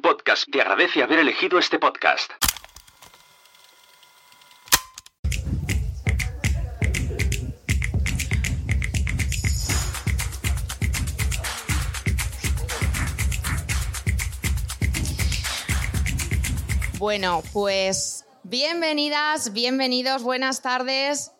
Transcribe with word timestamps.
Podcast 0.00 0.50
te 0.50 0.62
agradece 0.62 1.02
haber 1.02 1.18
elegido 1.18 1.58
este 1.58 1.78
podcast. 1.78 2.32
Bueno, 16.98 17.42
pues 17.52 18.24
bienvenidas, 18.42 19.52
bienvenidos, 19.52 20.22
buenas 20.22 20.62
tardes. 20.62 21.32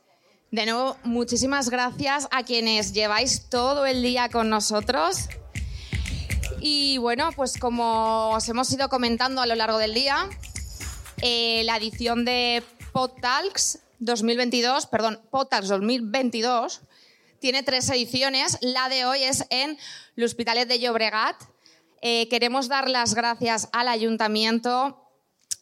De 0.51 0.67
nuevo, 0.67 0.99
muchísimas 1.05 1.71
gracias 1.71 2.29
a 2.31 2.43
quienes 2.43 2.93
lleváis 2.93 3.49
todo 3.49 3.87
el 3.87 4.03
día 4.03 4.29
con 4.29 4.51
nosotros. 4.51 5.31
Y 6.61 6.99
bueno, 6.99 7.31
pues 7.35 7.57
como 7.57 8.31
os 8.31 8.49
hemos 8.51 8.71
ido 8.73 8.91
comentando 8.91 9.41
a 9.41 9.47
lo 9.47 9.55
largo 9.55 9.79
del 9.79 9.95
día, 9.95 10.29
eh, 11.23 11.63
la 11.65 11.79
edición 11.79 12.27
de 12.27 12.63
PodTalks 12.93 13.79
2022, 14.01 14.87
perdón, 14.87 15.21
PodTalks 15.31 15.69
2022, 15.69 16.83
tiene 17.39 17.63
tres 17.63 17.89
ediciones. 17.89 18.59
La 18.61 18.91
de 18.91 19.07
hoy 19.07 19.23
es 19.23 19.47
en 19.49 19.79
l'Hospitalet 20.17 20.69
de 20.69 20.81
Llobregat. 20.81 21.37
Eh, 22.03 22.29
queremos 22.29 22.69
dar 22.69 22.91
las 22.91 23.15
gracias 23.15 23.71
al 23.73 23.89
ayuntamiento, 23.89 25.03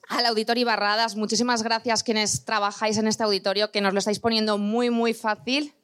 al 0.08 0.26
auditorio 0.26 0.66
Barradas. 0.66 1.14
Muchísimas 1.14 1.62
gracias 1.62 2.02
quienes 2.02 2.44
trabajáis 2.44 2.98
en 2.98 3.06
este 3.06 3.22
auditorio, 3.22 3.70
que 3.70 3.80
nos 3.80 3.92
lo 3.92 4.00
estáis 4.00 4.18
poniendo 4.18 4.58
muy, 4.58 4.90
muy 4.90 5.14
fácil. 5.14 5.74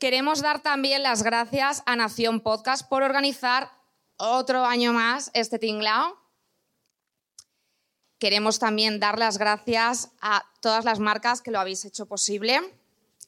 Queremos 0.00 0.40
dar 0.40 0.62
también 0.62 1.02
las 1.02 1.22
gracias 1.22 1.82
a 1.84 1.94
Nación 1.94 2.40
Podcast 2.40 2.88
por 2.88 3.02
organizar 3.02 3.70
otro 4.16 4.64
año 4.64 4.94
más 4.94 5.30
este 5.34 5.58
tinglao. 5.58 6.16
Queremos 8.18 8.58
también 8.58 8.98
dar 8.98 9.18
las 9.18 9.36
gracias 9.36 10.08
a 10.22 10.42
todas 10.62 10.86
las 10.86 11.00
marcas 11.00 11.42
que 11.42 11.50
lo 11.50 11.60
habéis 11.60 11.84
hecho 11.84 12.06
posible. 12.06 12.62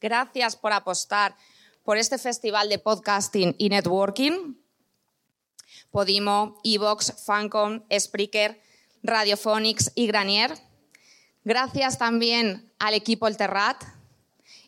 Gracias 0.01 0.57
por 0.57 0.73
apostar 0.73 1.37
por 1.85 1.99
este 1.99 2.17
festival 2.17 2.71
de 2.71 2.79
podcasting 2.79 3.55
y 3.59 3.69
networking. 3.69 4.55
Podimo, 5.91 6.59
Evox, 6.65 7.23
Fancom, 7.23 7.83
Spreaker, 7.95 8.63
Radiophonics 9.03 9.93
y 9.95 10.07
Granier. 10.07 10.59
Gracias 11.45 11.99
también 11.99 12.73
al 12.79 12.95
equipo 12.95 13.29
El 13.29 13.37
Terrat 13.37 14.02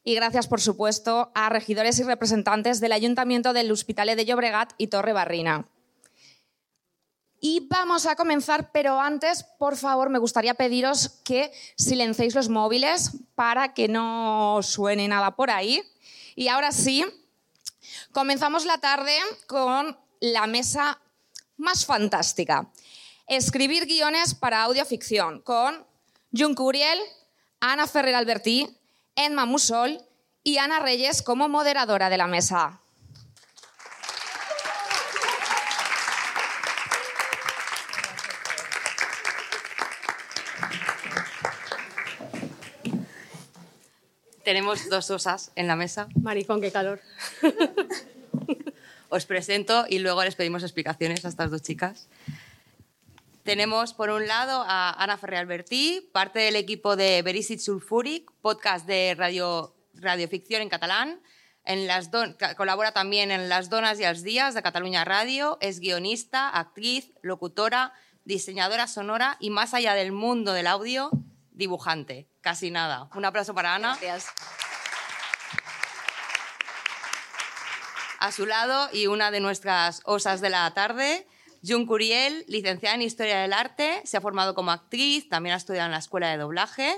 y 0.04 0.14
gracias, 0.14 0.46
por 0.46 0.60
supuesto, 0.60 1.32
a 1.34 1.48
regidores 1.48 1.98
y 1.98 2.02
representantes 2.02 2.80
del 2.80 2.92
Ayuntamiento 2.92 3.54
del 3.54 3.72
Hospitalet 3.72 4.16
de 4.16 4.26
Llobregat 4.26 4.74
y 4.76 4.88
Torre 4.88 5.14
Barrina. 5.14 5.66
Y 7.40 7.66
vamos 7.68 8.06
a 8.06 8.14
comenzar, 8.14 8.70
pero 8.72 9.00
antes, 9.00 9.42
por 9.58 9.76
favor, 9.76 10.10
me 10.10 10.18
gustaría 10.18 10.54
pediros 10.54 11.08
que 11.24 11.52
silenciéis 11.76 12.34
los 12.34 12.48
móviles 12.48 13.12
para 13.34 13.74
que 13.74 13.88
no 13.88 14.60
suene 14.62 15.08
nada 15.08 15.36
por 15.36 15.50
ahí. 15.50 15.82
Y 16.36 16.48
ahora 16.48 16.72
sí, 16.72 17.04
comenzamos 18.12 18.64
la 18.64 18.78
tarde 18.78 19.16
con 19.46 19.98
la 20.20 20.46
mesa 20.46 21.00
más 21.56 21.86
fantástica. 21.86 22.70
Escribir 23.26 23.86
guiones 23.86 24.34
para 24.34 24.62
audioficción 24.62 25.40
con 25.40 25.86
Jun 26.32 26.54
Curiel, 26.54 26.98
Ana 27.60 27.86
Ferrer 27.86 28.14
Albertí, 28.14 28.78
Emma 29.16 29.46
Musol 29.46 30.00
y 30.42 30.58
Ana 30.58 30.80
Reyes 30.80 31.22
como 31.22 31.48
moderadora 31.48 32.10
de 32.10 32.16
la 32.16 32.26
mesa. 32.26 32.80
Tenemos 44.44 44.90
dos 44.90 45.10
osas 45.10 45.52
en 45.54 45.66
la 45.66 45.76
mesa. 45.76 46.08
Maricón, 46.20 46.60
qué 46.60 46.70
calor. 46.70 47.00
Os 49.08 49.24
presento 49.24 49.86
y 49.88 50.00
luego 50.00 50.22
les 50.22 50.34
pedimos 50.34 50.62
explicaciones 50.62 51.24
a 51.24 51.28
estas 51.28 51.50
dos 51.50 51.62
chicas. 51.62 52.08
Tenemos 53.44 53.92
por 53.92 54.08
un 54.08 54.26
lado 54.26 54.64
a 54.66 54.90
Ana 55.02 55.18
Ferrer 55.18 55.40
Albertí, 55.40 56.08
parte 56.14 56.38
del 56.38 56.56
equipo 56.56 56.96
de 56.96 57.20
Verícit 57.20 57.60
Sulfuric, 57.60 58.30
podcast 58.40 58.86
de 58.86 59.14
radio, 59.18 59.76
radioficción 59.92 60.62
en 60.62 60.70
catalán. 60.70 61.20
En 61.66 61.86
las 61.86 62.10
don- 62.10 62.32
ca- 62.34 62.54
colabora 62.54 62.92
también 62.92 63.30
en 63.30 63.50
Las 63.50 63.68
Donas 63.68 64.00
y 64.00 64.04
els 64.04 64.22
Días 64.22 64.54
de 64.54 64.62
Cataluña 64.62 65.04
Radio. 65.04 65.58
Es 65.60 65.78
guionista, 65.80 66.48
actriz, 66.48 67.12
locutora, 67.22 67.92
diseñadora 68.24 68.86
sonora 68.86 69.36
y 69.40 69.50
más 69.50 69.74
allá 69.74 69.92
del 69.94 70.12
mundo 70.12 70.52
del 70.54 70.66
audio, 70.66 71.10
dibujante. 71.52 72.28
Casi 72.40 72.70
nada. 72.70 73.08
Un 73.14 73.26
aplauso 73.26 73.54
para 73.54 73.74
Ana. 73.74 73.98
Gracias. 74.00 74.28
A 78.20 78.32
su 78.32 78.46
lado, 78.46 78.88
y 78.92 79.06
una 79.06 79.30
de 79.30 79.40
nuestras 79.40 80.00
osas 80.04 80.40
de 80.40 80.48
la 80.48 80.72
tarde, 80.72 81.26
Jun 81.66 81.86
Curiel, 81.86 82.44
licenciada 82.46 82.94
en 82.94 83.02
Historia 83.02 83.40
del 83.40 83.52
Arte, 83.54 84.02
se 84.04 84.16
ha 84.16 84.20
formado 84.20 84.54
como 84.54 84.70
actriz, 84.70 85.28
también 85.28 85.54
ha 85.54 85.56
estudiado 85.56 85.86
en 85.86 85.92
la 85.92 85.98
Escuela 85.98 86.28
de 86.28 86.36
Doblaje 86.36 86.94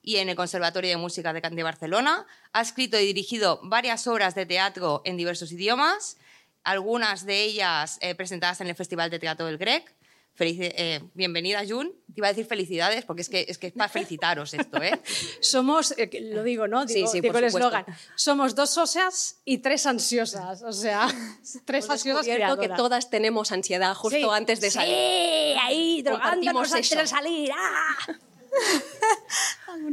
y 0.00 0.16
en 0.16 0.30
el 0.30 0.36
Conservatorio 0.36 0.90
de 0.90 0.96
Música 0.96 1.34
de 1.34 1.62
Barcelona. 1.62 2.26
Ha 2.52 2.62
escrito 2.62 2.98
y 2.98 3.04
dirigido 3.04 3.60
varias 3.64 4.06
obras 4.06 4.34
de 4.34 4.46
teatro 4.46 5.02
en 5.04 5.18
diversos 5.18 5.52
idiomas, 5.52 6.16
algunas 6.64 7.26
de 7.26 7.42
ellas 7.42 7.98
eh, 8.00 8.14
presentadas 8.14 8.60
en 8.60 8.68
el 8.68 8.74
Festival 8.74 9.10
de 9.10 9.18
Teatro 9.18 9.46
del 9.46 9.58
Grec. 9.58 9.95
Felici- 10.38 10.70
eh, 10.76 11.00
bienvenida, 11.14 11.62
Jun. 11.66 11.90
Te 12.08 12.20
iba 12.20 12.26
a 12.28 12.30
decir 12.30 12.44
felicidades 12.46 13.04
porque 13.06 13.22
es 13.22 13.28
que 13.30 13.46
es, 13.48 13.56
que 13.56 13.68
es 13.68 13.72
para 13.72 13.88
felicitaros 13.88 14.52
esto, 14.52 14.82
¿eh? 14.82 14.92
Somos, 15.40 15.94
eh, 15.96 16.10
lo 16.32 16.42
digo, 16.42 16.68
¿no? 16.68 16.86
Sí, 16.86 16.94
Digo, 16.96 17.08
sí, 17.08 17.20
digo 17.22 17.32
por 17.32 17.42
el 17.44 17.50
supuesto. 17.50 17.68
eslogan. 17.78 17.96
Somos 18.16 18.54
dos 18.54 18.76
osas 18.76 19.40
y 19.46 19.58
tres 19.58 19.86
ansiosas. 19.86 20.62
O 20.62 20.72
sea, 20.72 21.08
tres 21.64 21.88
ansiosas 21.88 22.26
descubierto 22.26 22.60
que 22.60 22.68
todas 22.68 23.08
tenemos 23.08 23.50
ansiedad 23.52 23.94
justo 23.94 24.16
Sí. 24.18 24.26
antes 24.30 24.60
de 24.60 24.70
salir. 24.70 24.94
Sí, 24.94 25.54
ahí, 25.62 26.02
drogándonos 26.02 26.72
antes 26.72 26.90
de 26.90 27.06
salir. 27.06 27.50
¡Ah! 27.56 27.96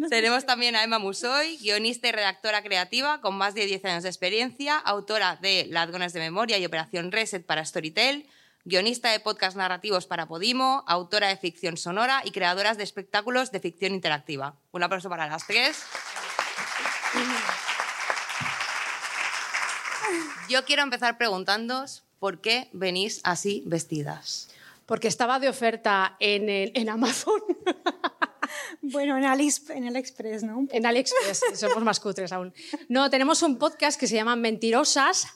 Tenemos 0.10 0.46
también 0.46 0.76
a 0.76 0.84
Emma 0.84 1.00
Musoy, 1.00 1.58
guionista 1.58 2.08
y 2.08 2.12
redactora 2.12 2.64
creativa 2.64 3.20
con 3.22 3.36
más 3.36 3.54
de 3.54 3.66
10 3.66 3.84
años 3.86 4.04
de 4.04 4.10
experiencia, 4.10 4.78
autora 4.78 5.38
de 5.42 5.68
Ladrones 5.70 6.14
de 6.14 6.20
Memoria 6.22 6.58
y 6.58 6.66
Operación 6.66 7.12
Reset 7.12 7.46
para 7.46 7.66
Storytel, 7.66 8.26
guionista 8.66 9.12
de 9.12 9.20
podcast 9.20 9.58
narrativos 9.58 10.06
para 10.08 10.28
Podimo, 10.28 10.84
autora 10.88 11.28
de 11.28 11.38
ficción 11.38 11.78
sonora 11.78 12.22
y 12.24 12.32
creadoras 12.32 12.78
de 12.78 12.84
espectáculos 12.84 13.52
de 13.52 13.60
ficción 13.60 13.94
interactiva. 13.94 14.56
Un 14.72 14.84
aplauso 14.84 15.10
para 15.10 15.28
las 15.28 15.46
tres. 15.46 15.84
Yo 20.50 20.64
quiero 20.66 20.84
empezar 20.84 21.18
preguntándoos 21.18 22.04
por 22.20 22.42
qué 22.42 22.70
venís 22.74 23.22
así 23.24 23.64
vestidas. 23.66 24.50
Porque 24.86 25.08
estaba 25.08 25.40
de 25.40 25.50
oferta 25.50 26.16
en, 26.20 26.50
el- 26.50 26.72
en 26.76 26.90
Amazon, 26.90 27.42
Bueno, 28.82 29.18
en, 29.18 29.24
Alice, 29.24 29.72
en 29.74 29.88
AliExpress, 29.88 30.44
¿no? 30.44 30.68
en 30.70 30.86
AliExpress. 30.86 31.42
Somos 31.56 31.82
más 31.84 32.00
cutres 32.02 32.32
aún. 32.34 32.54
No, 32.90 33.10
tenemos 33.10 33.42
un 33.42 33.58
podcast 33.58 33.98
que 34.00 34.08
se 34.08 34.16
llama 34.16 34.36
Mentirosas. 34.36 35.28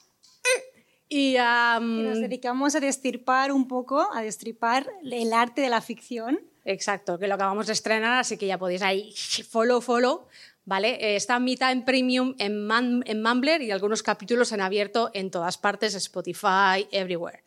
Y 1.10 1.36
Y 1.36 1.38
nos 1.40 2.20
dedicamos 2.20 2.76
a 2.76 2.80
destripar 2.80 3.52
un 3.52 3.68
poco, 3.68 4.08
a 4.14 4.22
destripar 4.22 4.88
el 5.04 5.34
arte 5.34 5.62
de 5.62 5.70
la 5.70 5.82
ficción. 5.82 6.40
Exacto, 6.66 7.18
que 7.18 7.28
lo 7.28 7.36
acabamos 7.36 7.68
de 7.68 7.74
estrenar, 7.74 8.20
así 8.20 8.38
que 8.38 8.46
ya 8.48 8.58
podéis 8.58 8.82
ahí 8.82 9.14
follow, 9.50 9.80
follow, 9.80 10.28
¿vale? 10.66 10.96
Eh, 11.00 11.16
está 11.16 11.40
mitad 11.40 11.72
en 11.72 11.86
premium 11.86 12.36
en, 12.40 12.68
Man- 12.68 13.04
en 13.08 13.22
Mumbler 13.24 13.62
y 13.62 13.72
algunos 13.72 14.04
capítulos 14.04 14.52
en 14.52 14.60
abierto 14.60 15.10
en 15.14 15.32
todas 15.32 15.58
partes, 15.58 15.96
Spotify, 15.96 16.86
everywhere. 16.92 17.42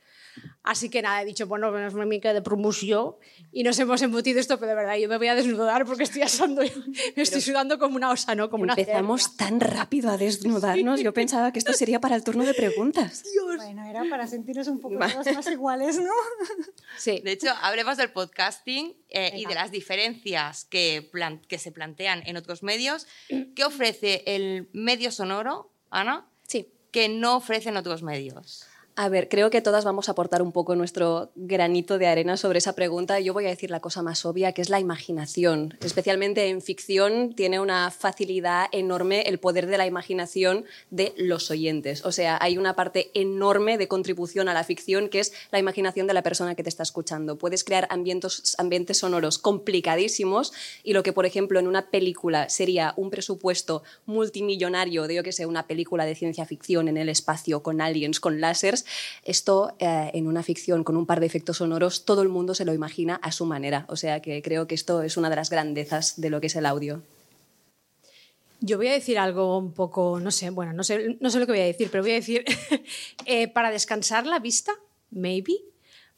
Así 0.63 0.91
que 0.91 1.01
nada, 1.01 1.23
he 1.23 1.25
dicho, 1.25 1.47
bueno, 1.47 1.77
es 1.87 1.95
una 1.95 2.05
mica 2.05 2.35
de 2.35 2.43
promoción 2.43 3.15
y 3.51 3.63
nos 3.63 3.79
hemos 3.79 4.03
embutido 4.03 4.39
esto, 4.39 4.59
pero 4.59 4.69
de 4.71 4.75
verdad 4.77 4.97
yo 4.97 5.09
me 5.09 5.17
voy 5.17 5.29
a 5.29 5.35
desnudar 5.35 5.87
porque 5.87 6.03
estoy 6.03 6.21
asando, 6.21 6.61
me 7.17 7.23
estoy 7.23 7.41
sudando 7.41 7.79
como 7.79 7.97
una 7.97 8.11
osa, 8.11 8.35
¿no? 8.35 8.51
Como 8.51 8.65
una 8.65 8.75
Empezamos 8.75 9.23
cerda. 9.23 9.37
tan 9.39 9.61
rápido 9.61 10.11
a 10.11 10.19
desnudarnos. 10.19 11.01
Yo 11.01 11.15
pensaba 11.15 11.51
que 11.51 11.59
esto 11.59 11.73
sería 11.73 11.99
para 12.01 12.15
el 12.15 12.25
turno 12.25 12.45
de 12.45 12.55
preguntas. 12.55 13.23
Bueno, 13.61 13.85
era 13.85 14.05
para 14.09 14.27
sentirnos 14.27 14.69
un 14.69 14.81
poco 14.81 14.97
todos 14.99 15.33
más 15.35 15.47
iguales, 15.51 15.99
¿no? 15.99 16.13
Sí. 16.99 17.21
De 17.25 17.33
hecho, 17.33 17.49
hablemos 17.63 17.97
del 17.97 18.11
podcasting 18.11 18.97
eh, 19.09 19.33
y 19.37 19.45
de 19.47 19.55
las 19.55 19.71
diferencias 19.71 20.65
que, 20.65 21.09
plan- 21.13 21.41
que 21.49 21.59
se 21.59 21.71
plantean 21.73 22.23
en 22.27 22.37
otros 22.37 22.63
medios. 22.63 23.07
¿Qué 23.55 23.65
ofrece 23.65 24.23
el 24.27 24.69
medio 24.73 25.11
sonoro, 25.11 25.73
Ana, 25.91 26.27
Sí. 26.47 26.73
que 26.91 27.09
no 27.09 27.37
ofrecen 27.37 27.77
otros 27.77 28.03
medios? 28.03 28.67
A 28.97 29.09
ver, 29.09 29.29
creo 29.29 29.51
que 29.51 29.63
todas 29.63 29.85
vamos 29.85 30.09
a 30.09 30.13
aportar 30.13 30.43
un 30.43 30.53
poco 30.53 30.77
nuestro 30.77 31.31
granito 31.35 31.97
de 31.97 32.07
arena 32.07 32.37
sobre 32.37 32.59
esa 32.59 32.75
pregunta. 32.75 33.19
Yo 33.21 33.33
voy 33.33 33.47
a 33.47 33.49
decir 33.49 33.71
la 33.71 33.81
cosa 33.81 34.03
más 34.03 34.27
obvia, 34.27 34.53
que 34.53 34.61
es 34.61 34.69
la 34.69 34.81
imaginación. 34.81 35.79
Especialmente 35.81 36.49
en 36.49 36.61
ficción 36.61 37.33
tiene 37.35 37.61
una 37.61 37.91
facilidad 37.91 38.67
enorme 38.73 39.23
el 39.23 39.39
poder 39.39 39.67
de 39.67 39.79
la 39.79 39.87
imaginación 39.87 40.65
de 40.91 41.15
los 41.17 41.51
oyentes. 41.51 42.05
O 42.05 42.13
sea, 42.13 42.37
hay 42.41 42.59
una 42.59 42.77
parte 42.77 43.11
enorme 43.15 43.79
de 43.79 43.89
contribución 43.89 44.49
a 44.49 44.55
la 44.55 44.65
ficción 44.65 45.09
que 45.09 45.21
es 45.21 45.33
la 45.51 45.59
imaginación 45.59 46.07
de 46.07 46.15
la 46.15 46.23
persona 46.23 46.55
que 46.55 46.63
te 46.63 46.69
está 46.69 46.83
escuchando. 46.83 47.39
Puedes 47.39 47.65
crear 47.65 47.87
ambientes, 47.91 48.55
ambientes 48.59 48.99
sonoros 48.99 49.39
complicadísimos 49.39 50.53
y 50.83 50.93
lo 50.93 51.03
que, 51.03 51.13
por 51.13 51.27
ejemplo, 51.27 51.59
en 51.59 51.69
una 51.69 51.91
película 51.91 52.49
sería 52.49 52.93
un 52.97 53.11
presupuesto 53.11 53.83
multimillonario 54.05 55.07
de, 55.07 55.15
yo 55.15 55.23
que 55.23 55.33
sé, 55.33 55.47
una 55.47 55.67
película 55.67 56.05
de 56.05 56.17
ciencia 56.17 56.45
ficción 56.45 56.89
en 56.89 56.97
el 56.97 57.09
espacio 57.09 57.63
con 57.63 57.81
aliens, 57.81 58.21
con 58.21 58.41
láseres, 58.41 58.80
esto 59.25 59.75
eh, 59.79 60.11
en 60.15 60.27
una 60.27 60.43
ficción 60.43 60.85
con 60.85 60.97
un 60.97 61.07
par 61.07 61.21
de 61.21 61.27
efectos 61.27 61.59
sonoros, 61.59 62.05
todo 62.05 62.23
el 62.23 62.29
mundo 62.29 62.55
se 62.55 62.65
lo 62.65 62.75
imagina 62.75 63.17
a 63.17 63.33
su 63.33 63.47
manera. 63.47 63.85
O 63.89 63.97
sea 63.97 64.21
que 64.21 64.43
creo 64.43 64.67
que 64.67 64.75
esto 64.75 65.03
es 65.03 65.17
una 65.17 65.31
de 65.31 65.37
las 65.37 65.51
grandezas 65.51 66.21
de 66.21 66.31
lo 66.31 66.41
que 66.41 66.49
es 66.49 66.57
el 66.57 66.67
audio. 66.67 67.03
Yo 68.61 68.77
voy 68.77 68.89
a 68.89 68.93
decir 68.93 69.19
algo 69.19 69.57
un 69.57 69.73
poco, 69.73 70.21
no 70.21 70.31
sé, 70.31 70.51
bueno, 70.51 70.75
no 70.75 70.85
sé, 70.85 71.17
no 71.19 71.31
sé 71.31 71.39
lo 71.39 71.47
que 71.47 71.53
voy 71.53 71.63
a 71.63 71.65
decir, 71.65 71.89
pero 71.91 72.03
voy 72.03 72.13
a 72.13 72.17
decir, 72.17 72.45
eh, 73.25 73.49
para 73.49 73.71
descansar 73.71 74.27
la 74.27 74.39
vista, 74.39 74.73
maybe, 75.11 75.55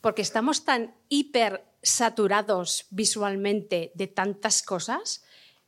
porque 0.01 0.23
estamos 0.23 0.65
tan 0.65 0.93
hiper 1.09 1.65
saturados 1.83 2.87
visualmente 2.91 3.93
de 3.95 4.09
tantas 4.09 4.63
cosas 4.63 5.23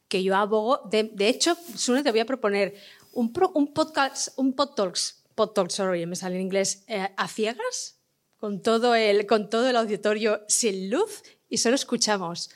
que 0.09 0.23
yo 0.23 0.37
abogo, 0.37 0.81
de, 0.91 1.29
hecho, 1.29 1.57
Sune, 1.77 2.03
te 2.03 2.11
voy 2.11 2.21
a 2.21 2.27
proponer 2.27 2.75
un, 3.13 3.33
un 3.55 3.73
podcast, 3.73 4.29
un 4.37 4.53
podtalks 4.53 5.24
talk, 5.35 5.71
sorry, 5.71 6.07
me 6.07 6.17
sale 6.17 6.37
en 6.37 6.43
inglés, 6.43 6.85
eh, 6.87 7.09
a 7.17 7.29
ciegas, 7.29 8.01
con 8.37 8.63
todo, 8.63 8.95
el, 8.95 9.27
con 9.27 9.49
todo 9.49 9.69
el 9.69 9.77
auditorio 9.77 10.43
sin 10.49 10.91
luz 10.91 11.23
y 11.49 11.59
solo 11.59 11.75
escuchamos. 11.75 12.51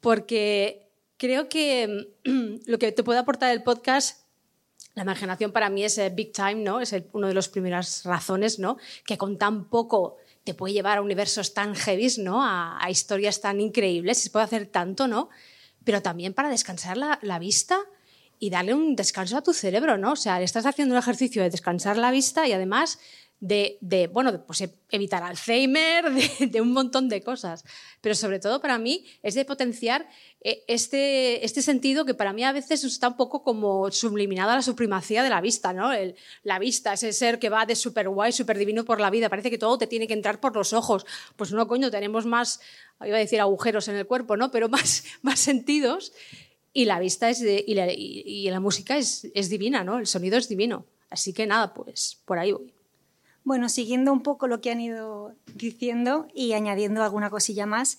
Porque 0.00 0.90
creo 1.16 1.48
que 1.48 2.08
mm, 2.24 2.54
lo 2.66 2.78
que 2.78 2.92
te 2.92 3.02
puede 3.02 3.20
aportar 3.20 3.50
el 3.52 3.62
podcast, 3.62 4.26
la 4.94 5.04
imaginación 5.04 5.52
para 5.52 5.70
mí 5.70 5.84
es 5.84 5.96
eh, 5.98 6.10
big 6.10 6.32
time, 6.32 6.56
¿no? 6.56 6.80
Es 6.80 6.94
una 7.12 7.28
de 7.28 7.34
las 7.34 7.48
primeras 7.48 8.04
razones, 8.04 8.58
¿no? 8.58 8.76
Que 9.06 9.16
con 9.16 9.38
tan 9.38 9.68
poco 9.70 10.16
te 10.44 10.54
puede 10.54 10.74
llevar 10.74 10.98
a 10.98 11.02
universos 11.02 11.54
tan 11.54 11.74
heavy, 11.74 12.08
¿no? 12.18 12.44
A, 12.44 12.84
a 12.84 12.90
historias 12.90 13.40
tan 13.40 13.60
increíbles, 13.60 14.18
se 14.18 14.30
puede 14.30 14.44
hacer 14.44 14.66
tanto, 14.66 15.08
¿no? 15.08 15.30
Pero 15.84 16.02
también 16.02 16.34
para 16.34 16.50
descansar 16.50 16.96
la, 16.96 17.18
la 17.22 17.38
vista 17.38 17.78
y 18.42 18.50
darle 18.50 18.74
un 18.74 18.96
descanso 18.96 19.36
a 19.36 19.42
tu 19.42 19.52
cerebro, 19.52 19.98
¿no? 19.98 20.14
O 20.14 20.16
sea, 20.16 20.42
estás 20.42 20.66
haciendo 20.66 20.96
un 20.96 20.98
ejercicio 20.98 21.44
de 21.44 21.48
descansar 21.48 21.96
la 21.96 22.10
vista 22.10 22.44
y 22.48 22.52
además 22.52 22.98
de, 23.38 23.78
de 23.80 24.08
bueno, 24.08 24.44
pues 24.44 24.64
evitar 24.90 25.22
Alzheimer, 25.22 26.10
de, 26.40 26.48
de, 26.48 26.60
un 26.60 26.72
montón 26.72 27.08
de 27.08 27.22
cosas. 27.22 27.64
Pero 28.00 28.16
sobre 28.16 28.40
todo 28.40 28.60
para 28.60 28.78
mí 28.78 29.06
es 29.22 29.34
de 29.34 29.44
potenciar 29.44 30.08
eh, 30.40 30.64
este, 30.66 31.44
este 31.44 31.62
sentido 31.62 32.04
que 32.04 32.14
para 32.14 32.32
mí 32.32 32.42
a 32.42 32.50
veces 32.50 32.82
está 32.82 33.06
un 33.06 33.16
poco 33.16 33.44
como 33.44 33.92
subliminado 33.92 34.50
a 34.50 34.56
la 34.56 34.62
supremacía 34.62 35.22
de 35.22 35.30
la 35.30 35.40
vista, 35.40 35.72
¿no? 35.72 35.92
El, 35.92 36.16
la 36.42 36.58
vista, 36.58 36.94
ese 36.94 37.12
ser 37.12 37.38
que 37.38 37.48
va 37.48 37.64
de 37.64 37.76
súper 37.76 38.08
guay, 38.08 38.32
súper 38.32 38.58
divino 38.58 38.84
por 38.84 39.00
la 39.00 39.10
vida, 39.10 39.28
parece 39.28 39.50
que 39.50 39.58
todo 39.58 39.78
te 39.78 39.86
tiene 39.86 40.08
que 40.08 40.14
entrar 40.14 40.40
por 40.40 40.56
los 40.56 40.72
ojos. 40.72 41.06
Pues 41.36 41.52
no, 41.52 41.68
coño, 41.68 41.92
tenemos 41.92 42.26
más, 42.26 42.60
iba 43.04 43.18
a 43.18 43.20
decir 43.20 43.40
agujeros 43.40 43.86
en 43.86 43.94
el 43.94 44.06
cuerpo, 44.08 44.36
¿no? 44.36 44.50
Pero 44.50 44.68
más, 44.68 45.04
más 45.22 45.38
sentidos 45.38 46.12
y 46.72 46.86
la 46.86 46.98
vista 46.98 47.28
es 47.28 47.40
de, 47.40 47.64
la, 47.68 47.92
y, 47.92 48.48
la, 48.50 48.60
música 48.60 48.96
es, 48.96 49.28
es, 49.34 49.50
divina, 49.50 49.84
¿no? 49.84 49.98
El 49.98 50.06
sonido 50.06 50.38
es 50.38 50.48
divino. 50.48 50.86
Así 51.10 51.32
que 51.32 51.46
nada, 51.46 51.74
pues 51.74 52.22
por 52.24 52.38
ahí 52.38 52.52
voy. 52.52 52.72
Bueno, 53.44 53.68
siguiendo 53.68 54.12
un 54.12 54.22
poco 54.22 54.46
lo 54.46 54.60
que 54.60 54.70
han 54.70 54.80
ido 54.80 55.34
diciendo 55.54 56.28
y 56.32 56.52
añadiendo 56.52 57.02
alguna 57.02 57.28
cosilla 57.28 57.66
más, 57.66 57.98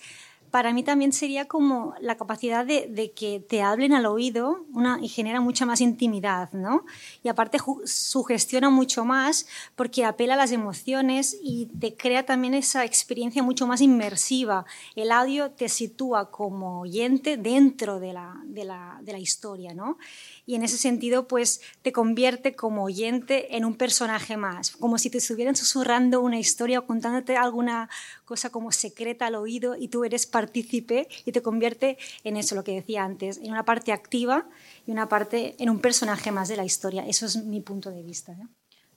para 0.53 0.71
mí 0.71 0.83
también 0.83 1.13
sería 1.13 1.45
como 1.45 1.95
la 1.99 2.15
capacidad 2.15 2.63
de, 2.63 3.11
que 3.15 3.39
te 3.39 3.63
hablen 3.63 3.91
al 3.91 4.05
oído 4.05 4.67
y 5.01 5.07
genera 5.07 5.41
mucha 5.41 5.65
más 5.65 5.81
intimidad, 5.81 6.51
¿no? 6.51 6.85
Y 7.23 7.29
aparte 7.29 7.57
sugestiona 7.85 8.69
mucho 8.69 9.03
más 9.03 9.47
porque 9.75 10.05
apela 10.05 10.35
a 10.35 10.37
las 10.37 10.51
emociones 10.51 11.35
y 11.41 11.71
te 11.79 11.95
crea 11.95 12.27
también 12.27 12.53
esa 12.53 12.85
experiencia 12.85 13.41
mucho 13.41 13.65
más 13.65 13.81
inmersiva. 13.81 14.63
El 14.95 15.11
audio 15.11 15.49
te 15.49 15.69
sitúa 15.69 16.29
como 16.29 16.81
oyente 16.81 17.35
dentro 17.37 17.99
de 17.99 18.13
la, 18.13 18.39
de 18.45 18.65
la, 18.65 18.99
de 19.01 19.11
la 19.11 19.17
historia, 19.17 19.73
¿no? 19.73 19.97
Y 20.45 20.55
en 20.55 20.63
ese 20.63 20.77
sentido 20.77 21.27
pues 21.27 21.61
te 21.81 21.91
convierte 21.91 22.55
como 22.55 22.83
oyente 22.83 23.55
en 23.55 23.65
un 23.65 23.75
personaje 23.75 24.37
más, 24.37 24.71
como 24.71 24.97
si 24.97 25.09
te 25.09 25.19
estuvieran 25.19 25.55
susurrando 25.55 26.21
una 26.21 26.39
historia 26.39 26.79
o 26.79 26.85
contándote 26.85 27.37
alguna 27.37 27.89
cosa 28.25 28.49
como 28.49 28.71
secreta 28.71 29.27
al 29.27 29.35
oído 29.35 29.75
y 29.77 29.87
tú 29.87 30.03
eres 30.03 30.25
partícipe 30.25 31.07
y 31.25 31.31
te 31.31 31.41
convierte 31.41 31.97
en 32.23 32.37
eso, 32.37 32.55
lo 32.55 32.63
que 32.63 32.73
decía 32.73 33.03
antes, 33.03 33.37
en 33.37 33.51
una 33.51 33.65
parte 33.65 33.91
activa 33.91 34.47
y 34.85 34.91
una 34.91 35.07
parte 35.07 35.55
en 35.59 35.69
un 35.69 35.79
personaje 35.79 36.31
más 36.31 36.49
de 36.49 36.57
la 36.57 36.65
historia. 36.65 37.05
Eso 37.07 37.25
es 37.25 37.37
mi 37.37 37.61
punto 37.61 37.91
de 37.91 38.03
vista. 38.03 38.35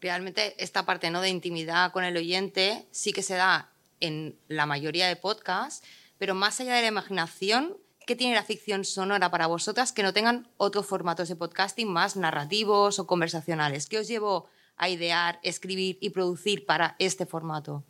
Realmente 0.01 0.55
esta 0.63 0.85
parte 0.85 1.11
¿no? 1.11 1.21
de 1.21 1.31
intimidad 1.31 1.93
con 1.93 2.05
el 2.05 2.17
oyente 2.17 2.87
sí 2.91 3.13
que 3.13 3.23
se 3.23 3.35
da 3.35 3.73
en 4.01 4.39
la 4.49 4.67
mayoría 4.67 5.09
de 5.09 5.17
podcasts, 5.17 5.87
pero 6.19 6.35
más 6.35 6.61
allá 6.61 6.75
de 6.75 6.83
la 6.83 6.89
imaginación, 6.89 7.77
¿Qué 8.07 8.15
tiene 8.15 8.37
la 8.37 8.45
ficción 8.45 8.85
sonora 8.85 9.33
para 9.33 9.49
vosotras 9.49 9.91
que 9.91 10.05
no 10.05 10.13
tengan 10.13 10.47
otros 10.59 10.87
formatos 10.87 11.29
de 11.29 11.35
podcasting 11.35 11.89
más 11.89 12.15
narrativos 12.15 13.01
o 13.01 13.07
conversacionales? 13.09 13.89
¿Qué 13.89 13.99
os 13.99 14.07
llevó 14.07 14.47
a 14.77 14.89
idear, 14.89 15.41
escribir 15.43 15.99
y 16.01 16.11
producir 16.11 16.67
para 16.67 16.95
este 17.01 17.27
formato? 17.27 17.83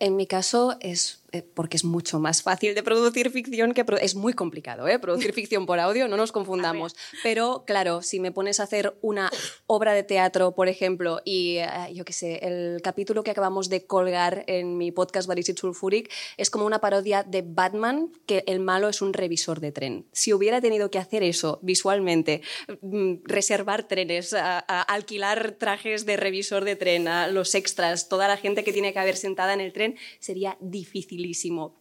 En 0.00 0.16
mi 0.16 0.26
caso 0.26 0.76
es 0.80 1.21
porque 1.54 1.76
es 1.76 1.84
mucho 1.84 2.18
más 2.18 2.42
fácil 2.42 2.74
de 2.74 2.82
producir 2.82 3.30
ficción 3.30 3.72
que 3.72 3.84
pro 3.84 3.96
es 3.96 4.14
muy 4.14 4.34
complicado, 4.34 4.86
¿eh? 4.88 4.98
Producir 4.98 5.32
ficción 5.34 5.66
por 5.66 5.80
audio, 5.80 6.08
no 6.08 6.16
nos 6.16 6.32
confundamos. 6.32 6.94
Pero 7.22 7.64
claro, 7.66 8.02
si 8.02 8.20
me 8.20 8.32
pones 8.32 8.60
a 8.60 8.64
hacer 8.64 8.96
una 9.00 9.30
obra 9.66 9.94
de 9.94 10.02
teatro, 10.02 10.54
por 10.54 10.68
ejemplo, 10.68 11.20
y 11.24 11.58
uh, 11.60 11.92
yo 11.92 12.04
qué 12.04 12.12
sé, 12.12 12.40
el 12.42 12.82
capítulo 12.82 13.22
que 13.22 13.30
acabamos 13.30 13.68
de 13.68 13.86
colgar 13.86 14.44
en 14.46 14.76
mi 14.76 14.92
podcast 14.92 15.28
Barisit 15.28 15.58
Sulfuric 15.58 16.10
es 16.36 16.50
como 16.50 16.66
una 16.66 16.80
parodia 16.80 17.22
de 17.22 17.42
Batman 17.42 18.12
que 18.26 18.44
el 18.46 18.60
malo 18.60 18.88
es 18.88 19.00
un 19.00 19.12
revisor 19.12 19.60
de 19.60 19.72
tren. 19.72 20.06
Si 20.12 20.32
hubiera 20.32 20.60
tenido 20.60 20.90
que 20.90 20.98
hacer 20.98 21.22
eso 21.22 21.58
visualmente, 21.62 22.42
mm, 22.82 23.14
reservar 23.24 23.88
trenes, 23.88 24.34
a, 24.34 24.58
a 24.58 24.82
alquilar 24.82 25.52
trajes 25.52 26.04
de 26.04 26.16
revisor 26.16 26.64
de 26.64 26.76
tren, 26.76 27.08
a 27.08 27.28
los 27.28 27.54
extras, 27.54 28.08
toda 28.08 28.28
la 28.28 28.36
gente 28.36 28.64
que 28.64 28.72
tiene 28.72 28.92
que 28.92 28.98
haber 28.98 29.16
sentada 29.16 29.54
en 29.54 29.60
el 29.60 29.72
tren, 29.72 29.96
sería 30.18 30.56
difícil 30.60 31.21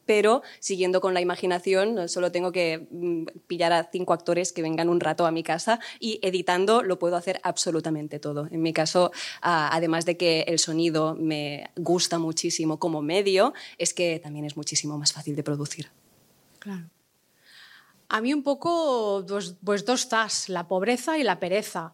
pero 0.06 0.42
siguiendo 0.60 1.02
con 1.02 1.14
la 1.14 1.22
imaginación, 1.22 2.08
solo 2.08 2.32
tengo 2.32 2.52
que 2.52 2.88
mm, 2.90 3.26
pillar 3.48 3.74
a 3.74 3.90
cinco 3.92 4.14
actores 4.14 4.54
que 4.54 4.62
vengan 4.62 4.90
un 4.90 5.00
rato 5.00 5.26
a 5.26 5.32
mi 5.32 5.44
casa 5.44 5.80
y 6.00 6.20
editando 6.22 6.84
lo 6.84 7.00
puedo 7.00 7.16
hacer 7.16 7.40
absolutamente 7.44 8.20
todo. 8.20 8.48
En 8.52 8.62
mi 8.62 8.74
caso, 8.74 9.12
además 9.42 10.06
de 10.06 10.18
que 10.18 10.42
el 10.48 10.60
sonido 10.60 11.16
me 11.16 11.72
gusta 11.76 12.20
muchísimo 12.20 12.80
como 12.80 13.02
medio, 13.02 13.54
es 13.78 13.94
que 13.94 14.20
también 14.20 14.46
es 14.46 14.58
muchísimo 14.58 14.98
más 14.98 15.14
fácil 15.14 15.36
de 15.36 15.44
producir. 15.44 15.90
Claro. 16.60 16.90
A 18.10 18.20
mí 18.20 18.34
un 18.34 18.44
poco, 18.44 19.26
pues, 19.26 19.56
pues 19.64 19.86
dos 19.86 20.10
tas, 20.10 20.50
la 20.50 20.68
pobreza 20.68 21.18
y 21.18 21.24
la 21.24 21.40
pereza. 21.40 21.94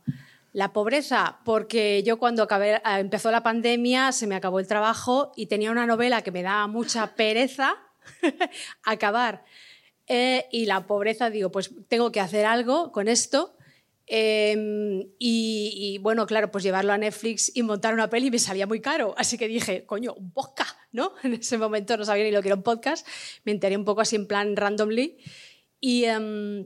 La 0.57 0.73
pobreza, 0.73 1.37
porque 1.45 2.01
yo 2.01 2.17
cuando 2.17 2.41
acabé, 2.41 2.77
eh, 2.77 2.81
empezó 2.97 3.29
la 3.29 3.43
pandemia 3.43 4.11
se 4.11 4.25
me 4.25 4.33
acabó 4.33 4.59
el 4.59 4.65
trabajo 4.65 5.31
y 5.35 5.45
tenía 5.45 5.69
una 5.69 5.85
novela 5.85 6.23
que 6.23 6.31
me 6.31 6.41
daba 6.41 6.65
mucha 6.65 7.13
pereza 7.13 7.75
acabar. 8.83 9.43
Eh, 10.07 10.47
y 10.51 10.65
la 10.65 10.87
pobreza, 10.87 11.29
digo, 11.29 11.51
pues 11.51 11.69
tengo 11.87 12.11
que 12.11 12.21
hacer 12.21 12.47
algo 12.47 12.91
con 12.91 13.07
esto. 13.07 13.55
Eh, 14.07 15.07
y, 15.19 15.99
bueno, 16.01 16.25
claro, 16.25 16.49
pues 16.49 16.63
llevarlo 16.63 16.91
a 16.91 16.97
Netflix 16.97 17.55
y 17.55 17.61
montar 17.61 17.93
una 17.93 18.09
peli 18.09 18.31
me 18.31 18.39
salía 18.39 18.65
muy 18.65 18.81
caro. 18.81 19.13
Así 19.15 19.37
que 19.37 19.47
dije, 19.47 19.85
coño, 19.85 20.15
un 20.15 20.31
podcast, 20.31 20.75
¿no? 20.91 21.13
En 21.23 21.35
ese 21.35 21.59
momento 21.59 21.95
no 21.97 22.03
sabía 22.03 22.23
ni 22.23 22.31
lo 22.31 22.41
que 22.41 22.47
era 22.47 22.55
un 22.55 22.63
podcast. 22.63 23.07
Me 23.43 23.51
enteré 23.51 23.77
un 23.77 23.85
poco 23.85 24.01
así 24.01 24.15
en 24.15 24.25
plan 24.25 24.55
randomly. 24.55 25.19
Y. 25.79 26.07
Um, 26.07 26.65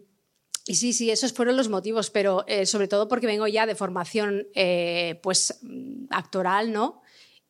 y 0.66 0.76
sí, 0.76 0.94
sí, 0.94 1.10
esos 1.10 1.34
fueron 1.34 1.58
los 1.58 1.70
motivos, 1.70 2.10
pero 2.10 2.46
eh, 2.48 2.66
sobre 2.66 2.88
todo 2.88 3.08
porque 3.08 3.28
vengo 3.28 3.48
ya 3.48 3.66
de 3.66 3.76
formación 3.76 4.48
eh, 4.54 5.20
pues 5.24 5.60
actoral, 6.10 6.72
¿no? 6.72 7.02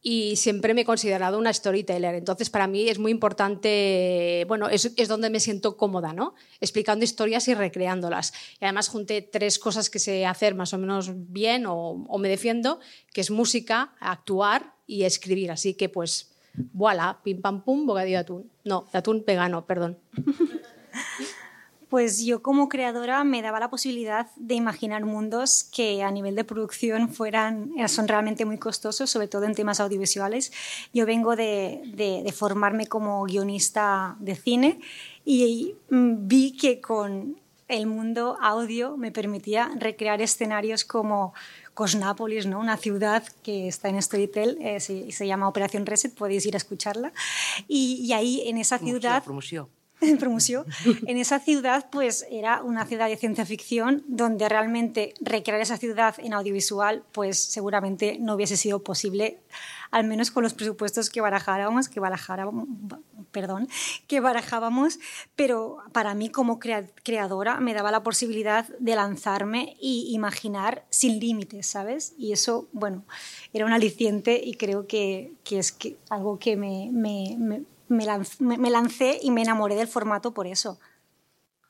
Y 0.03 0.35
siempre 0.37 0.73
me 0.73 0.81
he 0.81 0.85
considerado 0.85 1.37
una 1.37 1.53
storyteller. 1.53 2.15
Entonces, 2.15 2.49
para 2.49 2.65
mí 2.65 2.89
es 2.89 2.97
muy 2.97 3.11
importante, 3.11 4.45
bueno, 4.47 4.67
es, 4.67 4.91
es, 4.95 5.07
donde 5.07 5.29
me 5.29 5.39
siento 5.39 5.77
cómoda, 5.77 6.11
¿no? 6.11 6.33
Explicando 6.59 7.05
historias 7.05 7.47
y 7.49 7.53
recreándolas. 7.53 8.33
Y 8.59 8.65
además 8.65 8.87
junté 8.87 9.21
tres 9.21 9.59
cosas 9.59 9.91
que 9.91 9.99
sé 9.99 10.25
hacer 10.25 10.55
más 10.55 10.73
o 10.73 10.79
menos 10.79 11.11
bien 11.31 11.65
o, 11.67 12.17
me 12.17 12.29
defiendo, 12.29 12.79
que 13.13 13.21
es 13.21 13.29
música, 13.29 13.93
actuar 13.99 14.73
y 14.87 15.03
escribir. 15.03 15.51
Así 15.51 15.75
que, 15.75 15.87
pues, 15.87 16.31
voilà, 16.73 17.19
pim 17.23 17.39
pam 17.39 17.63
pum, 17.63 17.85
bocadillo 17.85 18.17
de 18.17 18.21
atún. 18.21 18.51
No, 18.63 18.87
de 18.91 18.97
atún 18.97 19.23
vegano, 19.27 19.67
perdón. 19.67 19.99
Pues 21.91 22.23
yo 22.23 22.41
como 22.41 22.69
creadora 22.69 23.25
me 23.25 23.41
daba 23.41 23.59
la 23.59 23.69
posibilidad 23.69 24.27
de 24.37 24.55
imaginar 24.55 25.03
mundos 25.03 25.65
que 25.65 26.03
a 26.03 26.09
nivel 26.09 26.37
de 26.37 26.45
producción 26.45 27.09
fueran, 27.09 27.73
eh, 27.77 27.89
son 27.89 28.07
realmente 28.07 28.45
muy 28.45 28.57
costosos, 28.57 29.09
sobre 29.09 29.27
todo 29.27 29.43
en 29.43 29.55
temas 29.55 29.81
audiovisuales. 29.81 30.53
Yo 30.93 31.05
vengo 31.05 31.35
de, 31.35 31.81
de, 31.83 32.31
formarme 32.31 32.87
como 32.87 33.21
guionista 33.25 34.15
de 34.21 34.35
cine 34.35 34.79
y 35.25 35.75
mm, 35.89 36.29
vi 36.29 36.55
que 36.55 36.79
con 36.79 37.37
el 37.67 37.87
mundo 37.87 38.37
audio 38.41 38.95
me 38.95 39.11
permitía 39.11 39.69
recrear 39.75 40.21
escenarios 40.21 40.85
como 40.85 41.33
Cosnápolis, 41.73 42.45
¿no? 42.45 42.61
una 42.61 42.77
ciudad 42.77 43.21
que 43.43 43.67
está 43.67 43.89
en 43.89 44.01
Storytel, 44.01 44.57
eh, 44.61 44.79
se, 44.79 45.11
se, 45.11 45.27
llama 45.27 45.49
Operación 45.49 45.85
Reset, 45.85 46.15
podéis 46.15 46.45
ir 46.45 46.53
a 46.53 46.57
escucharla. 46.57 47.11
Y, 47.67 47.95
y 47.95 48.13
ahí 48.13 48.43
en 48.45 48.59
esa 48.59 48.77
ciudad... 48.79 49.21
en 51.05 51.17
esa 51.17 51.39
ciudad 51.39 51.89
pues 51.91 52.25
era 52.29 52.63
una 52.63 52.85
ciudad 52.85 53.07
de 53.07 53.17
ciencia 53.17 53.45
ficción 53.45 54.03
donde 54.07 54.49
realmente 54.49 55.13
recrear 55.21 55.61
esa 55.61 55.77
ciudad 55.77 56.15
en 56.17 56.33
audiovisual 56.33 57.03
pues 57.11 57.41
seguramente 57.43 58.17
no 58.19 58.35
hubiese 58.35 58.57
sido 58.57 58.83
posible 58.83 59.39
al 59.91 60.05
menos 60.05 60.31
con 60.31 60.43
los 60.43 60.53
presupuestos 60.53 61.09
que 61.09 61.19
barajábamos, 61.19 61.89
que 61.89 61.99
barajábamos, 61.99 62.65
perdón, 63.31 63.67
que 64.07 64.21
barajábamos, 64.21 64.99
pero 65.35 65.79
para 65.91 66.15
mí 66.15 66.29
como 66.29 66.59
creadora 66.59 67.59
me 67.59 67.73
daba 67.73 67.91
la 67.91 68.01
posibilidad 68.01 68.65
de 68.79 68.95
lanzarme 68.95 69.75
y 69.81 70.09
imaginar 70.13 70.85
sin 70.89 71.19
límites, 71.19 71.67
¿sabes? 71.67 72.13
Y 72.17 72.31
eso, 72.31 72.69
bueno, 72.71 73.03
era 73.51 73.65
un 73.65 73.73
aliciente 73.73 74.41
y 74.41 74.53
creo 74.53 74.87
que, 74.87 75.33
que 75.43 75.59
es 75.59 75.77
algo 76.09 76.39
que 76.39 76.55
me 76.55 76.89
me, 76.91 77.63
lancé, 77.99 79.19
y 79.21 79.31
me 79.31 79.41
enamoré 79.41 79.75
del 79.75 79.87
formato 79.87 80.33
por 80.33 80.47
eso. 80.47 80.79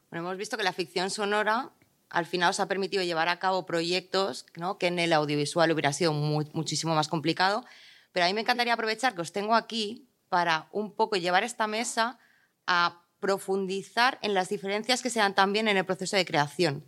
Bueno, 0.10 0.26
hemos 0.26 0.38
visto 0.38 0.58
que 0.58 0.64
la 0.64 0.74
ficción 0.74 1.10
sonora 1.10 1.72
al 2.10 2.26
final 2.26 2.50
os 2.50 2.60
ha 2.60 2.68
permitido 2.68 3.04
llevar 3.04 3.30
a 3.30 3.40
cabo 3.40 3.66
proyectos 3.66 4.46
¿no? 4.56 4.78
que 4.78 4.88
en 4.88 5.00
el 5.00 5.14
audiovisual 5.14 5.72
hubiera 5.72 5.94
sido 5.94 6.12
muchísimo 6.14 6.94
más 6.94 7.08
complicado. 7.08 7.66
Pero 8.12 8.26
a 8.26 8.28
mí 8.28 8.34
me 8.34 8.42
encantaría 8.42 8.74
aprovechar 8.74 9.16
que 9.16 9.22
os 9.22 9.32
tengo 9.32 9.56
aquí 9.56 10.08
para 10.28 10.68
un 10.72 10.92
poco 10.92 11.16
llevar 11.16 11.44
esta 11.44 11.68
mesa 11.68 12.20
a 12.68 13.02
profundizar 13.20 14.20
en 14.22 14.34
las 14.34 14.50
diferencias 14.50 15.02
que 15.02 15.10
se 15.10 15.20
dan 15.20 15.36
también 15.36 15.68
en 15.68 15.78
el 15.78 15.86
proceso 15.86 16.18
de 16.18 16.26
creación. 16.26 16.84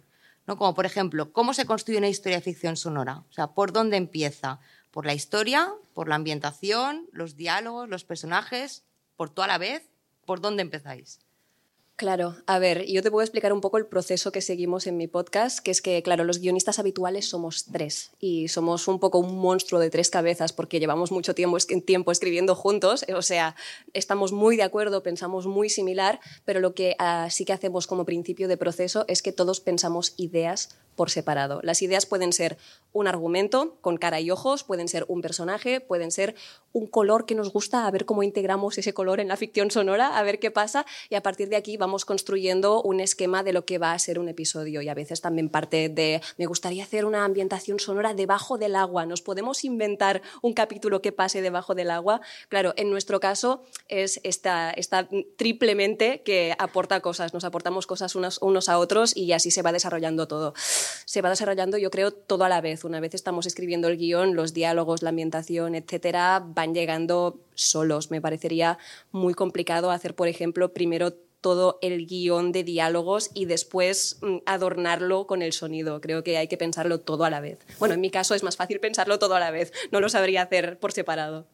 ¿no? 0.45 0.57
Como 0.57 0.75
por 0.75 0.85
ejemplo, 0.85 1.31
¿cómo 1.31 1.53
se 1.53 1.65
construye 1.65 1.97
una 1.97 2.09
historia 2.09 2.39
de 2.39 2.43
ficción 2.43 2.75
sonora? 2.75 3.23
O 3.29 3.33
sea, 3.33 3.47
¿por 3.47 3.71
dónde 3.71 3.97
empieza? 3.97 4.59
¿Por 4.91 5.05
la 5.05 5.13
historia? 5.13 5.71
¿Por 5.93 6.09
la 6.09 6.15
ambientación? 6.15 7.07
¿Los 7.11 7.37
diálogos? 7.37 7.87
¿Los 7.87 8.03
personajes? 8.03 8.83
Por 9.15 9.29
toda 9.29 9.47
la 9.47 9.57
vez, 9.57 9.83
¿por 10.25 10.41
dónde 10.41 10.61
empezáis? 10.61 11.19
Claro, 11.95 12.35
a 12.47 12.57
ver, 12.57 12.87
yo 12.87 13.03
te 13.03 13.11
puedo 13.11 13.23
explicar 13.23 13.53
un 13.53 13.61
poco 13.61 13.77
el 13.77 13.85
proceso 13.85 14.31
que 14.31 14.41
seguimos 14.41 14.87
en 14.87 14.97
mi 14.97 15.07
podcast, 15.07 15.59
que 15.59 15.69
es 15.69 15.79
que, 15.79 16.01
claro, 16.01 16.23
los 16.23 16.39
guionistas 16.39 16.79
habituales 16.79 17.29
somos 17.29 17.65
tres 17.65 18.09
y 18.19 18.47
somos 18.47 18.87
un 18.87 18.99
poco 18.99 19.19
un 19.19 19.37
monstruo 19.37 19.79
de 19.79 19.91
tres 19.91 20.09
cabezas 20.09 20.53
porque 20.53 20.79
llevamos 20.79 21.11
mucho 21.11 21.35
tiempo, 21.35 22.11
escribiendo 22.11 22.55
juntos, 22.55 23.05
o 23.15 23.21
sea, 23.21 23.55
estamos 23.93 24.31
muy 24.31 24.57
de 24.57 24.63
acuerdo, 24.63 25.03
pensamos 25.03 25.45
muy 25.45 25.69
similar, 25.69 26.19
pero 26.45 26.59
lo 26.61 26.73
que 26.73 26.95
uh, 26.99 27.29
sí 27.29 27.45
que 27.45 27.53
hacemos 27.53 27.85
como 27.85 28.05
principio 28.05 28.47
de 28.47 28.57
proceso 28.57 29.05
es 29.07 29.21
que 29.21 29.31
todos 29.31 29.59
pensamos 29.59 30.15
ideas 30.17 30.75
por 30.95 31.09
separado. 31.09 31.59
Las 31.63 31.81
ideas 31.81 32.05
pueden 32.05 32.33
ser 32.33 32.57
un 32.93 33.07
argumento 33.07 33.77
con 33.81 33.97
cara 33.97 34.21
y 34.21 34.31
ojos, 34.31 34.63
pueden 34.63 34.87
ser 34.87 35.05
un 35.07 35.21
personaje, 35.21 35.81
pueden 35.81 36.11
ser 36.11 36.35
un 36.71 36.87
color 36.87 37.25
que 37.25 37.35
nos 37.35 37.51
gusta, 37.51 37.87
a 37.87 37.91
ver 37.91 38.05
cómo 38.05 38.23
integramos 38.23 38.77
ese 38.77 38.93
color 38.93 39.19
en 39.19 39.27
la 39.27 39.37
ficción 39.37 39.71
sonora, 39.71 40.17
a 40.17 40.23
ver 40.23 40.39
qué 40.39 40.51
pasa, 40.51 40.85
y 41.09 41.15
a 41.15 41.21
partir 41.21 41.49
de 41.49 41.55
aquí 41.55 41.77
vamos 41.77 42.05
construyendo 42.05 42.81
un 42.81 42.99
esquema 42.99 43.43
de 43.43 43.53
lo 43.53 43.65
que 43.65 43.77
va 43.77 43.93
a 43.93 43.99
ser 43.99 44.19
un 44.19 44.29
episodio. 44.29 44.81
Y 44.81 44.89
a 44.89 44.93
veces 44.93 45.21
también 45.21 45.49
parte 45.49 45.89
de, 45.89 46.21
me 46.37 46.45
gustaría 46.45 46.83
hacer 46.83 47.05
una 47.05 47.25
ambientación 47.25 47.79
sonora 47.79 48.13
debajo 48.13 48.57
del 48.57 48.75
agua, 48.75 49.05
¿nos 49.05 49.21
podemos 49.21 49.63
inventar 49.63 50.21
un 50.41 50.53
capítulo 50.53 51.01
que 51.01 51.11
pase 51.11 51.41
debajo 51.41 51.75
del 51.75 51.91
agua? 51.91 52.21
Claro, 52.49 52.73
en 52.77 52.89
nuestro 52.89 53.19
caso 53.19 53.63
es 53.87 54.19
esta, 54.23 54.71
esta 54.71 55.07
triplemente 55.35 56.21
que 56.23 56.55
aporta 56.57 56.99
cosas, 57.01 57.33
nos 57.33 57.43
aportamos 57.43 57.87
cosas 57.87 58.15
unos, 58.15 58.39
unos 58.41 58.69
a 58.69 58.77
otros 58.77 59.15
y 59.15 59.31
así 59.31 59.51
se 59.51 59.61
va 59.61 59.71
desarrollando 59.71 60.27
todo 60.27 60.53
se 61.05 61.21
va 61.21 61.29
desarrollando, 61.29 61.77
yo 61.77 61.91
creo, 61.91 62.11
todo 62.11 62.43
a 62.43 62.49
la 62.49 62.61
vez. 62.61 62.83
Una 62.83 62.99
vez 62.99 63.13
estamos 63.13 63.45
escribiendo 63.45 63.87
el 63.87 63.97
guion, 63.97 64.35
los 64.35 64.53
diálogos, 64.53 65.01
la 65.01 65.09
ambientación, 65.09 65.75
etcétera, 65.75 66.43
van 66.45 66.73
llegando 66.73 67.39
solos. 67.53 68.11
Me 68.11 68.21
parecería 68.21 68.77
muy 69.11 69.33
complicado 69.33 69.91
hacer, 69.91 70.15
por 70.15 70.27
ejemplo, 70.27 70.73
primero 70.73 71.13
todo 71.43 71.77
el 71.81 72.07
guion 72.07 72.53
de 72.53 72.63
diálogos 72.63 73.29
y 73.33 73.45
después 73.45 74.17
mm, 74.21 74.37
adornarlo 74.45 75.27
con 75.27 75.41
el 75.41 75.51
sonido. 75.51 75.99
Creo 75.99 76.23
que 76.23 76.37
hay 76.37 76.47
que 76.47 76.57
pensarlo 76.57 77.01
todo 77.01 77.25
a 77.25 77.29
la 77.29 77.41
vez. 77.41 77.59
Bueno, 77.79 77.95
en 77.95 78.01
mi 78.01 78.09
caso 78.09 78.33
es 78.33 78.43
más 78.43 78.55
fácil 78.55 78.79
pensarlo 78.79 79.19
todo 79.19 79.35
a 79.35 79.39
la 79.41 79.51
vez. 79.51 79.73
No 79.91 79.99
lo 79.99 80.07
sabría 80.07 80.43
hacer 80.43 80.79
por 80.79 80.93
separado. 80.93 81.45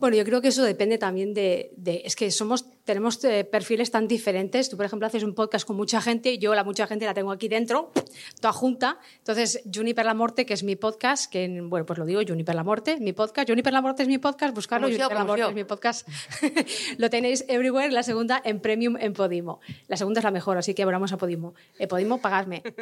Bueno, 0.00 0.16
yo 0.16 0.24
creo 0.24 0.40
que 0.40 0.48
eso 0.48 0.62
depende 0.62 0.98
también 0.98 1.34
de, 1.34 1.72
es 2.04 2.14
que 2.14 2.30
somos, 2.30 2.66
tenemos 2.88 3.22
eh, 3.24 3.44
perfiles 3.44 3.90
tan 3.90 4.08
diferentes. 4.08 4.70
Tú, 4.70 4.78
por 4.78 4.86
ejemplo, 4.86 5.06
haces 5.06 5.22
un 5.22 5.34
podcast 5.34 5.66
con 5.66 5.76
mucha 5.76 6.00
gente, 6.00 6.32
y 6.32 6.38
yo 6.38 6.54
la 6.54 6.64
mucha 6.64 6.86
gente 6.86 7.04
la 7.04 7.12
tengo 7.12 7.30
aquí 7.30 7.46
dentro, 7.46 7.92
toda 8.40 8.54
junta. 8.54 8.98
Entonces, 9.18 9.62
Juniper 9.70 10.06
la 10.06 10.14
Morte, 10.14 10.46
que 10.46 10.54
es 10.54 10.62
mi 10.62 10.74
podcast, 10.74 11.30
que, 11.30 11.60
bueno, 11.64 11.84
pues 11.84 11.98
lo 11.98 12.06
digo, 12.06 12.22
Juniper 12.26 12.54
la 12.54 12.64
Morte, 12.64 12.96
mi 12.98 13.12
podcast. 13.12 13.46
Juniper 13.46 13.74
la 13.74 13.82
Morte 13.82 14.04
es 14.04 14.08
mi 14.08 14.16
podcast, 14.16 14.54
buscarlo, 14.54 14.86
Juniper 14.86 15.12
la 15.12 15.24
Morte 15.24 15.44
es 15.48 15.54
mi 15.54 15.64
podcast. 15.64 16.08
lo 16.96 17.10
tenéis 17.10 17.44
everywhere, 17.48 17.92
la 17.92 18.02
segunda 18.02 18.40
en 18.42 18.58
Premium 18.60 18.96
en 18.96 19.12
Podimo. 19.12 19.60
La 19.86 19.98
segunda 19.98 20.20
es 20.20 20.24
la 20.24 20.30
mejor, 20.30 20.56
así 20.56 20.72
que 20.72 20.86
vamos 20.86 21.12
a 21.12 21.18
Podimo. 21.18 21.52
Eh, 21.78 21.88
Podimo, 21.88 22.22
pagadme. 22.22 22.62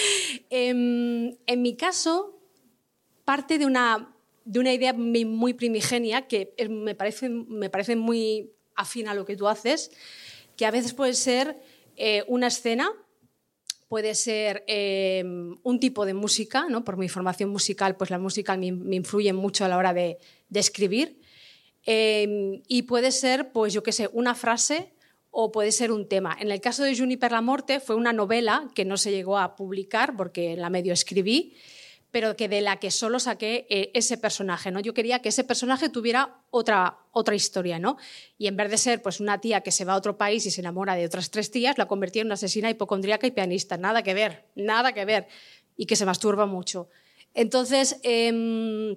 Em, 0.48 1.36
en 1.46 1.62
mi 1.62 1.76
caso, 1.76 2.40
parte 3.26 3.58
de 3.58 3.66
una 3.66 4.16
de 4.46 4.60
una 4.60 4.72
idea 4.72 4.92
muy 4.92 5.54
primigenia 5.54 6.28
que 6.28 6.54
me 6.70 6.94
parece, 6.94 7.28
me 7.28 7.68
parece 7.68 7.96
muy 7.96 8.55
afín 8.76 9.08
a 9.08 9.14
lo 9.14 9.24
que 9.24 9.36
tú 9.36 9.48
haces, 9.48 9.90
que 10.56 10.66
a 10.66 10.70
veces 10.70 10.94
puede 10.94 11.14
ser 11.14 11.56
eh, 11.96 12.24
una 12.28 12.48
escena, 12.48 12.90
puede 13.88 14.14
ser 14.14 14.64
em, 14.66 15.56
un 15.62 15.80
tipo 15.80 16.04
de 16.06 16.14
música, 16.14 16.66
¿no? 16.68 16.84
por 16.84 16.96
mi 16.96 17.08
formación 17.08 17.50
musical, 17.50 17.96
pues 17.96 18.10
la 18.10 18.18
música 18.18 18.56
me, 18.56 18.66
influye 18.66 19.32
mucho 19.32 19.64
a 19.64 19.68
la 19.68 19.76
hora 19.76 19.94
de, 19.94 20.18
escribir, 20.52 21.20
em, 21.84 22.62
y 22.66 22.82
puede 22.82 23.12
ser, 23.12 23.52
pues 23.52 23.72
yo 23.72 23.82
qué 23.82 23.92
sé, 23.92 24.08
una 24.12 24.34
frase 24.34 24.92
o 25.30 25.52
puede 25.52 25.70
ser 25.70 25.92
un 25.92 26.08
tema. 26.08 26.36
En 26.40 26.50
el 26.50 26.60
caso 26.60 26.82
de 26.82 26.96
Juniper 26.96 27.30
la 27.30 27.42
Morte 27.42 27.78
fue 27.78 27.94
una 27.94 28.12
novela 28.12 28.68
que 28.74 28.84
no 28.84 28.96
se 28.96 29.10
llegó 29.10 29.38
a 29.38 29.54
publicar 29.54 30.16
porque 30.16 30.56
la 30.56 30.70
medio 30.70 30.92
escribí, 30.92 31.54
pero 32.16 32.34
que 32.34 32.48
de 32.48 32.62
la 32.62 32.78
que 32.78 32.90
solo 32.90 33.20
saqué 33.20 33.66
eh, 33.68 33.90
ese 33.92 34.16
personaje, 34.16 34.70
¿no? 34.70 34.80
Yo 34.80 34.94
quería 34.94 35.20
que 35.20 35.28
ese 35.28 35.44
personaje 35.44 35.90
tuviera 35.90 36.40
otra, 36.48 36.96
otra 37.12 37.34
historia, 37.34 37.78
¿no? 37.78 37.98
Y 38.38 38.46
en 38.46 38.56
vez 38.56 38.70
de 38.70 38.78
ser 38.78 39.02
pues 39.02 39.20
una 39.20 39.38
tía 39.38 39.60
que 39.60 39.70
se 39.70 39.84
va 39.84 39.92
a 39.92 39.96
otro 39.98 40.16
país 40.16 40.46
y 40.46 40.50
se 40.50 40.62
enamora 40.62 40.94
de 40.94 41.04
otras 41.04 41.30
tres 41.30 41.50
tías, 41.50 41.76
la 41.76 41.84
convertí 41.84 42.20
en 42.20 42.28
una 42.28 42.32
asesina 42.32 42.70
hipocondríaca 42.70 43.26
y 43.26 43.32
pianista, 43.32 43.76
nada 43.76 44.02
que 44.02 44.14
ver, 44.14 44.46
nada 44.54 44.94
que 44.94 45.04
ver, 45.04 45.28
y 45.76 45.84
que 45.84 45.94
se 45.94 46.06
masturba 46.06 46.46
mucho. 46.46 46.88
Entonces, 47.34 48.00
em, 48.02 48.96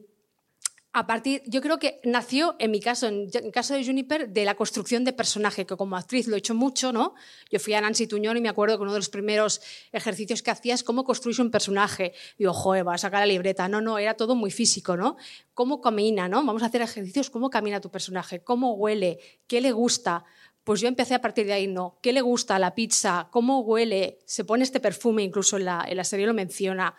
a 0.91 1.05
partir, 1.05 1.43
yo 1.45 1.61
creo 1.61 1.77
que 1.77 2.01
nació, 2.03 2.55
en 2.57 2.71
mi 2.71 2.79
caso, 2.79 3.07
en 3.07 3.29
el 3.31 3.51
caso 3.51 3.75
de 3.75 3.85
Juniper, 3.85 4.27
de 4.29 4.43
la 4.43 4.55
construcción 4.55 5.03
de 5.03 5.13
personaje, 5.13 5.67
que 5.67 5.77
como 5.77 5.95
actriz 5.95 6.27
lo 6.27 6.35
he 6.35 6.39
hecho 6.39 6.55
mucho, 6.55 6.91
¿no? 6.91 7.13
Yo 7.51 7.59
fui 7.59 7.73
a 7.75 7.81
Nancy 7.81 8.07
Tuñón 8.07 8.37
y 8.37 8.41
me 8.41 8.49
acuerdo 8.49 8.75
que 8.75 8.81
uno 8.81 8.93
de 8.93 8.97
los 8.97 9.09
primeros 9.09 9.61
ejercicios 9.91 10.41
que 10.41 10.49
hacía 10.49 10.73
es 10.73 10.83
cómo 10.83 11.03
construir 11.03 11.39
un 11.41 11.51
personaje. 11.51 12.13
Digo, 12.39 12.53
joder, 12.53 12.87
va 12.87 12.95
a 12.95 12.97
sacar 12.97 13.19
la 13.19 13.27
libreta. 13.27 13.67
No, 13.67 13.81
no, 13.81 13.99
era 13.99 14.15
todo 14.15 14.33
muy 14.33 14.49
físico, 14.49 14.97
¿no? 14.97 15.17
Cómo 15.53 15.79
camina, 15.79 16.27
¿no? 16.27 16.43
Vamos 16.43 16.63
a 16.63 16.67
hacer 16.67 16.81
ejercicios, 16.81 17.29
cómo 17.29 17.51
camina 17.51 17.79
tu 17.79 17.91
personaje, 17.91 18.43
cómo 18.43 18.73
huele, 18.73 19.19
qué 19.45 19.61
le 19.61 19.71
gusta. 19.71 20.25
Pues 20.63 20.81
yo 20.81 20.87
empecé 20.87 21.13
a 21.13 21.21
partir 21.21 21.45
de 21.45 21.53
ahí, 21.53 21.67
no. 21.67 21.99
¿Qué 22.01 22.13
le 22.13 22.21
gusta 22.21 22.57
la 22.57 22.73
pizza? 22.73 23.27
¿Cómo 23.31 23.59
huele? 23.59 24.17
Se 24.25 24.43
pone 24.43 24.63
este 24.63 24.79
perfume, 24.79 25.21
incluso 25.21 25.57
en 25.57 25.65
la, 25.65 25.85
en 25.87 25.97
la 25.97 26.03
serie 26.03 26.25
lo 26.25 26.33
menciona. 26.33 26.95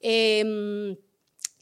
Eh, 0.00 0.96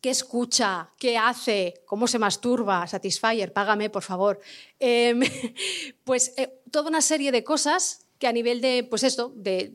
qué 0.03 0.11
escucha, 0.11 0.91
qué 0.99 1.17
hace, 1.17 1.83
cómo 1.87 2.07
se 2.09 2.19
masturba, 2.19 2.87
Satisfyer, 2.87 3.53
págame, 3.53 3.89
por 3.89 4.03
favor. 4.03 4.41
Em, 4.81 5.21
pues 6.05 6.35
eh, 6.37 6.61
toda 6.71 6.89
una 6.89 7.01
serie 7.01 7.31
de 7.31 7.45
cosas 7.45 8.09
que 8.19 8.27
a 8.27 8.33
nivel 8.33 8.61
de, 8.61 8.85
pues 8.89 9.05
esto, 9.05 9.33
de, 9.35 9.73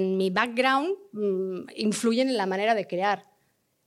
mi 0.00 0.30
background, 0.30 0.96
mm, 1.12 1.70
influyen 1.76 2.28
en 2.28 2.36
la 2.36 2.46
manera 2.46 2.74
de 2.74 2.86
crear. 2.86 3.26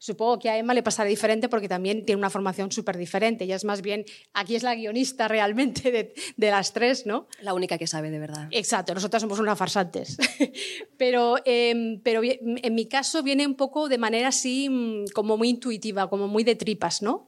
Supongo 0.01 0.39
que 0.39 0.49
a 0.49 0.57
Emma 0.57 0.73
le 0.73 0.81
pasará 0.81 1.07
diferente 1.07 1.47
porque 1.47 1.69
también 1.69 2.03
tiene 2.07 2.17
una 2.17 2.31
formación 2.31 2.71
súper 2.71 2.97
diferente. 2.97 3.43
Ella 3.43 3.55
es 3.55 3.63
más 3.65 3.83
bien, 3.83 4.03
aquí 4.33 4.55
es 4.55 4.63
la 4.63 4.73
guionista 4.73 5.27
realmente 5.27 5.91
de, 5.91 6.49
las 6.49 6.73
tres, 6.73 7.05
¿no? 7.05 7.27
La 7.39 7.53
única 7.53 7.77
que 7.77 7.85
sabe 7.85 8.09
de 8.09 8.17
verdad. 8.17 8.47
Exacto, 8.49 8.95
nosotras 8.95 9.21
somos 9.21 9.37
unas 9.37 9.59
farsantes. 9.59 10.17
pero, 10.97 11.35
em, 11.45 12.01
pero 12.01 12.21
en 12.23 12.73
mi 12.73 12.87
caso 12.87 13.21
viene 13.21 13.45
un 13.45 13.53
poco 13.53 13.89
de 13.89 13.99
manera 13.99 14.29
así 14.29 14.69
mm, 14.71 15.09
como 15.13 15.37
muy 15.37 15.49
intuitiva, 15.49 16.09
como 16.09 16.27
muy 16.27 16.43
de 16.43 16.55
tripas, 16.55 17.03
¿no? 17.03 17.27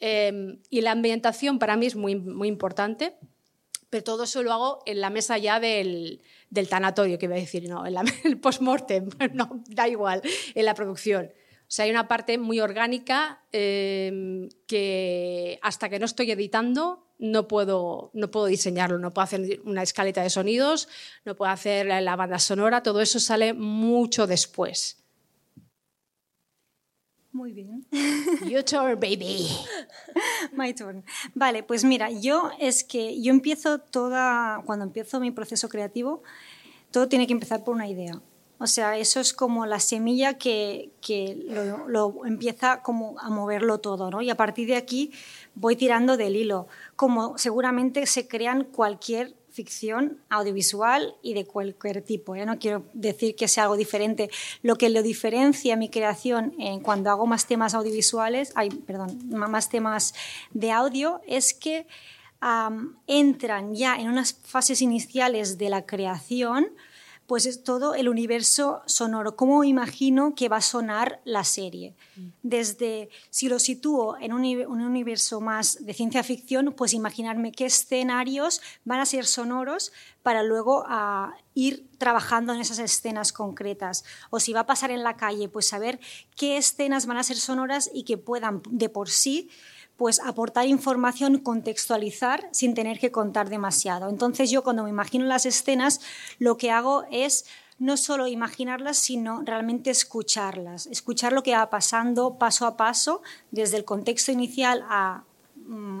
Em, 0.00 0.60
y 0.70 0.80
la 0.80 0.92
ambientación 0.92 1.58
para 1.58 1.76
mí 1.76 1.84
es 1.84 1.94
muy, 1.94 2.16
muy 2.16 2.48
importante 2.48 3.16
Pero 3.90 4.02
todo 4.02 4.24
eso 4.24 4.42
lo 4.42 4.52
hago 4.54 4.82
en 4.86 5.02
la 5.02 5.10
mesa 5.10 5.36
ya 5.36 5.60
del, 5.60 6.22
del 6.48 6.70
tanatorio, 6.70 7.18
que 7.18 7.26
iba 7.26 7.34
a 7.34 7.38
decir, 7.38 7.68
no, 7.68 7.84
en 7.84 7.92
la, 7.92 8.04
el 8.24 8.40
post-mortem, 8.40 9.10
no, 9.34 9.62
da 9.68 9.86
igual, 9.88 10.22
en 10.54 10.64
la 10.64 10.72
producción. 10.72 11.30
O 11.68 11.70
sea, 11.70 11.84
hay 11.84 11.90
una 11.90 12.08
parte 12.08 12.38
muy 12.38 12.60
orgánica 12.60 13.42
eh, 13.52 14.48
que 14.66 15.58
hasta 15.60 15.90
que 15.90 15.98
no 15.98 16.06
estoy 16.06 16.30
editando 16.30 17.04
no 17.18 17.46
puedo, 17.46 18.10
no 18.14 18.30
puedo 18.30 18.46
diseñarlo, 18.46 18.98
no 18.98 19.10
puedo 19.10 19.24
hacer 19.24 19.60
una 19.64 19.82
escaleta 19.82 20.22
de 20.22 20.30
sonidos, 20.30 20.88
no 21.26 21.36
puedo 21.36 21.50
hacer 21.50 21.84
la, 21.84 22.00
la 22.00 22.16
banda 22.16 22.38
sonora, 22.38 22.82
todo 22.82 23.02
eso 23.02 23.20
sale 23.20 23.52
mucho 23.52 24.26
después. 24.26 25.04
Muy 27.32 27.52
bien. 27.52 27.86
Your 28.48 28.64
turn, 28.64 28.98
baby. 28.98 29.46
My 30.52 30.72
turn. 30.72 31.04
Vale, 31.34 31.62
pues 31.62 31.84
mira, 31.84 32.10
yo 32.10 32.50
es 32.58 32.82
que 32.82 33.20
yo 33.20 33.30
empiezo 33.30 33.78
toda, 33.78 34.62
cuando 34.64 34.86
empiezo 34.86 35.20
mi 35.20 35.30
proceso 35.30 35.68
creativo, 35.68 36.22
todo 36.90 37.08
tiene 37.08 37.26
que 37.26 37.34
empezar 37.34 37.62
por 37.62 37.74
una 37.74 37.88
idea. 37.88 38.22
O 38.58 38.66
sea, 38.66 38.98
eso 38.98 39.20
es 39.20 39.32
como 39.32 39.66
la 39.66 39.78
semilla 39.78 40.34
que, 40.34 40.90
lo, 41.86 42.24
empieza 42.26 42.82
como 42.82 43.18
a 43.20 43.30
moverlo 43.30 43.78
todo, 43.78 44.10
¿no? 44.10 44.20
Y 44.20 44.30
a 44.30 44.36
partir 44.36 44.66
de 44.66 44.76
aquí 44.76 45.12
voy 45.54 45.76
tirando 45.76 46.16
del 46.16 46.34
hilo, 46.34 46.66
como 46.96 47.38
seguramente 47.38 48.06
se 48.06 48.26
crean 48.26 48.64
cualquier 48.64 49.34
ficción 49.50 50.18
audiovisual 50.28 51.16
y 51.22 51.34
de 51.34 51.44
cualquier 51.44 52.02
tipo. 52.02 52.34
¿eh? 52.34 52.46
No 52.46 52.58
quiero 52.58 52.84
decir 52.92 53.36
que 53.36 53.48
sea 53.48 53.64
algo 53.64 53.76
diferente. 53.76 54.30
Lo 54.62 54.76
que 54.76 54.88
lo 54.88 55.02
diferencia 55.02 55.76
mi 55.76 55.88
creación 55.88 56.54
cuando 56.82 57.10
hago 57.10 57.26
más 57.26 57.46
temas 57.46 57.74
audiovisuales, 57.74 58.52
ay, 58.54 58.70
perdón, 58.70 59.18
más 59.30 59.68
temas 59.68 60.14
de 60.52 60.70
audio, 60.70 61.20
es 61.26 61.54
que 61.54 61.86
entran 63.06 63.74
ya 63.74 63.96
en 63.96 64.08
unas 64.08 64.32
fases 64.32 64.80
iniciales 64.80 65.58
de 65.58 65.70
la 65.70 65.86
creación 65.86 66.68
pues 67.28 67.44
es 67.44 67.62
todo 67.62 67.94
el 67.94 68.08
universo 68.08 68.80
sonoro, 68.86 69.36
cómo 69.36 69.62
imagino 69.62 70.34
que 70.34 70.48
va 70.48 70.56
a 70.56 70.62
sonar 70.62 71.20
la 71.26 71.44
serie. 71.44 71.94
Desde, 72.42 73.10
si 73.28 73.50
lo 73.50 73.58
sitúo 73.58 74.16
en 74.18 74.32
un, 74.32 74.46
un, 74.66 74.80
universo 74.80 75.42
más 75.42 75.84
de 75.84 75.92
ciencia 75.92 76.22
ficción, 76.22 76.72
pues 76.74 76.94
imaginarme 76.94 77.52
qué 77.52 77.66
escenarios 77.66 78.62
van 78.86 79.00
a 79.00 79.04
ser 79.04 79.26
sonoros 79.26 79.92
para 80.22 80.42
luego 80.42 80.84
uh, 80.84 81.30
ir 81.52 81.86
trabajando 81.98 82.54
en 82.54 82.60
esas 82.60 82.78
escenas 82.78 83.34
concretas. 83.34 84.06
O 84.30 84.40
si 84.40 84.54
va 84.54 84.60
a 84.60 84.66
pasar 84.66 84.90
en 84.90 85.02
la 85.02 85.18
calle, 85.18 85.50
pues 85.50 85.66
saber 85.66 86.00
qué 86.34 86.56
escenas 86.56 87.04
van 87.04 87.18
a 87.18 87.24
ser 87.24 87.36
sonoras 87.36 87.90
y 87.92 88.04
que 88.04 88.16
puedan 88.16 88.62
de 88.70 88.88
por 88.88 89.10
sí 89.10 89.50
pues 89.98 90.20
aportar 90.20 90.66
información, 90.68 91.38
contextualizar 91.38 92.48
sin 92.52 92.72
tener 92.72 93.00
que 93.00 93.10
contar 93.10 93.50
demasiado. 93.50 94.08
Entonces 94.08 94.48
yo 94.48 94.62
cuando 94.62 94.84
me 94.84 94.90
imagino 94.90 95.26
las 95.26 95.44
escenas, 95.44 96.00
lo 96.38 96.56
que 96.56 96.70
hago 96.70 97.04
es 97.10 97.44
no 97.80 97.96
solo 97.96 98.28
imaginarlas, 98.28 98.96
sino 98.96 99.42
realmente 99.42 99.90
escucharlas, 99.90 100.86
escuchar 100.86 101.32
lo 101.32 101.42
que 101.42 101.56
va 101.56 101.68
pasando 101.68 102.38
paso 102.38 102.64
a 102.64 102.76
paso, 102.76 103.22
desde 103.50 103.76
el 103.76 103.84
contexto 103.84 104.30
inicial 104.30 104.84
a 104.88 105.24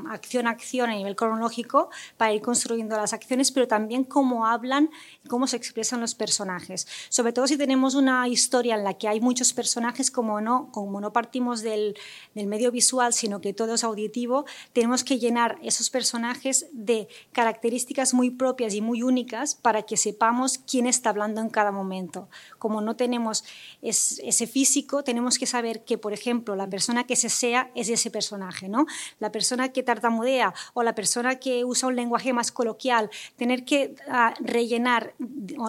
acción 0.08 0.46
a 0.46 0.50
acción 0.50 0.90
a 0.90 0.94
nivel 0.94 1.16
cronológico 1.16 1.90
para 2.16 2.32
ir 2.32 2.42
construyendo 2.42 2.96
las 2.96 3.12
acciones, 3.12 3.52
pero 3.52 3.68
también 3.68 4.04
cómo 4.04 4.46
hablan 4.46 4.90
y 5.24 5.28
cómo 5.28 5.46
se 5.46 5.56
expresan 5.56 6.00
los 6.00 6.14
personajes. 6.14 6.86
Sobre 7.08 7.32
todo 7.32 7.46
si 7.46 7.56
tenemos 7.56 7.94
una 7.94 8.26
historia 8.28 8.74
en 8.74 8.84
la 8.84 8.94
que 8.94 9.08
hay 9.08 9.20
muchos 9.20 9.52
personajes, 9.52 10.10
como 10.10 10.40
no, 10.40 10.70
como 10.72 11.00
no 11.00 11.12
partimos 11.12 11.62
del, 11.62 11.96
del 12.34 12.46
medio 12.46 12.70
visual, 12.70 13.12
sino 13.12 13.40
que 13.40 13.52
todo 13.52 13.74
es 13.74 13.84
auditivo, 13.84 14.44
tenemos 14.72 15.04
que 15.04 15.18
llenar 15.18 15.58
esos 15.62 15.90
personajes 15.90 16.66
de 16.72 17.08
características 17.32 18.14
muy 18.14 18.30
propias 18.30 18.74
y 18.74 18.80
muy 18.80 19.02
únicas 19.02 19.54
para 19.54 19.82
que 19.82 19.96
sepamos 19.96 20.58
quién 20.58 20.86
está 20.86 21.10
hablando 21.10 21.40
en 21.40 21.50
cada 21.50 21.72
momento. 21.72 22.28
Como 22.58 22.80
no 22.80 22.96
tenemos 22.96 23.44
es, 23.82 24.20
ese 24.24 24.46
físico, 24.46 25.04
tenemos 25.04 25.38
que 25.38 25.46
saber 25.46 25.84
que, 25.84 25.98
por 25.98 26.12
ejemplo, 26.12 26.56
la 26.56 26.68
persona 26.68 27.04
que 27.04 27.16
se 27.16 27.28
sea 27.28 27.70
es 27.74 27.88
ese 27.88 28.10
personaje, 28.10 28.68
¿no? 28.68 28.86
La 29.18 29.32
persona 29.32 29.57
que 29.66 29.82
tartamudea 29.82 30.54
o 30.74 30.82
la 30.82 30.94
persona 30.94 31.36
que 31.36 31.64
usa 31.64 31.88
un 31.88 31.96
lenguaje 31.96 32.32
más 32.32 32.52
coloquial, 32.52 33.10
tener 33.36 33.64
que 33.64 33.94
uh, 34.06 34.34
rellenar, 34.40 35.14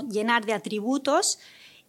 llenar 0.09 0.45
de 0.45 0.53
atributos 0.53 1.39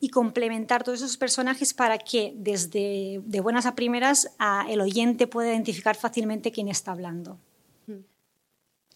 y 0.01 0.09
complementar 0.09 0.83
todos 0.83 1.03
esos 1.03 1.19
personajes 1.19 1.75
para 1.75 1.99
que 1.99 2.33
desde 2.35 3.21
de 3.23 3.41
buenas 3.41 3.67
a 3.67 3.75
primeras 3.75 4.31
uh, 4.41 4.69
el 4.71 4.81
oyente 4.81 5.27
pueda 5.27 5.51
identificar 5.51 5.97
fácilmente 5.97 6.51
quién 6.51 6.69
está 6.69 6.93
hablando. 6.93 7.39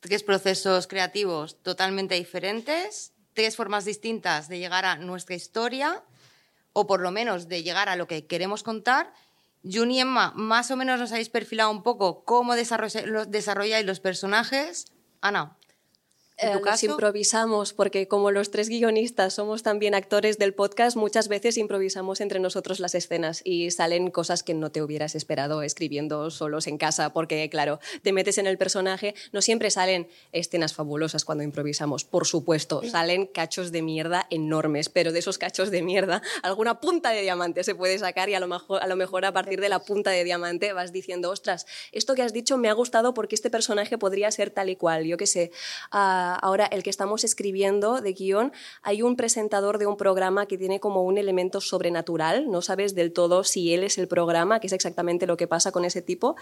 Tres 0.01 0.23
procesos 0.23 0.87
creativos 0.87 1.57
totalmente 1.63 2.15
diferentes, 2.15 3.13
tres 3.33 3.57
formas 3.57 3.85
distintas 3.85 4.49
de 4.49 4.59
llegar 4.59 4.85
a 4.85 4.97
nuestra 4.97 5.35
historia 5.35 6.03
o 6.75 6.87
por 6.87 7.01
lo 7.01 7.11
menos 7.11 7.49
de 7.49 7.63
llegar 7.63 7.89
a 7.89 7.97
lo 7.97 8.07
que 8.07 8.27
queremos 8.27 8.63
contar 8.63 9.13
Jun 9.65 9.91
y 9.91 10.01
Emma, 10.01 10.33
más 10.37 10.71
o 10.71 10.77
menos 10.77 11.01
nos 11.01 11.13
habéis 11.13 11.31
perfilado 11.31 11.71
un 11.71 11.83
poco 11.83 12.25
cómo 12.25 12.55
desarrolláis 12.55 13.87
los 13.87 14.01
personajes. 14.01 14.87
Ana, 15.21 15.57
¿En 16.37 16.53
tu 16.53 16.61
caso? 16.63 16.87
improvisamos 16.87 17.73
porque 17.73 18.09
como 18.09 18.33
los 18.33 18.51
tres 18.51 18.69
guionistas 18.69 19.35
somos 19.35 19.63
también 19.63 19.95
actores 19.95 20.37
del 20.37 20.53
podcast, 20.53 20.97
muchas 20.97 21.29
veces 21.29 21.57
improvisamos 21.57 22.21
entre 22.21 22.41
nosotros 22.41 22.81
las 22.81 22.97
escenas 22.97 23.41
y 23.45 23.71
salen 23.71 24.11
cosas 24.11 24.43
que 24.43 24.53
no 24.53 24.71
te 24.71 24.83
hubieras 24.83 25.15
esperado 25.15 25.63
escribiendo 25.63 26.31
solos 26.33 26.67
en 26.67 26.77
casa 26.77 27.13
porque 27.13 27.49
claro, 27.49 27.79
te 28.03 28.13
metes 28.13 28.39
en 28.39 28.49
el 28.49 28.59
personaje, 28.59 29.15
no 29.33 29.43
siempre 29.43 29.71
salen 29.71 30.09
escenas 30.33 30.75
fabulosas 30.75 31.25
cuando 31.25 31.45
improvisamos, 31.45 32.05
por 32.05 32.27
supuesto, 32.27 32.83
salen 32.83 33.27
cachos 33.27 33.71
de 33.71 33.83
mierda 33.83 34.27
enormes, 34.31 34.89
pero 34.89 35.13
de 35.13 35.21
esos 35.21 35.39
cachos 35.39 35.71
de 35.71 35.83
mierda 35.83 36.21
alguna 36.43 36.81
punta 36.81 37.11
de 37.11 37.23
diamante 37.23 37.63
se 37.63 37.77
puede 37.77 37.97
sacar 37.99 38.29
y 38.29 38.35
a 38.35 38.41
lo 38.41 38.49
mejor 38.49 38.83
a, 38.83 38.89
lo 38.89 38.97
mejor 38.97 39.25
a 39.25 39.33
partir 39.33 39.61
de 39.61 39.69
la 39.69 39.79
punta 39.79 40.11
de 40.11 40.25
diamante 40.25 40.73
vas 40.73 40.91
diciendo, 40.91 41.31
ostras, 41.31 41.67
esto 41.93 42.17
que 42.17 42.23
has 42.23 42.33
dicho 42.33 42.59
me 42.59 42.69
ha 42.69 42.73
gustado 42.73 43.15
porque 43.15 43.37
este 43.37 43.51
personaje 43.51 43.99
podría 43.99 44.31
ser 44.33 44.51
tal 44.51 44.69
y 44.69 44.77
cual, 44.77 45.05
yo 45.05 45.17
qué 45.17 45.27
sé. 45.27 45.53
Uh, 45.93 46.24
ahora 46.33 46.67
el 46.67 46.83
que 46.83 46.91
estamos 46.91 47.25
escribiendo 47.25 48.01
de 48.01 48.13
guion, 48.13 48.53
hay 48.83 49.03
un 49.03 49.17
presentador 49.17 49.79
de 49.79 49.87
un 49.87 49.97
programa 49.97 50.47
que 50.47 50.57
tiene 50.57 50.81
como 50.81 51.03
un 51.03 51.19
elemento 51.19 51.61
sobrenatural, 51.61 52.51
no 52.51 52.63
sabes 52.63 52.95
del 52.95 53.13
todo 53.13 53.45
si 53.45 53.75
él 53.75 53.85
es 53.85 53.99
el 53.99 54.09
programa, 54.09 54.61
que 54.61 54.69
es 54.69 54.73
exactamente 54.73 55.27
lo 55.27 55.37
que 55.37 55.47
pasa 55.47 55.73
con 55.73 55.85
ese 55.85 56.03
tipo, 56.03 56.37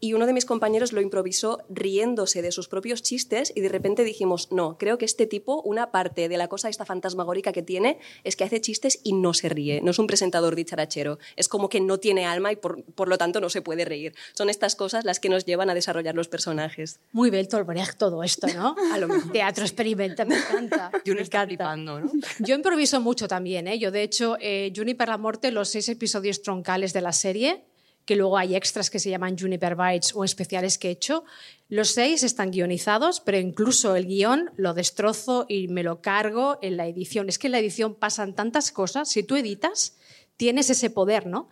y 0.00 0.12
uno 0.12 0.26
de 0.26 0.32
mis 0.32 0.44
compañeros 0.44 0.92
lo 0.92 1.00
improvisó 1.00 1.64
riéndose 1.68 2.40
de 2.40 2.52
sus 2.52 2.68
propios 2.68 3.02
chistes 3.02 3.52
y 3.54 3.60
de 3.60 3.68
repente 3.68 4.04
dijimos, 4.04 4.52
no, 4.52 4.78
creo 4.78 4.96
que 4.96 5.04
este 5.04 5.26
tipo, 5.26 5.60
una 5.62 5.90
parte 5.90 6.28
de 6.28 6.36
la 6.36 6.48
cosa 6.48 6.68
esta 6.68 6.84
fantasmagórica 6.84 7.52
que 7.52 7.62
tiene 7.62 7.98
es 8.22 8.36
que 8.36 8.44
hace 8.44 8.60
chistes 8.60 9.00
y 9.02 9.12
no 9.12 9.34
se 9.34 9.48
ríe, 9.48 9.80
no 9.82 9.90
es 9.90 9.98
un 9.98 10.06
presentador 10.06 10.54
dicharachero, 10.54 11.18
es 11.36 11.48
como 11.48 11.68
que 11.68 11.80
no 11.80 11.98
tiene 11.98 12.26
alma 12.26 12.52
y 12.52 12.56
por, 12.56 12.84
por 12.84 13.08
lo 13.08 13.18
tanto 13.18 13.40
no 13.40 13.50
se 13.50 13.62
puede 13.62 13.84
reír. 13.84 14.14
Son 14.34 14.50
estas 14.50 14.76
cosas 14.76 15.04
las 15.04 15.18
que 15.18 15.28
nos 15.28 15.44
llevan 15.44 15.68
a 15.70 15.74
desarrollar 15.74 16.14
los 16.14 16.28
personajes. 16.28 17.00
Muy 17.12 17.30
Brecht 17.30 17.98
todo 17.98 18.22
esto, 18.22 18.46
¿no? 18.48 18.76
A 18.92 18.98
lo 18.98 19.08
mejor. 19.08 19.17
Teatro 19.32 19.64
experimenta, 19.64 20.24
me 20.24 20.36
encanta. 20.36 20.90
Me 21.06 21.22
está 21.22 21.46
flipando, 21.46 22.00
¿no? 22.00 22.10
Yo 22.40 22.54
improviso 22.54 23.00
mucho 23.00 23.26
también, 23.26 23.66
¿eh? 23.66 23.78
Yo, 23.78 23.90
de 23.90 24.02
hecho, 24.02 24.36
eh, 24.40 24.72
Juniper 24.74 25.08
la 25.08 25.18
Morte, 25.18 25.50
los 25.50 25.68
seis 25.68 25.88
episodios 25.88 26.42
troncales 26.42 26.92
de 26.92 27.00
la 27.00 27.12
serie, 27.12 27.64
que 28.04 28.16
luego 28.16 28.38
hay 28.38 28.54
extras 28.54 28.88
que 28.88 28.98
se 28.98 29.10
llaman 29.10 29.38
Juniper 29.38 29.76
Bites 29.76 30.14
o 30.14 30.24
especiales 30.24 30.78
que 30.78 30.88
he 30.88 30.92
hecho. 30.92 31.24
Los 31.68 31.90
seis 31.90 32.22
están 32.22 32.50
guionizados, 32.50 33.20
pero 33.20 33.38
incluso 33.38 33.96
el 33.96 34.06
guion 34.06 34.50
lo 34.56 34.74
destrozo 34.74 35.44
y 35.48 35.68
me 35.68 35.82
lo 35.82 36.00
cargo 36.00 36.58
en 36.62 36.76
la 36.76 36.86
edición. 36.86 37.28
Es 37.28 37.38
que 37.38 37.48
en 37.48 37.52
la 37.52 37.58
edición 37.58 37.94
pasan 37.94 38.34
tantas 38.34 38.72
cosas. 38.72 39.10
Si 39.10 39.22
tú 39.22 39.36
editas, 39.36 39.98
tienes 40.36 40.70
ese 40.70 40.88
poder, 40.88 41.26
¿no? 41.26 41.48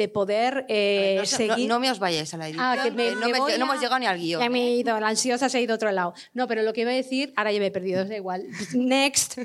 De 0.00 0.08
poder 0.08 0.64
eh, 0.68 1.16
no, 1.18 1.26
seguir. 1.26 1.68
No, 1.68 1.74
no, 1.74 1.80
me 1.80 1.90
os 1.90 1.98
vayáis 1.98 2.32
a 2.32 2.38
la 2.38 2.48
edición. 2.48 2.64
Ah, 2.64 2.78
que 2.82 2.90
me, 2.90 3.10
no, 3.10 3.20
me 3.20 3.32
me, 3.32 3.38
voy 3.38 3.52
no 3.58 3.64
a... 3.66 3.68
hemos 3.68 3.80
llegado 3.80 3.98
ni 3.98 4.06
al 4.06 4.18
guion. 4.18 4.40
Ya 4.40 4.48
me 4.48 4.66
he 4.66 4.70
ido, 4.76 4.98
la 4.98 5.08
ansiosa 5.08 5.50
se 5.50 5.58
ha 5.58 5.60
ido 5.60 5.74
a 5.74 5.76
otro 5.76 5.92
lado. 5.92 6.14
No, 6.32 6.48
pero 6.48 6.62
lo 6.62 6.72
que 6.72 6.80
iba 6.80 6.90
a 6.90 6.94
decir, 6.94 7.34
ahora 7.36 7.52
ya 7.52 7.60
me 7.60 7.66
he 7.66 7.70
perdido, 7.70 8.06
da 8.06 8.16
igual. 8.16 8.46
Next. 8.72 9.36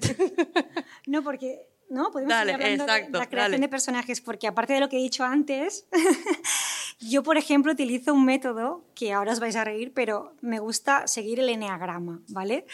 no, 1.08 1.24
porque 1.24 1.68
¿no? 1.90 2.10
Podemos 2.12 2.30
dale, 2.30 2.54
seguir 2.54 2.66
hablando 2.66 2.84
exacto, 2.86 3.12
de 3.12 3.20
la 3.20 3.30
creación 3.30 3.52
dale. 3.52 3.62
de 3.62 3.70
personajes, 3.70 4.22
porque 4.22 4.48
aparte 4.48 4.74
de 4.74 4.80
lo 4.80 4.90
que 4.90 4.98
he 4.98 5.02
dicho 5.02 5.24
antes, 5.26 5.88
yo, 7.00 7.24
por 7.24 7.38
ejemplo, 7.38 7.74
utilizo 7.74 8.14
un 8.14 8.26
método 8.26 8.84
que 8.96 9.12
ahora 9.12 9.34
os 9.34 9.42
vais 9.42 9.58
a 9.58 9.66
reír, 9.66 9.92
pero 9.94 10.34
me 10.42 10.60
gusta 10.60 11.08
seguir 11.08 11.42
el 11.42 11.50
eneagrama, 11.50 12.22
¿vale? 12.30 12.66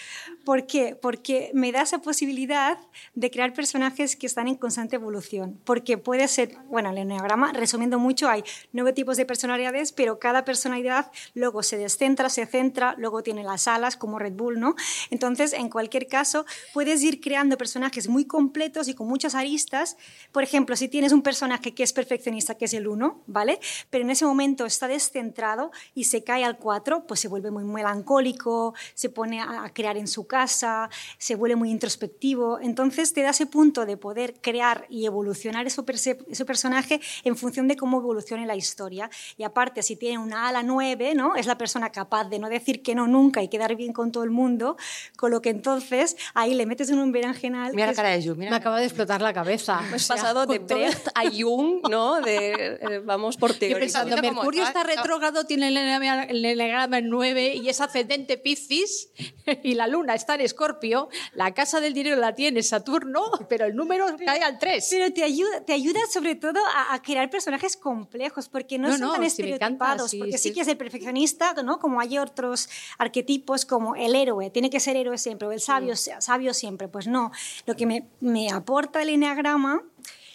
¿Por 0.45 0.67
qué? 0.67 0.95
Porque 0.95 1.49
me 1.55 1.71
da 1.71 1.81
esa 1.81 1.99
posibilidad 1.99 2.77
de 3.15 3.31
crear 3.31 3.53
personajes 3.53 4.15
que 4.15 4.27
están 4.27 4.47
en 4.47 4.55
constante 4.55 4.97
evolución, 4.97 5.59
porque 5.65 5.97
puede 5.97 6.27
ser, 6.27 6.55
bueno, 6.69 6.91
el 6.91 6.99
eneagrama, 6.99 7.51
resumiendo 7.53 7.97
mucho, 7.97 8.29
hay 8.29 8.43
nueve 8.71 8.93
tipos 8.93 9.17
de 9.17 9.25
personalidades, 9.25 9.91
pero 9.91 10.19
cada 10.19 10.45
personalidad 10.45 11.11
luego 11.33 11.63
se 11.63 11.77
descentra, 11.77 12.29
se 12.29 12.45
centra, 12.45 12.93
luego 12.99 13.23
tiene 13.23 13.43
las 13.43 13.67
alas, 13.67 13.97
como 13.97 14.19
Red 14.19 14.33
Bull, 14.33 14.59
¿no? 14.59 14.75
Entonces, 15.09 15.53
en 15.53 15.69
cualquier 15.69 16.07
caso, 16.07 16.45
puedes 16.73 17.01
ir 17.01 17.19
creando 17.21 17.57
personajes 17.57 18.07
muy 18.07 18.25
completos 18.25 18.87
y 18.87 18.93
con 18.93 19.07
muchas 19.07 19.33
aristas. 19.33 19.97
Por 20.31 20.43
ejemplo, 20.43 20.75
si 20.75 20.87
tienes 20.87 21.11
un 21.11 21.23
personaje 21.23 21.73
que 21.73 21.81
es 21.81 21.93
perfeccionista, 21.93 22.55
que 22.55 22.65
es 22.65 22.73
el 22.75 22.87
uno, 22.87 23.23
¿vale? 23.25 23.59
Pero 23.89 24.10
ese 24.11 24.25
momento 24.25 24.65
está 24.65 24.87
descentrado 24.87 25.71
y 25.95 26.05
se 26.05 26.23
cae 26.23 26.43
al 26.43 26.57
4, 26.57 27.05
pues 27.07 27.19
se 27.19 27.27
vuelve 27.27 27.51
muy 27.51 27.63
melancólico, 27.63 28.73
se 28.93 29.09
pone 29.09 29.41
a 29.41 29.71
crear 29.73 29.97
en 29.97 30.07
su 30.07 30.27
casa, 30.27 30.89
se 31.17 31.35
vuelve 31.35 31.55
muy 31.55 31.71
introspectivo. 31.71 32.59
Entonces 32.59 33.13
te 33.13 33.21
da 33.21 33.31
ese 33.31 33.45
punto 33.45 33.85
de 33.85 33.97
poder 33.97 34.35
crear 34.41 34.85
y 34.89 35.05
evolucionar 35.05 35.65
ese, 35.67 35.83
ese 36.29 36.45
personaje 36.45 37.01
en 37.23 37.35
función 37.35 37.67
de 37.67 37.75
cómo 37.75 37.99
evolucione 37.99 38.45
la 38.45 38.55
historia. 38.55 39.09
Y 39.37 39.43
aparte, 39.43 39.83
si 39.83 39.95
tiene 39.95 40.17
una 40.17 40.47
ala 40.47 40.63
9, 40.63 41.13
¿no? 41.15 41.35
es 41.35 41.47
la 41.47 41.57
persona 41.57 41.91
capaz 41.91 42.25
de 42.25 42.39
no 42.39 42.49
decir 42.49 42.81
que 42.81 42.95
no 42.95 43.07
nunca 43.07 43.41
y 43.43 43.47
quedar 43.47 43.75
bien 43.75 43.93
con 43.93 44.11
todo 44.11 44.23
el 44.23 44.29
mundo, 44.29 44.77
con 45.17 45.31
lo 45.31 45.41
que 45.41 45.49
entonces 45.49 46.17
ahí 46.33 46.53
le 46.53 46.65
metes 46.65 46.89
en 46.89 46.99
un 46.99 47.11
berenjenal. 47.11 47.73
Mira 47.73 47.87
la 47.87 47.93
cara 47.93 48.09
de 48.09 48.23
Jung, 48.23 48.37
mira. 48.37 48.51
Me 48.51 48.57
acaba 48.57 48.79
de 48.79 48.85
explotar 48.85 49.21
la 49.21 49.33
cabeza. 49.33 49.81
Hemos 49.87 50.07
pasado 50.07 50.45
de 50.45 50.59
Brecht 50.59 51.07
a 51.13 51.23
Jung, 51.29 51.87
¿no? 51.89 52.21
De, 52.21 52.79
eh, 52.81 53.01
vamos 53.03 53.37
por 53.37 53.53
teoría. 53.53 54.00
Como- 54.09 54.21
Mercurio 54.21 54.63
está 54.63 54.83
no. 54.83 54.89
retrógrado, 54.89 55.43
tiene 55.45 55.67
el 55.69 55.77
eneagrama- 55.77 56.27
el 56.29 56.95
en 57.01 57.09
9 57.09 57.55
y 57.55 57.69
es 57.69 57.81
ascendente 57.81 58.37
Piscis 58.37 59.09
y 59.63 59.73
la 59.75 59.87
luna 59.87 60.15
está 60.15 60.35
en 60.35 60.41
Escorpio, 60.41 61.09
la 61.33 61.53
casa 61.53 61.79
del 61.79 61.93
dinero 61.93 62.15
la 62.17 62.33
tiene 62.35 62.63
Saturno, 62.63 63.23
pero 63.49 63.65
el 63.65 63.75
número 63.75 64.05
cae 64.25 64.41
al 64.43 64.59
3. 64.59 64.87
Pero 64.89 65.13
te 65.13 65.23
ayuda, 65.23 65.63
te 65.65 65.73
ayuda 65.73 65.99
sobre 66.11 66.35
todo 66.35 66.59
a, 66.75 66.93
a 66.93 67.01
crear 67.01 67.29
personajes 67.29 67.77
complejos, 67.77 68.49
porque 68.49 68.77
no, 68.77 68.87
No, 68.89 68.93
son 68.97 69.01
no, 69.01 69.13
tan 69.13 69.29
sí, 69.29 69.41
encanta, 69.41 69.55
estereotipados, 69.55 70.11
sí, 70.11 70.17
porque 70.19 70.37
sí, 70.37 70.49
sí. 70.49 70.53
que 70.53 70.61
es 70.61 70.67
el 70.67 70.77
perfeccionista, 70.77 71.53
¿no? 71.63 71.79
Como 71.79 71.99
hay 71.99 72.17
otros 72.17 72.69
arquetipos 72.97 73.65
como 73.65 73.95
el 73.95 74.15
héroe, 74.15 74.49
tiene 74.49 74.69
que 74.69 74.79
ser 74.79 74.95
héroe 74.95 75.17
siempre, 75.17 75.47
o 75.47 75.51
el 75.51 75.59
sabio, 75.61 75.95
sabio 75.95 76.53
siempre. 76.53 76.87
Pues 76.87 77.07
no, 77.07 77.31
lo 77.65 77.75
que 77.75 77.85
me, 77.85 78.07
me 78.19 78.49
aporta 78.51 79.01
el 79.01 79.09
enneagrama 79.09 79.83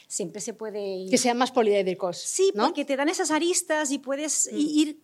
siempre 0.06 0.40
se 0.40 0.54
puede 0.54 0.80
ir... 0.80 1.10
Que 1.10 1.18
sean 1.18 1.36
más 1.38 1.50
poliédricos. 1.50 2.16
Sí, 2.18 2.52
¿no? 2.54 2.64
porque 2.64 2.84
te 2.84 2.96
dan 2.96 3.08
esas 3.08 3.30
aristas 3.30 3.90
y 3.90 3.98
puedes 3.98 4.48
i- 4.52 4.80
ir 4.82 5.00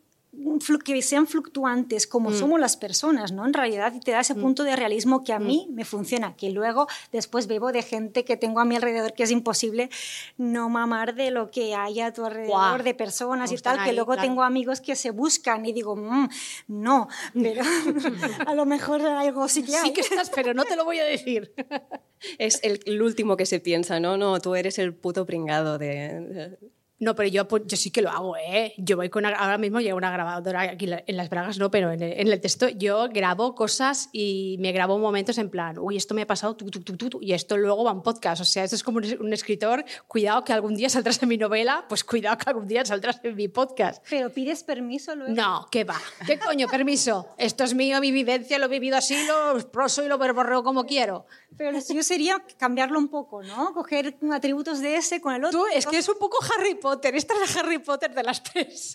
que 0.84 1.02
sean 1.02 1.26
fluctuantes 1.26 2.06
como 2.06 2.32
somos 2.32 2.58
las 2.58 2.76
personas, 2.76 3.32
¿no? 3.32 3.44
En 3.46 3.52
realidad 3.52 3.92
y 3.94 4.00
te 4.00 4.12
da 4.12 4.20
ese 4.20 4.34
punto 4.34 4.64
de 4.64 4.76
realismo 4.76 5.24
que 5.24 5.32
a 5.32 5.38
mí 5.38 5.68
me 5.70 5.84
funciona, 5.84 6.36
que 6.36 6.50
luego 6.50 6.86
después 7.12 7.46
bebo 7.46 7.72
de 7.72 7.82
gente 7.82 8.24
que 8.24 8.36
tengo 8.36 8.60
a 8.60 8.64
mi 8.64 8.76
alrededor 8.76 9.12
que 9.12 9.24
es 9.24 9.30
imposible 9.30 9.90
no 10.38 10.68
mamar 10.68 11.14
de 11.14 11.30
lo 11.30 11.50
que 11.50 11.74
hay 11.74 12.00
a 12.00 12.12
tu 12.12 12.24
alrededor 12.24 12.82
de 12.82 12.94
personas 12.94 13.52
y 13.52 13.56
tal, 13.58 13.84
que 13.84 13.92
luego 13.92 14.12
claro. 14.12 14.28
tengo 14.28 14.42
amigos 14.42 14.80
que 14.80 14.96
se 14.96 15.10
buscan 15.10 15.66
y 15.66 15.72
digo, 15.72 15.96
"Mm, 15.96 16.28
no, 16.68 17.08
pero 17.34 17.62
a 18.46 18.54
lo 18.54 18.64
mejor 18.64 19.02
algo 19.02 19.48
sí 19.48 19.62
que 19.62 19.76
hay. 19.76 19.88
Sí 19.88 19.92
que 19.92 20.00
estás, 20.00 20.30
pero 20.30 20.54
no 20.54 20.64
te 20.64 20.76
lo 20.76 20.84
voy 20.84 20.98
a 20.98 21.04
decir. 21.04 21.52
Es 22.38 22.60
el, 22.62 22.78
el 22.86 23.02
último 23.02 23.36
que 23.36 23.46
se 23.46 23.58
piensa, 23.58 23.98
¿no? 23.98 24.16
No, 24.16 24.38
tú 24.40 24.54
eres 24.54 24.78
el 24.78 24.94
puto 24.94 25.26
pringado 25.26 25.76
de... 25.76 26.56
No, 27.02 27.16
pero 27.16 27.28
yo, 27.28 27.48
yo 27.66 27.76
sí 27.76 27.90
que 27.90 28.00
lo 28.00 28.10
hago, 28.10 28.36
¿eh? 28.36 28.74
Yo 28.78 28.96
voy 28.96 29.08
con, 29.08 29.26
ahora 29.26 29.58
mismo 29.58 29.80
llevo 29.80 29.98
una 29.98 30.12
grabadora 30.12 30.60
aquí 30.60 30.88
en 30.88 31.16
las 31.16 31.28
bragas, 31.28 31.58
no, 31.58 31.68
pero 31.68 31.90
en 31.90 32.00
el, 32.00 32.12
en 32.12 32.28
el 32.28 32.40
texto 32.40 32.68
yo 32.68 33.08
grabo 33.08 33.56
cosas 33.56 34.08
y 34.12 34.56
me 34.60 34.70
grabo 34.70 35.00
momentos 35.00 35.36
en 35.38 35.50
plan, 35.50 35.80
uy, 35.80 35.96
esto 35.96 36.14
me 36.14 36.22
ha 36.22 36.28
pasado, 36.28 36.54
tu, 36.54 36.70
tu, 36.70 36.80
tu, 36.80 36.96
tu, 36.96 37.10
tu", 37.10 37.18
y 37.20 37.32
esto 37.32 37.56
luego 37.56 37.82
va 37.82 37.90
en 37.90 38.02
podcast. 38.02 38.40
O 38.40 38.44
sea, 38.44 38.62
esto 38.62 38.76
es 38.76 38.84
como 38.84 38.98
un, 38.98 39.16
un 39.18 39.32
escritor, 39.32 39.84
cuidado 40.06 40.44
que 40.44 40.52
algún 40.52 40.76
día 40.76 40.88
saldrás 40.88 41.20
en 41.20 41.28
mi 41.28 41.38
novela, 41.38 41.86
pues 41.88 42.04
cuidado 42.04 42.38
que 42.38 42.50
algún 42.50 42.68
día 42.68 42.84
saldrás 42.84 43.18
en 43.24 43.34
mi 43.34 43.48
podcast. 43.48 44.04
Pero 44.08 44.30
pides 44.30 44.62
permiso 44.62 45.16
luego. 45.16 45.34
No, 45.34 45.66
¿qué 45.72 45.82
va? 45.82 46.00
¿Qué 46.24 46.38
coño, 46.38 46.68
permiso? 46.68 47.26
Esto 47.36 47.64
es 47.64 47.74
mío, 47.74 48.00
mi 48.00 48.12
vivencia, 48.12 48.60
lo 48.60 48.66
he 48.66 48.68
vivido 48.68 48.96
así, 48.96 49.16
lo 49.26 49.58
proso 49.72 50.04
y 50.04 50.06
lo 50.06 50.18
verborreo 50.18 50.62
como 50.62 50.86
quiero. 50.86 51.26
Pero 51.56 51.80
suyo 51.80 52.04
sería 52.04 52.44
cambiarlo 52.58 52.96
un 52.96 53.08
poco, 53.08 53.42
¿no? 53.42 53.74
Coger 53.74 54.16
atributos 54.32 54.80
de 54.80 54.96
ese 54.96 55.20
con 55.20 55.34
el 55.34 55.44
otro. 55.44 55.60
Tú, 55.60 55.66
es 55.74 55.84
que 55.84 55.98
es 55.98 56.08
un 56.08 56.18
poco 56.20 56.38
Harry 56.56 56.76
Potter. 56.76 56.91
Esta 57.00 57.34
es 57.34 57.54
la 57.54 57.60
Harry 57.60 57.78
Potter 57.78 58.14
de 58.14 58.22
las 58.22 58.42
tres. 58.42 58.94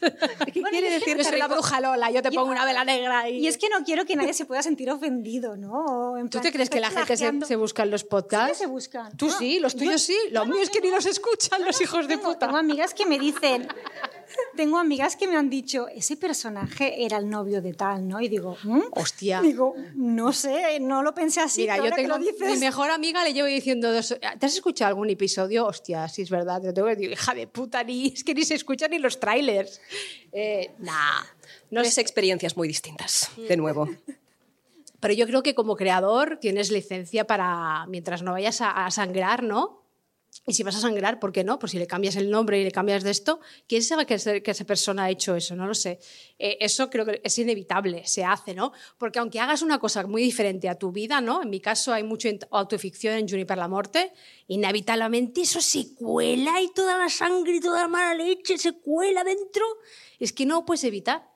¿Qué 0.53 0.61
quiere 0.69 0.89
decir 0.91 1.17
Yo 1.17 1.23
soy 1.23 1.37
la 1.39 1.47
bruja 1.47 1.79
Lola, 1.81 2.11
yo 2.11 2.21
te 2.21 2.29
Yo- 2.31 2.39
pongo 2.41 2.51
una 2.51 2.65
vela 2.65 2.83
negra 2.83 3.29
y... 3.29 3.37
Y 3.39 3.47
es 3.47 3.57
que 3.57 3.69
no 3.69 3.83
quiero 3.83 4.05
que 4.05 4.15
nadie 4.15 4.33
se 4.33 4.45
pueda 4.45 4.61
sentir 4.63 4.89
ofendido, 4.91 5.55
¿no? 5.57 6.17
En 6.17 6.25
¿Tú 6.29 6.39
plan, 6.39 6.43
te 6.43 6.51
crees 6.51 6.69
que 6.69 6.79
la 6.79 6.91
gente 6.91 7.15
se, 7.45 7.55
busca 7.55 7.83
en 7.83 7.91
los 7.91 8.01
Sí 8.01 8.07
podcasts? 8.09 8.57
se 8.57 8.65
buscan. 8.67 9.15
Tú 9.17 9.27
No, 9.27 9.37
sí, 9.37 9.59
los 9.59 9.73
yo- 9.73 9.79
tuyos 9.79 10.01
sí. 10.01 10.17
Los 10.31 10.43
yo 10.45 10.49
no 10.49 10.55
míos 10.55 10.69
que 10.69 10.81
ni 10.81 10.89
los 10.91 11.05
escuchan 11.05 11.63
los 11.65 11.79
hijos 11.81 12.07
de 12.07 12.17
puta. 12.17 12.39
Tengo 12.47 12.57
amigas 12.57 12.93
que 12.93 13.05
me 13.05 13.17
dicen, 13.19 13.67
tengo 14.55 14.77
amigas 14.77 15.15
que 15.15 15.27
me 15.27 15.35
han 15.37 15.49
dicho, 15.49 15.87
ese 15.89 16.17
personaje 16.17 17.03
era 17.05 17.17
el 17.17 17.29
novio 17.29 17.61
de 17.61 17.73
tal, 17.73 18.07
¿no? 18.07 18.19
Y 18.21 18.27
digo, 18.27 18.57
¿mm? 18.63 18.81
Hostia. 18.91 19.41
Digo, 19.41 19.75
no 19.95 20.33
sé, 20.33 20.79
no 20.79 21.03
lo 21.03 21.13
pensé 21.13 21.41
así. 21.41 21.61
Mira, 21.61 21.77
yo 21.77 21.83
que 21.85 21.91
tengo 21.91 22.17
lo 22.17 22.19
dices, 22.19 22.49
mi 22.53 22.57
mejor 22.57 22.89
amiga 22.91 23.23
le 23.23 23.33
llevo 23.33 23.47
diciendo 23.47 23.91
dos- 23.93 24.17
¿Te 24.19 24.45
has 24.45 24.53
escuchado 24.55 24.89
algún 24.89 25.09
episodio? 25.09 25.65
Hostia, 25.65 26.07
sí 26.07 26.21
es 26.23 26.29
verdad. 26.29 26.61
Te 26.61 26.67
lo 26.67 26.73
tengo 26.73 26.87
que 26.87 26.95
decir, 26.95 27.11
hija 27.11 27.33
de 27.33 27.47
puta, 27.47 27.83
ni 27.83 28.07
es 28.07 28.23
que 28.23 28.33
ni 28.33 28.43
se 28.43 28.55
escuchan 28.55 28.91
ni 28.91 28.99
los 28.99 29.19
trailers. 29.19 29.81
Eh, 30.31 30.71
nah. 30.79 31.21
No 31.69 31.81
Tres 31.81 31.95
sé, 31.95 32.01
experiencias 32.01 32.55
muy 32.55 32.67
distintas, 32.67 33.29
de 33.35 33.57
nuevo. 33.57 33.89
pero 34.99 35.13
yo 35.13 35.25
creo 35.27 35.43
que 35.43 35.53
como 35.53 35.75
creador 35.75 36.37
tienes 36.41 36.71
licencia 36.71 37.25
para, 37.27 37.85
mientras 37.87 38.21
no 38.23 38.31
vayas 38.31 38.61
a, 38.61 38.85
a 38.85 38.91
sangrar, 38.91 39.43
¿no? 39.43 39.81
Y 40.49 40.53
si 40.53 40.63
vas 40.63 40.77
a 40.77 40.79
sangrar, 40.79 41.19
¿por 41.19 41.33
qué 41.33 41.43
no? 41.43 41.59
Pues 41.59 41.73
si 41.73 41.77
le 41.77 41.87
cambias 41.87 42.15
el 42.15 42.31
nombre 42.31 42.57
y 42.57 42.63
le 42.63 42.71
cambias 42.71 43.03
de 43.03 43.11
esto, 43.11 43.41
¿quién 43.67 43.83
sabe 43.83 44.05
que, 44.05 44.13
ese- 44.13 44.41
que 44.41 44.51
esa 44.51 44.63
persona 44.63 45.03
ha 45.03 45.09
hecho 45.09 45.35
eso? 45.35 45.57
No 45.57 45.67
lo 45.67 45.75
sé. 45.75 45.99
Eh, 46.39 46.57
eso 46.61 46.89
creo 46.89 47.05
que 47.05 47.19
es 47.21 47.37
inevitable, 47.37 48.03
se 48.07 48.23
hace, 48.23 48.53
¿no? 48.55 48.71
Porque 48.97 49.19
aunque 49.19 49.41
hagas 49.41 49.61
una 49.61 49.77
cosa 49.77 50.07
muy 50.07 50.21
diferente 50.21 50.69
a 50.69 50.75
tu 50.75 50.93
vida, 50.93 51.19
¿no? 51.19 51.43
En 51.43 51.49
mi 51.49 51.59
caso 51.59 51.91
hay 51.91 52.03
mucho 52.03 52.29
autoficción 52.51 53.15
en 53.15 53.27
Juniper 53.27 53.57
la 53.57 53.67
Morte, 53.67 54.13
inevitablemente 54.47 55.41
eso 55.41 55.59
se 55.59 55.93
cuela 55.95 56.61
y 56.61 56.69
toda 56.73 56.97
la 56.97 57.09
sangre 57.09 57.57
y 57.57 57.59
toda 57.59 57.81
la 57.81 57.87
mala 57.89 58.13
leche 58.13 58.57
se 58.57 58.71
cuela 58.71 59.25
dentro. 59.25 59.65
Es 60.17 60.31
que 60.31 60.45
no 60.45 60.65
puedes 60.65 60.85
evitar, 60.85 61.27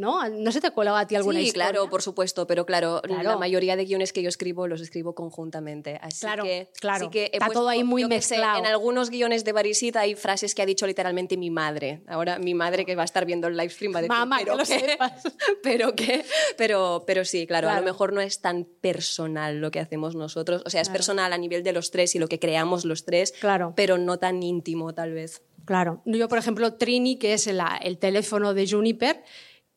¿no? 0.00 0.28
¿No 0.28 0.50
se 0.50 0.60
te 0.60 0.66
ha 0.66 0.70
colado 0.72 0.96
a 0.96 1.06
ti 1.06 1.14
alguna 1.14 1.38
sí, 1.40 1.46
historia? 1.46 1.70
claro, 1.70 1.88
por 1.90 2.02
supuesto, 2.02 2.46
pero 2.46 2.66
claro, 2.66 3.00
Claro. 3.04 3.22
la 3.30 3.36
mayoría 3.36 3.76
de 3.76 3.84
guiones 3.84 4.12
que 4.12 4.22
yo 4.22 4.28
escribo 4.28 4.66
los 4.66 4.80
escribo 4.80 5.14
conjuntamente. 5.14 5.98
Así 6.02 6.20
Claro, 6.20 6.42
que, 6.44 6.70
claro. 6.80 7.04
sí 7.04 7.10
que 7.10 7.24
Está 7.32 7.46
puesto, 7.46 7.60
todo 7.60 7.68
ahí 7.68 7.84
muy 7.84 8.02
sé, 8.02 8.08
mezclado. 8.08 8.58
en 8.58 8.66
algunos 8.66 9.10
guiones 9.10 9.44
de 9.44 9.52
Barisit 9.52 9.96
hay 9.96 10.14
frases 10.14 10.54
que 10.54 10.62
ha 10.62 10.66
dicho 10.66 10.86
literalmente 10.86 11.36
mi 11.36 11.50
madre. 11.50 12.02
Ahora 12.08 12.38
mi 12.38 12.54
madre 12.54 12.84
que 12.84 12.96
va 12.96 13.02
a 13.02 13.04
estar 13.04 13.24
viendo 13.26 13.46
el 13.48 13.56
live 13.56 13.70
stream 13.70 13.94
va 13.94 13.98
a 13.98 14.02
decir, 14.02 14.10
Mamá, 14.16 14.38
pero 14.38 14.52
que 14.54 14.58
lo 14.58 14.64
qué, 14.64 14.80
sepas. 14.90 15.22
pero 15.62 15.94
qué, 15.94 16.24
pero, 16.56 17.04
pero 17.06 17.24
sí, 17.24 17.46
claro, 17.46 17.68
a 17.68 17.76
lo 17.78 17.82
mejor 17.84 18.12
no 18.12 18.20
es 18.20 18.40
tan 18.40 18.64
personal 18.64 19.60
lo 19.60 19.70
que 19.70 19.80
hacemos 19.80 20.14
nosotros. 20.14 20.62
O 20.64 20.70
sea, 20.70 20.80
es 20.80 20.88
personal 20.88 21.32
a 21.32 21.38
nivel 21.38 21.62
de 21.62 21.72
los 21.72 21.90
tres 21.90 22.14
y 22.14 22.18
lo 22.18 22.28
que 22.28 22.38
creamos 22.38 22.84
los 22.84 23.04
tres, 23.04 23.32
Claro. 23.40 23.74
pero 23.76 23.98
no 23.98 24.18
tan 24.18 24.42
íntimo 24.42 24.94
tal 24.94 25.12
vez. 25.12 25.42
Claro. 25.66 26.00
Yo, 26.06 26.26
por 26.28 26.38
ejemplo, 26.38 26.74
Trini, 26.74 27.16
que 27.18 27.34
es 27.34 27.46
la- 27.46 27.78
el 27.82 27.98
teléfono 27.98 28.54
de 28.54 28.66
Juniper, 28.68 29.22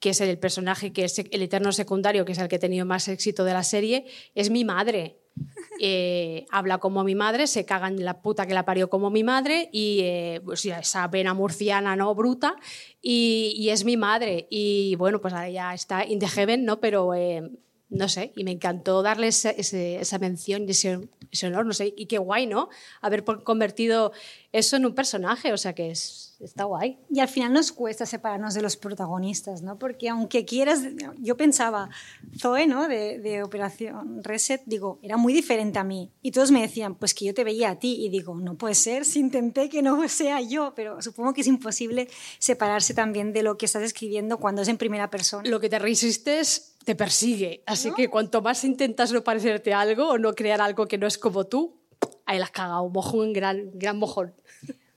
que 0.04 0.10
es 0.10 0.20
el 0.20 0.38
personaje 0.38 0.92
que 0.92 1.06
es 1.06 1.18
el 1.18 1.42
eterno 1.42 1.72
secundario, 1.72 2.26
que 2.26 2.34
es 2.34 2.38
el 2.40 2.50
que 2.50 2.58
ha 2.58 2.60
tenido 2.60 2.86
más 2.86 3.08
éxito 3.08 3.46
de 3.46 3.54
la 3.54 3.64
serie, 3.64 4.06
es 4.36 4.50
mi 4.50 4.66
madre. 4.66 5.18
Eh, 5.80 6.46
habla 6.52 6.78
como 6.78 7.04
mi 7.04 7.16
madre, 7.16 7.48
se 7.48 7.66
caga 7.66 7.88
en 7.88 8.06
la 8.06 8.22
puta 8.22 8.46
que 8.46 8.54
la 8.54 8.64
parió 8.64 8.90
como 8.92 9.10
mi 9.10 9.24
madre 9.24 9.70
y 9.74 10.02
eh, 10.04 10.40
pues, 10.46 10.64
esa 10.66 11.08
vena 11.08 11.34
murciana 11.34 11.96
no 11.96 12.14
bruta 12.14 12.56
y, 13.02 13.54
y 13.58 13.70
es 13.70 13.84
mi 13.84 13.98
madre. 13.98 14.46
Y 14.52 14.96
bueno 14.98 15.20
pues 15.20 15.34
ahora 15.34 15.50
ya 15.50 15.74
está 15.74 16.06
in 16.06 16.20
the 16.20 16.28
heaven 16.28 16.64
no 16.66 16.80
pero 16.80 17.16
eh, 17.16 17.50
no 17.90 18.08
sé 18.08 18.32
y 18.36 18.44
me 18.44 18.52
encantó 18.52 19.02
darle 19.02 19.28
ese- 19.30 19.56
esa 20.00 20.20
mención 20.20 20.68
y 20.68 20.72
ese, 20.72 21.00
ese 21.34 21.48
honor 21.48 21.66
no 21.66 21.74
sé 21.74 21.94
y 21.96 22.06
qué 22.06 22.18
guay 22.18 22.48
no 22.48 22.70
haber 23.02 23.24
convertido 23.24 24.14
eso 24.52 24.78
en 24.78 24.86
un 24.86 24.96
personaje 24.96 25.52
o 25.52 25.58
sea 25.58 25.74
que 25.74 25.92
es, 25.92 26.34
está 26.40 26.66
guay 26.66 26.98
Y 27.10 27.20
al 27.20 27.28
final 27.28 27.54
nos 27.54 27.72
cuesta 27.72 28.06
separarnos 28.06 28.54
de 28.54 28.62
los 28.62 28.78
protagonistas, 28.78 29.62
¿no? 29.62 29.78
Porque 29.78 30.10
aunque 30.10 30.46
quieras, 30.46 30.82
yo 31.20 31.38
pensaba, 31.38 31.90
Zoe, 32.38 32.68
¿no? 32.68 32.88
De, 32.88 33.20
de 33.20 33.44
Operación 33.44 34.24
Reset, 34.24 34.62
digo, 34.66 35.00
era 35.02 35.18
muy 35.18 35.34
diferente 35.34 35.80
a 35.80 35.84
mí. 35.84 36.12
Y 36.22 36.32
todos 36.32 36.52
me 36.52 36.62
decían, 36.62 36.96
pues 36.96 37.14
que 37.14 37.26
yo 37.26 37.34
te 37.34 37.44
veía 37.44 37.72
a 37.72 37.80
ti. 37.80 38.06
Y 38.06 38.10
digo, 38.10 38.36
no 38.36 38.56
puede 38.56 38.76
ser, 38.76 39.06
si 39.06 39.20
intenté 39.20 39.70
que 39.70 39.82
no 39.82 40.08
sea 40.10 40.42
yo, 40.42 40.74
pero 40.76 41.02
supongo 41.02 41.34
que 41.34 41.42
es 41.42 41.48
imposible 41.48 42.08
separarse 42.40 42.94
también 42.94 43.34
de 43.34 43.44
lo 43.44 43.58
que 43.58 43.66
estás 43.66 43.84
escribiendo 43.84 44.38
cuando 44.38 44.62
es 44.62 44.68
en 44.68 44.78
primera 44.78 45.10
persona. 45.10 45.50
lo 45.50 45.60
que 45.60 45.70
te 45.70 45.80
resistes 45.80 46.73
te 46.84 46.96
persigue 46.96 47.64
así 47.66 47.92
que 47.94 48.10
cuanto 48.10 48.42
más 48.42 48.64
intentas 48.64 49.12
no 49.12 49.24
parecerte 49.24 49.74
a 49.74 49.82
algo 49.82 50.10
o 50.10 50.18
no 50.18 50.34
crear 50.34 50.62
algo 50.62 50.88
que 50.88 50.98
no 50.98 51.08
es 51.08 51.18
como 51.18 51.46
tú 51.46 51.80
ahí 52.26 52.38
la 52.38 52.46
has 52.46 52.52
cagado 52.52 52.88
mojón 52.90 53.34
gran 53.34 53.72
gran 53.74 53.98
mojón 53.98 54.34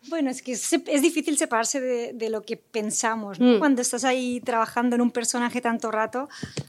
Bueno, 0.09 0.31
es 0.31 0.42
que 0.42 0.53
es, 0.53 0.72
es 0.72 1.03
difícil 1.03 1.37
separarse 1.37 1.81
de, 1.81 2.12
de 2.12 2.31
lo 2.31 2.42
que 2.42 2.57
pensamos. 2.57 3.40
¿no? 3.40 3.57
Mm. 3.57 3.59
Cuando 3.59 3.83
estás 3.83 4.05
ahí 4.05 4.40
trabajando 4.40 4.94
en 4.94 5.03
un 5.03 5.11
personaje 5.11 5.61
tanto 5.61 5.90
rato, 5.90 6.29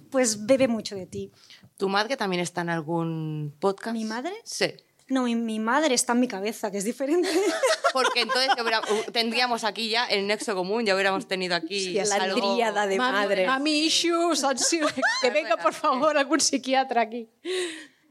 pues 0.10 0.46
bebe 0.46 0.68
mucho 0.68 0.96
de 0.96 1.06
ti. 1.06 1.32
¿Tu 1.78 1.88
madre 1.90 2.18
también 2.18 2.42
está 2.42 2.62
en 2.62 2.70
algún 2.70 3.54
podcast? 3.60 3.94
¿Mi 3.94 4.06
madre? 4.06 4.34
Sí. 4.44 4.74
No, 5.10 5.24
mi, 5.24 5.36
mi 5.36 5.60
madre 5.60 5.96
está 5.96 6.14
en 6.14 6.20
mi 6.20 6.28
cabeza, 6.28 6.70
que 6.72 6.78
es 6.80 6.84
diferente. 6.84 7.30
Porque 7.94 8.22
entonces 8.22 8.50
hubiera- 8.62 8.82
uh, 8.82 9.12
tendríamos 9.12 9.64
aquí 9.64 9.90
ya 9.90 10.06
el 10.06 10.28
nexo 10.28 10.54
común, 10.54 10.86
ya 10.86 10.94
hubiéramos 10.94 11.28
tenido 11.28 11.56
aquí 11.56 11.94
la 11.94 12.16
algo- 12.16 12.54
tríada 12.56 12.86
de 12.88 12.98
Mami- 12.98 13.12
madre. 13.14 13.46
mami 13.48 13.86
issues 13.86 14.44
que 15.22 15.30
venga 15.32 15.58
por 15.58 15.74
favor 15.74 16.18
algún 16.18 16.40
psiquiatra 16.42 17.02
aquí 17.02 17.30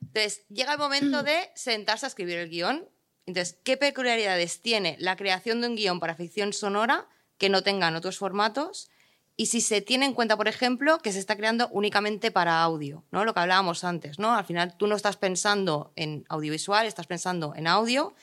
Entonces, 0.01 0.45
llega 0.49 0.73
el 0.73 0.79
momento 0.79 1.23
de 1.23 1.51
sentarse 1.55 2.07
a 2.07 2.09
escribir 2.09 2.39
el 2.39 2.49
guion. 2.49 2.89
Entonces, 3.27 3.59
¿qué 3.65 3.77
peculiaridades 3.77 4.63
tiene 4.63 4.97
la 4.99 5.17
creación 5.17 5.61
de 5.61 5.69
un 5.69 5.77
guion 5.77 6.01
para 6.01 6.15
ficción 6.15 6.53
sonora 6.53 7.07
que 7.39 7.49
no 7.51 7.63
tengan 7.63 7.95
otros 7.97 8.17
formatos 8.19 8.89
y 9.37 9.47
si 9.47 9.61
se 9.61 9.83
tiene 9.83 10.07
en 10.07 10.15
cuenta, 10.15 10.37
por 10.37 10.49
ejemplo, 10.49 10.99
que 10.99 11.13
se 11.13 11.19
está 11.19 11.37
creando 11.37 11.69
únicamente 11.69 12.31
para 12.31 12.63
audio, 12.63 13.05
¿no? 13.11 13.25
Lo 13.25 13.35
que 13.35 13.41
hablábamos 13.41 13.85
antes, 13.85 14.19
¿no? 14.19 14.35
Al 14.35 14.47
final 14.47 14.77
tú 14.77 14.87
no 14.87 14.97
estás 14.97 15.17
pensando 15.17 15.93
en 15.95 16.25
audiovisual, 16.29 16.87
estás 16.87 17.07
pensando 17.07 17.55
en 17.55 17.67
audio. 17.67 18.15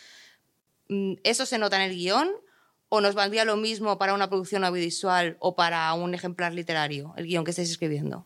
Mm, 0.89 1.13
¿Eso 1.23 1.45
se 1.45 1.59
nota 1.59 1.75
en 1.75 1.83
el 1.91 1.95
guion? 1.95 2.31
¿O 2.89 2.99
nos 2.99 3.13
valdría 3.13 3.45
lo 3.45 3.57
mismo 3.57 3.97
para 3.99 4.13
una 4.13 4.27
producción 4.27 4.63
audiovisual 4.63 5.37
o 5.39 5.55
para 5.55 5.93
un 5.93 6.15
ejemplar 6.15 6.53
literario, 6.53 7.13
el 7.15 7.27
guion 7.27 7.43
que 7.43 7.51
estáis 7.51 7.69
escribiendo? 7.69 8.25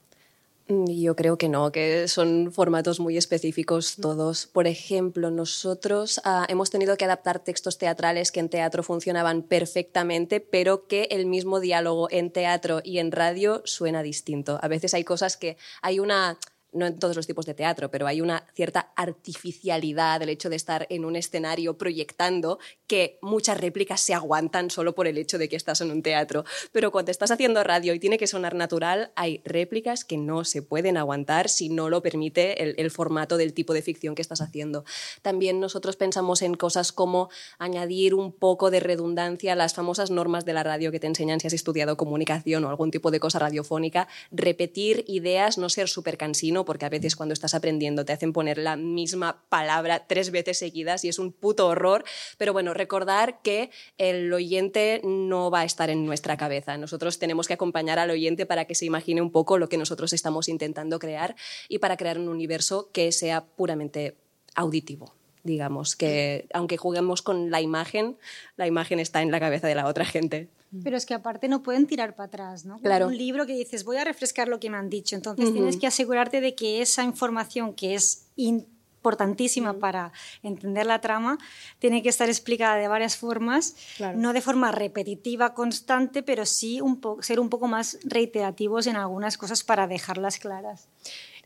Yo 0.69 1.15
creo 1.15 1.37
que 1.37 1.47
no, 1.47 1.71
que 1.71 2.09
son 2.09 2.51
formatos 2.51 2.99
muy 2.99 3.15
específicos 3.15 3.95
todos. 4.01 4.47
Por 4.47 4.67
ejemplo, 4.67 5.31
nosotros 5.31 6.19
ah, 6.25 6.45
hemos 6.49 6.69
tenido 6.69 6.97
que 6.97 7.05
adaptar 7.05 7.39
textos 7.39 7.77
teatrales 7.77 8.33
que 8.33 8.41
en 8.41 8.49
teatro 8.49 8.83
funcionaban 8.83 9.43
perfectamente, 9.43 10.41
pero 10.41 10.85
que 10.85 11.03
el 11.11 11.25
mismo 11.25 11.61
diálogo 11.61 12.09
en 12.11 12.31
teatro 12.31 12.81
y 12.83 12.97
en 12.97 13.13
radio 13.13 13.61
suena 13.63 14.03
distinto. 14.03 14.59
A 14.61 14.67
veces 14.67 14.93
hay 14.93 15.05
cosas 15.05 15.37
que 15.37 15.55
hay 15.81 15.99
una 15.99 16.37
no 16.77 16.85
en 16.85 16.99
todos 16.99 17.15
los 17.15 17.27
tipos 17.27 17.45
de 17.45 17.53
teatro, 17.53 17.91
pero 17.91 18.07
hay 18.07 18.21
una 18.21 18.45
cierta 18.53 18.91
artificialidad 18.95 20.19
del 20.19 20.29
hecho 20.29 20.49
de 20.49 20.55
estar 20.55 20.87
en 20.89 21.05
un 21.05 21.15
escenario 21.15 21.77
proyectando 21.77 22.59
que 22.87 23.19
muchas 23.21 23.59
réplicas 23.59 24.01
se 24.01 24.13
aguantan 24.13 24.69
solo 24.69 24.95
por 24.95 25.07
el 25.07 25.17
hecho 25.17 25.37
de 25.37 25.49
que 25.49 25.55
estás 25.55 25.81
en 25.81 25.91
un 25.91 26.01
teatro. 26.01 26.45
Pero 26.71 26.91
cuando 26.91 27.11
estás 27.11 27.31
haciendo 27.31 27.63
radio 27.63 27.93
y 27.93 27.99
tiene 27.99 28.17
que 28.17 28.27
sonar 28.27 28.55
natural, 28.55 29.11
hay 29.15 29.41
réplicas 29.43 30.05
que 30.05 30.17
no 30.17 30.45
se 30.45 30.61
pueden 30.61 30.97
aguantar 30.97 31.49
si 31.49 31.69
no 31.69 31.89
lo 31.89 32.01
permite 32.01 32.63
el, 32.63 32.91
formato 32.91 33.35
del 33.35 33.53
tipo 33.53 33.73
de 33.73 33.81
ficción 33.81 34.15
que 34.15 34.21
estás 34.21 34.39
haciendo. 34.39 34.85
También 35.21 35.59
nosotros 35.59 35.97
pensamos 35.97 36.41
en 36.41 36.55
cosas 36.55 36.93
como 36.93 37.29
añadir 37.59 38.13
un 38.13 38.31
poco 38.31 38.71
de 38.71 38.79
redundancia 38.79 39.53
a 39.53 39.55
las 39.55 39.73
famosas 39.73 40.09
normas 40.09 40.45
de 40.45 40.53
la 40.53 40.63
radio 40.63 40.91
que 40.91 40.99
te 40.99 41.07
enseñan 41.07 41.39
si 41.39 41.47
has 41.47 41.53
estudiado 41.53 41.97
comunicación 41.97 42.63
o 42.63 42.69
algún 42.69 42.91
tipo 42.91 43.11
de 43.11 43.19
cosa 43.19 43.39
radiofónica, 43.39 44.07
repetir 44.31 45.03
ideas, 45.07 45.57
no 45.57 45.69
ser 45.69 45.89
súper 45.89 46.17
cansino 46.17 46.63
porque 46.67 46.85
a 46.85 46.89
veces 46.89 47.15
cuando 47.15 47.33
estás 47.33 47.55
aprendiendo 47.55 48.05
te 48.05 48.13
hacen 48.13 48.33
poner 48.33 48.59
la 48.59 48.75
misma 48.75 49.43
palabra 49.49 50.05
tres 50.05 50.29
veces 50.29 50.59
seguidas 50.59 51.03
y 51.05 51.07
es 51.07 51.17
un 51.17 51.31
puto 51.31 51.65
horror. 51.65 52.03
Pero 52.37 52.53
bueno, 52.53 52.75
recordar 52.75 53.41
que 53.41 53.71
el 53.97 54.31
oyente 54.31 55.01
no 55.03 55.49
va 55.49 55.61
a 55.61 55.65
estar 55.65 55.89
en 55.89 56.05
nuestra 56.05 56.37
cabeza. 56.37 56.77
Nosotros 56.77 57.17
tenemos 57.17 57.47
que 57.47 57.53
acompañar 57.53 57.97
al 57.97 58.11
oyente 58.11 58.45
para 58.45 58.65
que 58.65 58.75
se 58.75 58.85
imagine 58.85 59.21
un 59.21 59.31
poco 59.31 59.57
lo 59.57 59.69
que 59.69 59.77
nosotros 59.77 60.13
estamos 60.13 60.49
intentando 60.49 60.99
crear 60.99 61.35
y 61.69 61.79
para 61.79 61.97
crear 61.97 62.19
un 62.19 62.27
universo 62.27 62.89
que 62.91 63.11
sea 63.11 63.45
puramente 63.45 64.17
auditivo 64.53 65.17
digamos, 65.47 65.95
que 65.95 66.47
aunque 66.53 66.77
juguemos 66.77 67.23
con 67.23 67.49
la 67.49 67.59
imagen, 67.61 68.17
la 68.57 68.67
imagen 68.67 68.99
está 68.99 69.23
en 69.23 69.31
la 69.31 69.39
cabeza 69.39 69.67
de 69.67 69.73
la 69.73 69.87
otra 69.87 70.05
gente. 70.05 70.49
Pero 70.83 70.97
es 70.97 71.05
que 71.05 71.13
aparte 71.15 71.47
no 71.47 71.63
pueden 71.63 71.87
tirar 71.87 72.15
para 72.15 72.27
atrás, 72.27 72.65
¿no? 72.65 72.77
Claro. 72.79 73.07
Un 73.07 73.17
libro 73.17 73.45
que 73.47 73.53
dices, 73.53 73.83
voy 73.85 73.97
a 73.97 74.03
refrescar 74.03 74.47
lo 74.49 74.59
que 74.59 74.69
me 74.69 74.77
han 74.77 74.89
dicho. 74.89 75.15
Entonces 75.15 75.51
tienes 75.53 75.77
que 75.77 75.87
asegurarte 75.87 76.41
de 76.41 76.53
que 76.55 76.81
esa 76.81 77.03
información 77.03 77.73
que 77.73 77.95
es 77.95 78.27
importantísima 78.35 79.73
para 79.79 80.11
entender 80.43 80.85
la 80.85 80.99
trama 80.99 81.37
tiene 81.79 82.03
que 82.03 82.09
estar 82.09 82.27
explicada 82.27 82.75
de 82.75 82.89
varias 82.89 83.15
formas, 83.15 83.75
Claro. 83.95 84.17
no 84.17 84.33
de 84.33 84.41
forma 84.41 84.73
repetitiva, 84.73 85.53
constante, 85.53 86.21
pero 86.21 86.45
sí 86.45 86.81
un 86.81 86.99
ser 87.21 87.39
un 87.39 87.49
poco 87.49 87.67
más 87.69 87.99
reiterativos 88.03 88.87
en 88.87 88.97
algunas 88.97 89.37
cosas 89.37 89.63
para 89.63 89.87
dejarlas 89.87 90.37
claras. 90.37 90.89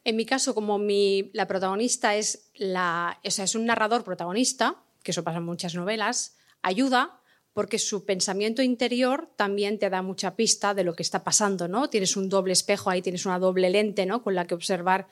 En 0.04 0.16
mi 0.16 0.26
caso, 0.26 0.56
como 0.56 0.78
mi, 0.78 1.30
la 1.34 1.48
protagonista 1.48 2.16
es, 2.16 2.50
la, 2.56 3.20
o 3.24 3.32
sea, 3.32 3.46
es 3.46 3.56
un 3.56 3.66
narrador 3.66 4.04
protagonista, 4.04 4.76
que 5.04 5.12
eso 5.12 5.24
pasa 5.24 5.38
en 5.38 5.46
muchas 5.46 5.76
novelas, 5.76 6.38
ayuda 6.62 7.22
porque 7.54 7.80
su 7.80 8.06
pensamiento 8.06 8.62
interior 8.62 9.30
también 9.36 9.78
te 9.78 9.90
da 9.90 10.02
mucha 10.02 10.36
pista 10.36 10.74
de 10.74 10.84
lo 10.84 10.96
que 10.96 11.04
está 11.04 11.24
pasando, 11.24 11.68
¿no? 11.68 11.90
Tienes 11.90 12.16
un 12.16 12.30
doble 12.30 12.54
espejo 12.54 12.90
ahí, 12.90 13.02
tienes 13.02 13.26
una 13.26 13.40
doble 13.40 13.70
lente, 13.70 14.06
¿no? 14.06 14.24
Con 14.24 14.36
la 14.36 14.48
que 14.48 14.56
observar 14.56 15.08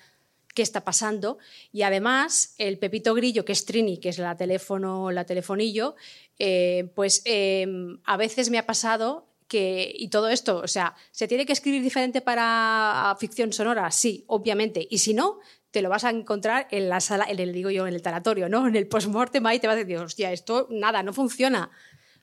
qué 0.55 0.61
está 0.61 0.83
pasando. 0.85 1.37
Y 1.71 1.81
además, 1.81 2.55
el 2.57 2.79
Pepito 2.79 3.13
Grillo, 3.13 3.43
que 3.43 3.51
es 3.51 3.65
Trini, 3.65 3.97
que 3.97 4.09
es 4.09 4.17
la 4.17 4.37
teléfono, 4.37 5.11
la 5.11 5.25
telefonillo, 5.25 5.95
eh, 6.37 6.91
pues 6.95 7.21
eh, 7.25 7.67
a 8.05 8.17
veces 8.17 8.49
me 8.49 8.57
ha 8.57 8.65
pasado 8.65 9.28
y 9.53 10.09
todo 10.09 10.29
esto, 10.29 10.57
o 10.57 10.67
sea, 10.67 10.95
¿se 11.11 11.27
tiene 11.27 11.45
que 11.45 11.53
escribir 11.53 11.81
diferente 11.81 12.21
para 12.21 13.15
ficción 13.19 13.51
sonora? 13.53 13.89
Sí, 13.91 14.23
obviamente. 14.27 14.87
Y 14.89 14.99
si 14.99 15.13
no, 15.13 15.39
te 15.71 15.81
lo 15.81 15.89
vas 15.89 16.03
a 16.03 16.09
encontrar 16.09 16.67
en 16.71 16.89
la 16.89 16.99
sala, 16.99 17.25
en 17.27 17.39
el, 17.39 17.53
digo 17.53 17.69
yo, 17.69 17.87
en 17.87 17.93
el 17.93 18.01
taratorio, 18.01 18.49
¿no? 18.49 18.67
En 18.67 18.75
el 18.75 18.87
postmortem 18.87 19.45
ahí 19.45 19.59
te 19.59 19.67
vas 19.67 19.75
a 19.75 19.79
decir, 19.79 19.97
hostia, 19.97 20.31
esto 20.31 20.67
nada, 20.69 21.03
no 21.03 21.13
funciona. 21.13 21.69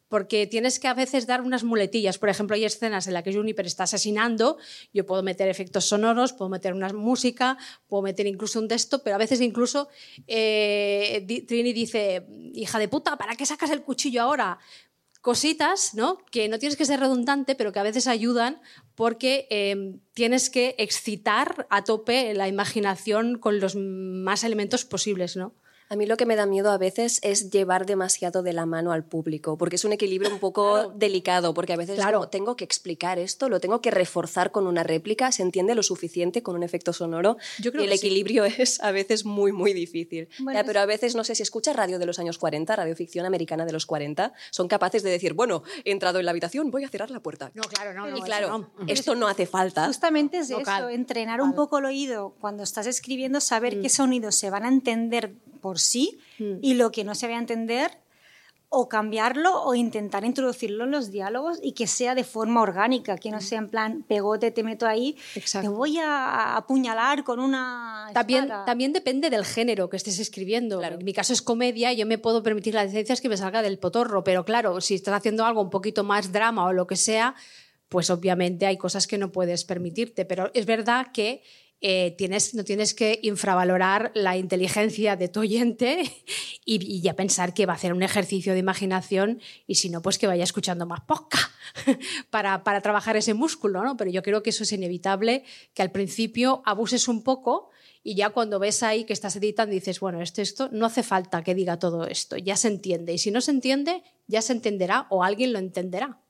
Porque 0.08 0.46
tienes 0.46 0.78
que 0.78 0.86
a 0.86 0.94
veces 0.94 1.26
dar 1.26 1.40
unas 1.40 1.64
muletillas. 1.64 2.16
Por 2.18 2.28
ejemplo, 2.28 2.54
hay 2.54 2.64
escenas 2.64 3.08
en 3.08 3.14
las 3.14 3.24
que 3.24 3.32
Juniper 3.32 3.66
está 3.66 3.84
asesinando, 3.84 4.56
yo 4.92 5.04
puedo 5.04 5.24
meter 5.24 5.48
efectos 5.48 5.86
sonoros, 5.86 6.32
puedo 6.32 6.48
meter 6.48 6.74
una 6.74 6.92
música, 6.92 7.58
puedo 7.88 8.02
meter 8.02 8.26
incluso 8.28 8.60
un 8.60 8.68
texto, 8.68 9.02
pero 9.02 9.16
a 9.16 9.18
veces 9.18 9.40
incluso 9.40 9.88
eh, 10.28 11.44
Trini 11.48 11.72
dice, 11.72 12.24
hija 12.54 12.78
de 12.78 12.86
puta, 12.86 13.18
¿para 13.18 13.34
qué 13.34 13.44
sacas 13.44 13.70
el 13.70 13.82
cuchillo 13.82 14.22
ahora? 14.22 14.60
Cositas, 15.26 15.92
¿no? 15.94 16.18
Que 16.30 16.48
no 16.48 16.60
tienes 16.60 16.76
que 16.76 16.84
ser 16.84 17.00
redundante, 17.00 17.56
pero 17.56 17.72
que 17.72 17.80
a 17.80 17.82
veces 17.82 18.06
ayudan 18.06 18.60
porque 18.94 19.48
eh, 19.50 19.96
tienes 20.14 20.50
que 20.50 20.76
excitar 20.78 21.66
a 21.68 21.82
tope 21.82 22.32
la 22.32 22.46
imaginación 22.46 23.36
con 23.36 23.58
los 23.58 23.74
más 23.74 24.44
elementos 24.44 24.84
posibles, 24.84 25.34
¿no? 25.34 25.52
A 25.88 25.96
mí 25.96 26.06
lo 26.06 26.16
que 26.16 26.26
me 26.26 26.34
da 26.36 26.46
miedo 26.46 26.70
a 26.70 26.78
veces 26.78 27.20
es 27.22 27.50
llevar 27.50 27.86
demasiado 27.86 28.42
de 28.42 28.52
la 28.52 28.66
mano 28.66 28.92
al 28.92 29.04
público, 29.04 29.56
porque 29.56 29.76
es 29.76 29.84
un 29.84 29.92
equilibrio 29.92 30.30
un 30.32 30.40
poco 30.40 30.88
delicado, 30.90 31.54
porque 31.54 31.72
a 31.72 31.76
veces 31.76 31.98
es 31.98 32.02
Claro. 32.02 32.18
como, 32.18 32.28
tengo 32.28 32.56
que 32.56 32.64
explicar 32.64 33.18
esto, 33.18 33.48
lo 33.48 33.60
tengo 33.60 33.80
que 33.80 33.90
reforzar 33.90 34.50
con 34.50 34.66
una 34.66 34.82
réplica, 34.82 35.30
se 35.32 35.42
entiende 35.42 35.74
lo 35.74 35.82
suficiente 35.82 36.42
con 36.42 36.56
un 36.56 36.62
efecto 36.62 36.92
sonoro, 36.92 37.36
Yo 37.60 37.70
creo 37.70 37.82
y 37.82 37.86
el 37.86 37.92
que 37.92 37.98
sí. 37.98 38.06
equilibrio 38.06 38.44
es 38.44 38.80
a 38.80 38.90
veces 38.90 39.24
muy, 39.24 39.52
muy 39.52 39.72
difícil. 39.72 40.28
Bueno, 40.40 40.58
Ya, 40.58 40.64
pero 40.64 40.80
a 40.80 40.86
veces, 40.86 41.14
no 41.14 41.22
sé, 41.24 41.34
si 41.34 41.42
escuchas 41.42 41.76
radio 41.76 41.98
de 41.98 42.06
los 42.06 42.18
años 42.18 42.38
40, 42.38 42.74
radioficción 42.74 43.24
americana 43.26 43.64
de 43.64 43.72
los 43.72 43.86
40, 43.86 44.32
son 44.50 44.66
capaces 44.68 45.02
de 45.02 45.10
decir, 45.10 45.34
bueno, 45.34 45.62
he 45.84 45.92
entrado 45.92 46.18
en 46.18 46.24
la 46.24 46.30
habitación, 46.32 46.70
voy 46.70 46.84
a 46.84 46.88
cerrar 46.88 47.10
la 47.10 47.20
puerta. 47.20 47.50
No, 47.54 47.62
claro, 47.62 47.94
no. 47.94 48.08
y 48.08 48.20
no, 48.20 48.26
claro, 48.26 48.58
no. 48.58 48.70
esto 48.88 49.14
no 49.14 49.28
hace 49.28 49.46
falta. 49.46 49.86
Justamente 49.86 50.38
es 50.38 50.50
Vocal. 50.50 50.80
eso, 50.84 50.88
entrenar 50.90 51.40
un 51.40 51.54
poco 51.54 51.78
el 51.78 51.84
oído 51.84 52.34
cuando 52.40 52.62
estás 52.64 52.86
escribiendo, 52.86 53.40
saber 53.40 53.80
qué 53.80 53.88
sonidos 53.88 54.34
se 54.34 54.50
van 54.50 54.64
a 54.64 54.68
entender 54.68 55.32
por 55.66 55.80
sí 55.80 56.20
y 56.62 56.74
lo 56.74 56.92
que 56.92 57.02
no 57.02 57.16
se 57.16 57.26
va 57.26 57.34
a 57.34 57.38
entender 57.40 57.90
o 58.68 58.88
cambiarlo 58.88 59.62
o 59.64 59.74
intentar 59.74 60.24
introducirlo 60.24 60.84
en 60.84 60.92
los 60.92 61.10
diálogos 61.10 61.58
y 61.60 61.72
que 61.72 61.88
sea 61.88 62.14
de 62.14 62.22
forma 62.22 62.62
orgánica, 62.62 63.16
que 63.16 63.32
no 63.32 63.40
sea 63.40 63.58
en 63.58 63.68
plan 63.68 64.04
pegote, 64.06 64.52
te 64.52 64.62
meto 64.62 64.86
ahí, 64.86 65.16
Exacto. 65.34 65.68
te 65.68 65.74
voy 65.74 65.98
a 65.98 66.56
apuñalar 66.56 67.24
con 67.24 67.40
una 67.40 68.10
También, 68.14 68.44
espada. 68.44 68.64
también 68.64 68.92
depende 68.92 69.28
del 69.28 69.44
género 69.44 69.88
que 69.90 69.96
estés 69.96 70.20
escribiendo. 70.20 70.80
En 70.82 71.04
mi 71.04 71.12
caso 71.12 71.32
es 71.32 71.42
comedia, 71.42 71.92
yo 71.94 72.06
me 72.06 72.18
puedo 72.18 72.44
permitir 72.44 72.74
las 72.74 72.86
licencias 72.86 73.20
que 73.20 73.28
me 73.28 73.36
salga 73.36 73.60
del 73.62 73.78
potorro, 73.78 74.22
pero 74.22 74.44
claro, 74.44 74.80
si 74.80 74.94
estás 74.94 75.14
haciendo 75.14 75.44
algo 75.44 75.60
un 75.62 75.70
poquito 75.70 76.04
más 76.04 76.30
drama 76.30 76.66
o 76.66 76.72
lo 76.72 76.86
que 76.86 76.96
sea, 76.96 77.34
pues 77.88 78.08
obviamente 78.10 78.66
hay 78.66 78.76
cosas 78.76 79.06
que 79.06 79.18
no 79.18 79.32
puedes 79.32 79.64
permitirte. 79.64 80.24
Pero 80.24 80.50
es 80.54 80.66
verdad 80.66 81.06
que 81.12 81.42
eh, 81.80 82.14
tienes, 82.16 82.54
no 82.54 82.64
tienes 82.64 82.94
que 82.94 83.20
infravalorar 83.22 84.10
la 84.14 84.36
inteligencia 84.36 85.14
de 85.16 85.28
tu 85.28 85.40
oyente 85.40 86.10
y, 86.64 87.00
ya 87.00 87.14
pensar 87.14 87.52
que 87.52 87.66
va 87.66 87.74
a 87.74 87.76
hacer 87.76 87.92
un 87.92 88.02
ejercicio 88.02 88.54
de 88.54 88.60
imaginación 88.60 89.40
y 89.66 89.76
si 89.76 89.90
no, 89.90 90.00
pues 90.02 90.18
que 90.18 90.26
vaya 90.26 90.44
escuchando 90.44 90.86
más 90.86 91.02
podcast 91.02 91.52
para, 92.30 92.64
para 92.64 92.80
trabajar 92.80 93.16
ese 93.16 93.34
músculo, 93.34 93.82
¿no? 93.84 93.96
Pero 93.96 94.10
yo 94.10 94.22
creo 94.22 94.42
que 94.42 94.50
eso 94.50 94.62
es 94.62 94.72
inevitable, 94.72 95.44
que 95.74 95.82
al 95.82 95.92
principio 95.92 96.62
abuses 96.64 97.08
un 97.08 97.22
poco 97.22 97.70
y 98.02 98.14
ya 98.14 98.30
cuando 98.30 98.60
ves 98.60 98.82
ahí 98.82 99.04
que 99.04 99.12
estás 99.12 99.34
editando 99.34 99.74
dices, 99.74 99.98
bueno, 99.98 100.22
esto, 100.22 100.40
esto, 100.40 100.68
no 100.70 100.86
hace 100.86 101.02
falta 101.02 101.42
que 101.42 101.56
diga 101.56 101.78
todo 101.78 102.06
esto, 102.06 102.36
ya 102.36 102.56
se 102.56 102.68
entiende. 102.68 103.12
Y 103.12 103.18
si 103.18 103.32
no 103.32 103.40
se 103.40 103.50
entiende, 103.50 104.04
ya 104.28 104.42
se 104.42 104.52
entenderá 104.52 105.08
o 105.10 105.24
alguien 105.24 105.52
lo 105.52 105.58
entenderá. 105.58 106.20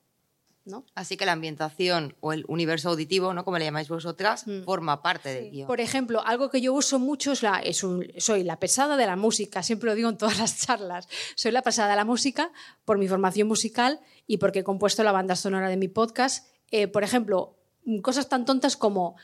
¿No? 0.67 0.85
Así 0.95 1.17
que 1.17 1.25
la 1.25 1.31
ambientación 1.31 2.15
o 2.19 2.33
el 2.33 2.45
universo 2.47 2.89
auditivo, 2.89 3.33
¿no? 3.33 3.43
como 3.45 3.57
le 3.57 3.65
llamáis 3.65 3.89
vosotras, 3.89 4.45
forma 4.65 5.01
parte 5.01 5.29
del 5.29 5.51
guion. 5.51 5.67
Por 5.67 5.81
ejemplo, 5.81 6.21
algo 6.25 6.49
que 6.49 6.61
yo 6.61 6.73
uso 6.73 6.99
mucho 6.99 7.31
es 7.31 7.41
la, 7.41 7.59
es 7.59 7.83
un- 7.83 8.05
soy 8.17 8.43
la 8.43 8.59
pesada 8.59 8.97
de 8.97 9.05
la 9.05 9.15
música, 9.15 9.63
siempre 9.63 9.89
lo 9.89 9.95
digo 9.95 10.09
en 10.09 10.17
todas 10.17 10.37
las 10.39 10.59
charlas, 10.65 11.07
soy 11.35 11.51
la 11.51 11.61
pesada 11.61 11.89
de 11.89 11.95
la 11.95 12.05
música 12.05 12.51
por 12.85 12.97
mi 12.97 13.07
formación 13.07 13.47
musical 13.47 13.99
y 14.27 14.37
porque 14.37 14.59
he 14.59 14.63
compuesto 14.63 15.03
la 15.03 15.11
banda 15.11 15.35
sonora 15.35 15.69
de 15.69 15.77
mi 15.77 15.87
podcast. 15.87 16.45
Eh, 16.71 16.87
por 16.87 17.03
ejemplo, 17.03 17.55
mm, 17.85 17.99
cosas 17.99 18.27
tan 18.29 18.45
tontas 18.45 18.75
como 18.77 19.15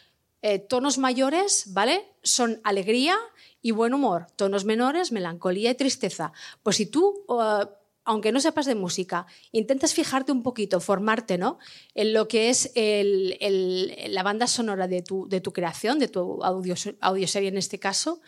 eh, 0.41 0.59
tonos 0.59 0.97
mayores, 0.97 1.65
¿vale? 1.73 2.05
Son 2.21 2.59
alegría 2.63 3.15
y 3.61 3.71
buen 3.71 3.93
humor, 3.93 4.27
tonos 4.35 4.65
menores, 4.65 5.11
melancolía 5.13 5.71
y 5.71 5.75
tristeza. 5.75 6.33
Pues 6.63 6.75
si 6.77 6.85
tú... 6.85 7.25
eh, 7.29 7.65
aunque 8.05 8.31
no 8.31 8.39
sepas 8.39 8.65
de 8.65 8.75
música, 8.75 9.25
intentas 9.51 9.93
fijarte 9.93 10.31
un 10.31 10.43
poquito, 10.43 10.79
formarte 10.79 11.37
¿no? 11.37 11.57
en 11.95 12.13
lo 12.13 12.27
que 12.27 12.49
es 12.49 12.71
la 12.75 14.23
banda 14.23 14.47
sonora 14.47 14.87
de 14.87 15.01
tu, 15.01 15.53
creación, 15.53 15.99
de 15.99 16.07
tu 16.07 16.43
audio, 16.43 16.75
audioserie 16.99 17.49
en 17.49 17.57
este 17.57 17.79
caso, 17.79 18.21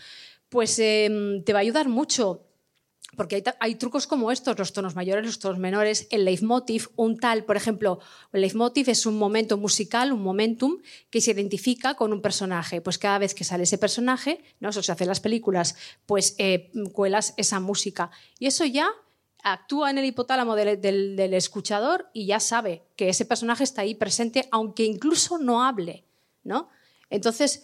pues 0.50 0.80
em, 0.80 1.44
te 1.44 1.54
va 1.54 1.60
a 1.60 1.62
ayudar 1.62 1.90
mucho. 1.90 2.42
Porque 3.16 3.44
hay, 3.62 3.76
trucos 3.76 4.08
como 4.08 4.30
estos, 4.30 4.60
los 4.60 4.74
tonos 4.74 4.96
mayores, 4.96 5.26
los 5.26 5.40
tonos 5.40 5.58
menores, 5.58 6.08
el 6.12 6.26
leitmotiv, 6.26 6.90
un 6.98 7.18
tal, 7.18 7.46
por 7.46 7.56
ejemplo, 7.56 8.00
el 8.34 8.42
leitmotiv 8.42 8.90
es 8.90 9.06
un 9.06 9.18
momento 9.18 9.58
musical, 9.58 10.12
un 10.12 10.22
momentum 10.22 10.80
que 11.10 11.22
se 11.22 11.32
identifica 11.32 11.94
con 11.96 12.12
un 12.12 12.22
personaje. 12.22 12.82
Pues 12.82 12.98
cada 12.98 13.18
vez 13.20 13.34
que 13.34 13.46
sale 13.46 13.64
ese 13.64 13.78
personaje, 13.78 14.44
¿no? 14.60 14.70
eso 14.70 14.84
se 14.84 14.92
hace 14.92 15.06
las 15.06 15.22
películas, 15.22 15.78
pues 16.06 16.36
eh, 16.40 16.72
cuelas 16.92 17.34
esa 17.38 17.62
música. 17.62 18.12
Y 18.38 18.48
eso 18.48 18.66
ya 18.66 18.90
actúa 19.46 19.92
en 19.92 20.00
el 20.00 20.06
hipotálamo 20.06 20.56
del, 20.56 20.82
del, 20.82 21.34
escuchador 21.36 22.10
y 22.14 22.26
ya 22.26 22.40
sabe 22.40 22.84
que 22.96 23.10
ese 23.10 23.26
personaje 23.26 23.64
está 23.64 23.84
ahí 23.84 23.94
presente, 23.94 24.48
aunque 24.52 24.84
incluso 24.84 25.38
no 25.38 25.64
hable. 25.64 26.04
¿no? 26.44 26.68
Entonces, 27.12 27.64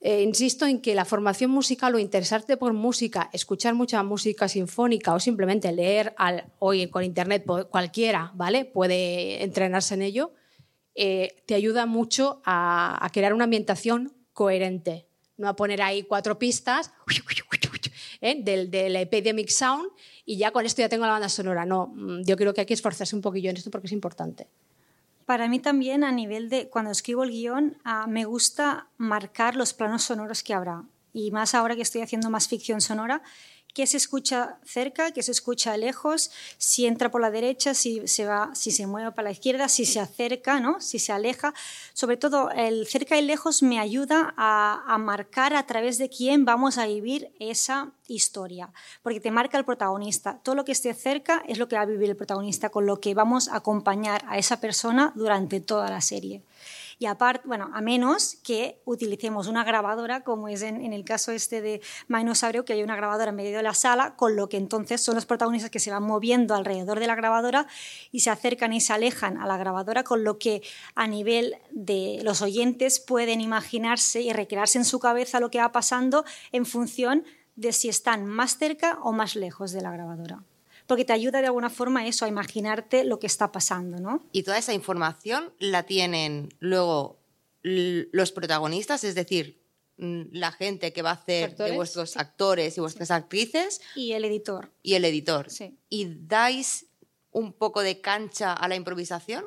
eh, 0.00 0.22
insisto 0.22 0.64
en 0.64 0.80
que 0.80 0.94
la 0.94 1.04
formación 1.04 1.50
musical 1.50 1.94
o 1.94 1.98
interesarte 1.98 2.56
por 2.56 2.72
música, 2.72 3.28
escuchar 3.34 3.74
mucha 3.74 4.02
música 4.02 4.48
sinfónica 4.48 5.12
o 5.12 5.20
simplemente 5.20 5.70
leer 5.70 6.14
al, 6.16 6.50
hoy 6.60 6.88
con 6.88 7.04
internet 7.04 7.44
cualquiera, 7.70 8.32
¿vale? 8.34 8.64
Puede 8.64 9.42
entrenarse 9.42 9.94
en 9.94 10.02
ello, 10.02 10.32
eh, 10.94 11.42
te 11.46 11.54
ayuda 11.54 11.84
mucho 11.84 12.40
a, 12.44 13.04
a, 13.04 13.10
crear 13.10 13.34
una 13.34 13.44
ambientación 13.44 14.14
coherente, 14.32 15.06
no 15.36 15.46
a 15.46 15.56
poner 15.56 15.82
ahí 15.82 16.04
cuatro 16.04 16.38
pistas 16.38 16.90
¿eh? 18.20 18.42
del, 18.42 18.70
del 18.70 18.96
Epidemic 18.96 19.48
Sound 19.48 19.90
y 20.28 20.36
ya 20.36 20.50
con 20.50 20.66
esto 20.66 20.82
ya 20.82 20.90
tengo 20.90 21.06
la 21.06 21.12
banda 21.12 21.30
sonora. 21.30 21.64
No, 21.64 21.86
mm, 21.86 22.20
yo 22.24 22.36
creo 22.36 22.52
que 22.52 22.60
hay 22.60 22.66
que 22.66 22.74
esforzarse 22.74 23.16
un 23.16 23.22
poquillo 23.22 23.48
en 23.48 23.56
esto 23.56 23.70
porque 23.70 23.86
es 23.86 23.94
importante. 23.94 24.46
Para 25.24 25.48
mí 25.48 25.58
también 25.58 26.04
a 26.04 26.12
nivel 26.12 26.50
de 26.50 26.68
cuando 26.68 26.90
escribo 26.90 27.24
el 27.24 27.30
guion 27.30 27.78
uh, 27.86 28.06
me 28.10 28.26
gusta 28.26 28.88
marcar 28.98 29.56
los 29.56 29.72
planos 29.72 30.02
sonoros 30.02 30.42
que 30.42 30.52
habrá 30.52 30.84
y 31.14 31.30
más 31.30 31.54
ahora 31.54 31.76
que 31.76 31.80
estoy 31.80 32.02
haciendo 32.02 32.28
más 32.28 32.46
ficción 32.46 32.82
sonora 32.82 33.22
qué 33.78 33.86
se 33.86 33.96
escucha 33.96 34.58
cerca, 34.64 35.12
qué 35.12 35.22
se 35.22 35.30
escucha 35.30 35.76
lejos, 35.76 36.32
si 36.56 36.86
entra 36.86 37.12
por 37.12 37.20
la 37.20 37.30
derecha, 37.30 37.74
si 37.74 38.08
se 38.08 38.26
va, 38.26 38.50
si 38.52 38.72
se 38.72 38.88
mueve 38.88 39.12
para 39.12 39.26
la 39.26 39.30
izquierda, 39.30 39.68
si 39.68 39.84
se 39.84 40.00
acerca, 40.00 40.58
¿no? 40.58 40.80
si 40.80 40.98
se 40.98 41.12
aleja. 41.12 41.54
Sobre 41.92 42.16
todo, 42.16 42.50
el 42.50 42.88
cerca 42.88 43.16
y 43.16 43.22
lejos 43.22 43.62
me 43.62 43.78
ayuda 43.78 44.34
a, 44.36 44.82
a 44.84 44.98
marcar 44.98 45.54
a 45.54 45.64
través 45.64 45.96
de 45.98 46.08
quién 46.08 46.44
vamos 46.44 46.76
a 46.76 46.86
vivir 46.86 47.30
esa 47.38 47.92
historia, 48.08 48.72
porque 49.04 49.20
te 49.20 49.30
marca 49.30 49.56
el 49.56 49.64
protagonista. 49.64 50.40
Todo 50.42 50.56
lo 50.56 50.64
que 50.64 50.72
esté 50.72 50.92
cerca 50.92 51.44
es 51.46 51.58
lo 51.58 51.68
que 51.68 51.76
va 51.76 51.82
a 51.82 51.86
vivir 51.86 52.10
el 52.10 52.16
protagonista, 52.16 52.70
con 52.70 52.84
lo 52.84 52.98
que 52.98 53.14
vamos 53.14 53.46
a 53.46 53.58
acompañar 53.58 54.24
a 54.26 54.38
esa 54.38 54.58
persona 54.58 55.12
durante 55.14 55.60
toda 55.60 55.88
la 55.88 56.00
serie. 56.00 56.42
Y 57.00 57.06
aparte, 57.06 57.46
bueno, 57.46 57.70
a 57.72 57.80
menos 57.80 58.36
que 58.42 58.82
utilicemos 58.84 59.46
una 59.46 59.62
grabadora, 59.62 60.24
como 60.24 60.48
es 60.48 60.62
en, 60.62 60.80
en 60.80 60.92
el 60.92 61.04
caso 61.04 61.30
este 61.30 61.60
de 61.62 61.80
Mainosaurio, 62.08 62.64
que 62.64 62.72
hay 62.72 62.82
una 62.82 62.96
grabadora 62.96 63.30
en 63.30 63.36
medio 63.36 63.56
de 63.56 63.62
la 63.62 63.74
sala, 63.74 64.16
con 64.16 64.34
lo 64.34 64.48
que 64.48 64.56
entonces 64.56 65.00
son 65.00 65.14
los 65.14 65.24
protagonistas 65.24 65.70
que 65.70 65.78
se 65.78 65.92
van 65.92 66.02
moviendo 66.02 66.56
alrededor 66.56 66.98
de 66.98 67.06
la 67.06 67.14
grabadora 67.14 67.68
y 68.10 68.20
se 68.20 68.30
acercan 68.30 68.72
y 68.72 68.80
se 68.80 68.92
alejan 68.92 69.38
a 69.38 69.46
la 69.46 69.56
grabadora, 69.56 70.02
con 70.02 70.24
lo 70.24 70.38
que 70.38 70.62
a 70.96 71.06
nivel 71.06 71.56
de 71.70 72.20
los 72.24 72.42
oyentes 72.42 72.98
pueden 72.98 73.40
imaginarse 73.40 74.20
y 74.20 74.32
recrearse 74.32 74.78
en 74.78 74.84
su 74.84 74.98
cabeza 74.98 75.38
lo 75.38 75.50
que 75.50 75.58
va 75.58 75.70
pasando 75.70 76.24
en 76.50 76.66
función 76.66 77.24
de 77.54 77.72
si 77.72 77.88
están 77.88 78.26
más 78.26 78.58
cerca 78.58 78.98
o 79.02 79.12
más 79.12 79.36
lejos 79.36 79.70
de 79.70 79.82
la 79.82 79.92
grabadora 79.92 80.42
porque 80.88 81.04
te 81.04 81.12
ayuda 81.12 81.40
de 81.40 81.46
alguna 81.46 81.70
forma 81.70 82.06
eso, 82.08 82.24
a 82.24 82.28
imaginarte 82.28 83.04
lo 83.04 83.20
que 83.20 83.26
está 83.26 83.52
pasando, 83.52 83.98
¿no? 83.98 84.26
Y 84.32 84.42
toda 84.42 84.56
esa 84.56 84.72
información 84.72 85.52
la 85.58 85.84
tienen 85.84 86.48
luego 86.58 87.20
los 87.62 88.32
protagonistas, 88.32 89.04
es 89.04 89.14
decir, 89.14 89.60
la 89.98 90.50
gente 90.50 90.92
que 90.94 91.02
va 91.02 91.10
a 91.10 91.14
hacer 91.14 91.50
¿Actores? 91.50 91.70
de 91.70 91.76
vuestros 91.76 92.16
actores 92.16 92.78
y 92.78 92.80
vuestras 92.80 93.10
actrices. 93.10 93.82
Y 93.94 94.12
el 94.12 94.24
editor. 94.24 94.72
Y 94.82 94.94
el 94.94 95.04
editor. 95.04 95.50
Sí. 95.50 95.76
¿Y 95.90 96.06
dais 96.26 96.86
un 97.32 97.52
poco 97.52 97.82
de 97.82 98.00
cancha 98.00 98.54
a 98.54 98.66
la 98.66 98.74
improvisación? 98.74 99.44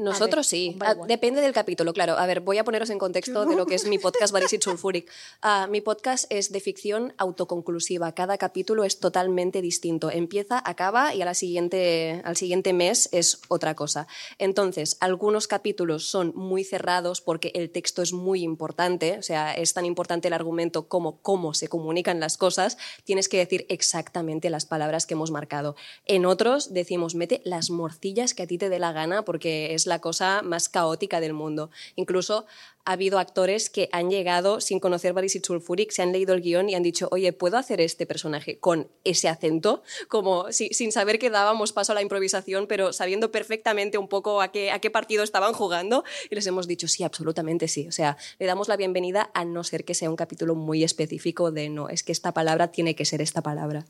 Nosotros 0.00 0.46
sí. 0.46 0.78
Ah, 0.80 0.94
depende 1.06 1.42
del 1.42 1.52
capítulo, 1.52 1.92
claro. 1.92 2.16
A 2.16 2.24
ver, 2.24 2.40
voy 2.40 2.56
a 2.56 2.64
poneros 2.64 2.88
en 2.88 2.98
contexto 2.98 3.44
de 3.44 3.54
lo 3.54 3.66
que 3.66 3.74
es 3.74 3.86
mi 3.86 3.98
podcast 3.98 4.32
Barisit 4.32 4.62
Sulfuric. 4.62 5.10
Uh, 5.44 5.70
mi 5.70 5.82
podcast 5.82 6.24
es 6.30 6.50
de 6.52 6.60
ficción 6.60 7.12
autoconclusiva. 7.18 8.12
Cada 8.12 8.38
capítulo 8.38 8.84
es 8.84 8.98
totalmente 8.98 9.60
distinto. 9.60 10.10
Empieza, 10.10 10.62
acaba 10.64 11.14
y 11.14 11.20
a 11.20 11.26
la 11.26 11.34
siguiente, 11.34 12.22
al 12.24 12.34
siguiente 12.34 12.72
mes 12.72 13.10
es 13.12 13.42
otra 13.48 13.74
cosa. 13.74 14.06
Entonces, 14.38 14.96
algunos 15.00 15.46
capítulos 15.46 16.06
son 16.06 16.32
muy 16.34 16.64
cerrados 16.64 17.20
porque 17.20 17.52
el 17.54 17.68
texto 17.68 18.00
es 18.00 18.14
muy 18.14 18.42
importante. 18.42 19.18
O 19.18 19.22
sea, 19.22 19.52
es 19.52 19.74
tan 19.74 19.84
importante 19.84 20.28
el 20.28 20.34
argumento 20.34 20.88
como 20.88 21.20
cómo 21.20 21.52
se 21.52 21.68
comunican 21.68 22.20
las 22.20 22.38
cosas. 22.38 22.78
Tienes 23.04 23.28
que 23.28 23.36
decir 23.36 23.66
exactamente 23.68 24.48
las 24.48 24.64
palabras 24.64 25.04
que 25.04 25.12
hemos 25.12 25.30
marcado. 25.30 25.76
En 26.06 26.24
otros 26.24 26.72
decimos, 26.72 27.14
mete 27.14 27.42
las 27.44 27.68
morcillas 27.68 28.32
que 28.32 28.44
a 28.44 28.46
ti 28.46 28.56
te 28.56 28.70
dé 28.70 28.78
la 28.78 28.92
gana 28.92 29.26
porque 29.26 29.74
es 29.74 29.89
la 29.90 30.00
cosa 30.00 30.40
más 30.42 30.70
caótica 30.70 31.20
del 31.20 31.34
mundo. 31.34 31.70
Incluso 31.96 32.46
ha 32.84 32.92
habido 32.92 33.18
actores 33.18 33.68
que 33.68 33.90
han 33.92 34.08
llegado 34.08 34.60
sin 34.60 34.80
conocer 34.80 35.12
Barisit 35.12 35.44
Sulfuric, 35.44 35.90
se 35.90 36.00
han 36.00 36.12
leído 36.12 36.32
el 36.32 36.40
guion 36.40 36.70
y 36.70 36.74
han 36.74 36.82
dicho, 36.82 37.08
oye, 37.10 37.32
¿puedo 37.34 37.58
hacer 37.58 37.80
este 37.80 38.06
personaje 38.06 38.58
con 38.58 38.88
ese 39.04 39.28
acento? 39.28 39.82
Como 40.08 40.50
si, 40.52 40.70
sin 40.70 40.92
saber 40.92 41.18
que 41.18 41.28
dábamos 41.28 41.72
paso 41.72 41.92
a 41.92 41.94
la 41.94 42.02
improvisación, 42.02 42.66
pero 42.66 42.94
sabiendo 42.94 43.30
perfectamente 43.30 43.98
un 43.98 44.08
poco 44.08 44.40
a 44.40 44.50
qué, 44.50 44.70
a 44.70 44.78
qué 44.78 44.90
partido 44.90 45.22
estaban 45.22 45.52
jugando. 45.52 46.04
Y 46.30 46.34
les 46.34 46.46
hemos 46.46 46.66
dicho, 46.66 46.88
sí, 46.88 47.04
absolutamente 47.04 47.68
sí. 47.68 47.86
O 47.86 47.92
sea, 47.92 48.16
le 48.38 48.46
damos 48.46 48.68
la 48.68 48.76
bienvenida 48.76 49.30
a 49.34 49.44
no 49.44 49.62
ser 49.62 49.84
que 49.84 49.94
sea 49.94 50.08
un 50.08 50.16
capítulo 50.16 50.54
muy 50.54 50.82
específico 50.82 51.50
de, 51.50 51.68
no, 51.68 51.88
es 51.88 52.02
que 52.02 52.12
esta 52.12 52.32
palabra 52.32 52.72
tiene 52.72 52.94
que 52.94 53.04
ser 53.04 53.20
esta 53.20 53.42
palabra. 53.42 53.84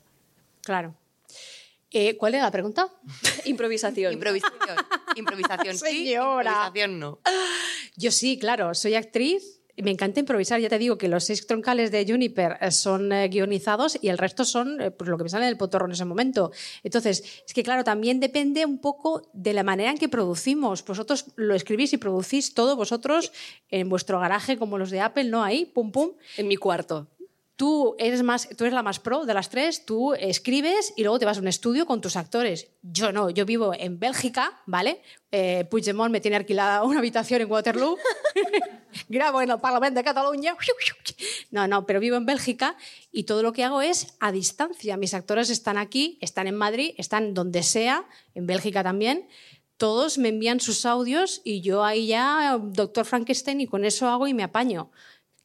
Claro. 0.63 0.95
Eh, 1.91 2.17
¿Cuál 2.17 2.35
era 2.35 2.45
la 2.45 2.51
pregunta? 2.51 2.87
improvisación. 3.45 4.13
Improvisación. 4.13 4.77
Improvisación 5.15 5.77
sí, 5.77 5.85
Señora. 5.85 6.51
improvisación 6.51 6.99
no. 6.99 7.19
Yo 7.95 8.11
sí, 8.11 8.39
claro, 8.39 8.73
soy 8.73 8.95
actriz. 8.95 9.61
Me 9.77 9.89
encanta 9.89 10.19
improvisar, 10.19 10.59
ya 10.59 10.69
te 10.69 10.77
digo 10.77 10.97
que 10.97 11.07
los 11.07 11.23
seis 11.23 11.47
troncales 11.47 11.91
de 11.91 12.05
Juniper 12.07 12.57
eh, 12.61 12.71
son 12.71 13.11
eh, 13.11 13.27
guionizados 13.29 13.97
y 14.01 14.09
el 14.09 14.17
resto 14.17 14.45
son 14.45 14.79
eh, 14.79 14.91
pues, 14.91 15.09
lo 15.09 15.17
que 15.17 15.23
me 15.23 15.29
sale 15.29 15.45
en 15.45 15.49
el 15.49 15.57
potorro 15.57 15.85
en 15.85 15.93
ese 15.93 16.05
momento. 16.05 16.51
Entonces, 16.83 17.23
es 17.47 17.53
que 17.53 17.63
claro, 17.63 17.83
también 17.83 18.19
depende 18.19 18.65
un 18.65 18.79
poco 18.79 19.29
de 19.33 19.53
la 19.53 19.63
manera 19.63 19.89
en 19.89 19.97
que 19.97 20.09
producimos. 20.09 20.85
Vosotros 20.85 21.25
lo 21.35 21.55
escribís 21.55 21.93
y 21.93 21.97
producís 21.97 22.53
todo 22.53 22.75
vosotros 22.75 23.31
en 23.69 23.89
vuestro 23.89 24.19
garaje 24.19 24.57
como 24.57 24.77
los 24.77 24.91
de 24.91 24.99
Apple, 24.99 25.25
¿no? 25.25 25.43
Ahí, 25.43 25.65
pum, 25.65 25.91
pum. 25.91 26.11
En 26.37 26.47
mi 26.47 26.57
cuarto 26.57 27.07
tú 27.61 27.95
eres, 27.99 28.23
más, 28.23 28.49
tú 28.57 28.63
eres 28.63 28.73
la 28.73 28.81
más 28.81 28.99
pro 28.99 29.23
de 29.23 29.35
las 29.35 29.51
tres, 29.51 29.85
tú 29.85 30.15
escribes 30.15 30.95
y 30.97 31.03
luego 31.03 31.19
te 31.19 31.25
vas 31.25 31.37
a 31.37 31.41
un 31.41 31.47
estudio 31.47 31.85
con 31.85 32.01
tus 32.01 32.15
actores. 32.15 32.71
Yo 32.81 33.11
no, 33.11 33.29
yo 33.29 33.45
vivo 33.45 33.71
en 33.77 33.99
Bélgica, 33.99 34.63
¿vale? 34.65 35.03
Eh, 35.31 35.67
Puigdemont 35.69 36.11
me 36.11 36.19
tiene 36.19 36.37
alquilada 36.37 36.81
una 36.81 36.97
habitación 36.97 37.39
en 37.39 37.51
Waterloo, 37.51 37.99
grabo 39.09 39.43
en 39.43 39.51
el 39.51 39.59
Parlamento 39.59 39.99
de 39.99 40.03
Cataluña. 40.03 40.57
No, 41.51 41.67
no, 41.67 41.85
pero 41.85 41.99
vivo 41.99 42.15
en 42.17 42.25
Bélgica 42.25 42.75
y 43.11 43.25
todo 43.25 43.43
lo 43.43 43.53
que 43.53 43.63
hago 43.63 43.83
es 43.83 44.15
a 44.19 44.31
distancia. 44.31 44.97
Mis 44.97 45.13
actores 45.13 45.51
están 45.51 45.77
aquí, 45.77 46.17
están 46.19 46.47
en 46.47 46.55
Madrid, 46.55 46.95
están 46.97 47.35
donde 47.35 47.61
sea, 47.61 48.07
en 48.33 48.47
Bélgica 48.47 48.81
también 48.81 49.27
todos 49.77 50.19
me 50.19 50.29
envían 50.29 50.59
sus 50.59 50.85
audios 50.85 51.41
y 51.43 51.61
yo 51.61 51.83
ahí 51.83 52.05
ya, 52.05 52.59
doctor 52.59 53.03
Frankenstein, 53.03 53.61
y 53.61 53.67
con 53.67 53.83
eso 53.83 54.07
hago 54.07 54.27
y 54.27 54.33
me 54.35 54.43
apaño 54.43 54.91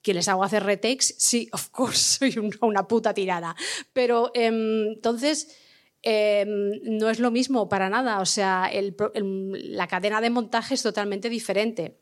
que 0.07 0.15
les 0.15 0.29
hago 0.29 0.45
hacer 0.45 0.63
retakes, 0.63 1.17
sí, 1.19 1.49
of 1.51 1.71
course, 1.71 2.31
soy 2.31 2.53
una 2.61 2.87
puta 2.87 3.13
tirada. 3.13 3.57
Pero 3.93 4.31
eh, 4.35 4.47
entonces 4.47 5.57
eh, 6.01 6.47
no 6.47 7.11
es 7.11 7.19
lo 7.19 7.33
mismo 7.33 7.69
para 7.69 7.91
nada. 7.91 8.21
O 8.21 8.25
sea, 8.25 8.71
la 8.73 9.89
cadena 9.89 10.21
de 10.21 10.31
montaje 10.31 10.75
es 10.75 10.83
totalmente 10.85 11.29
diferente. 11.29 11.99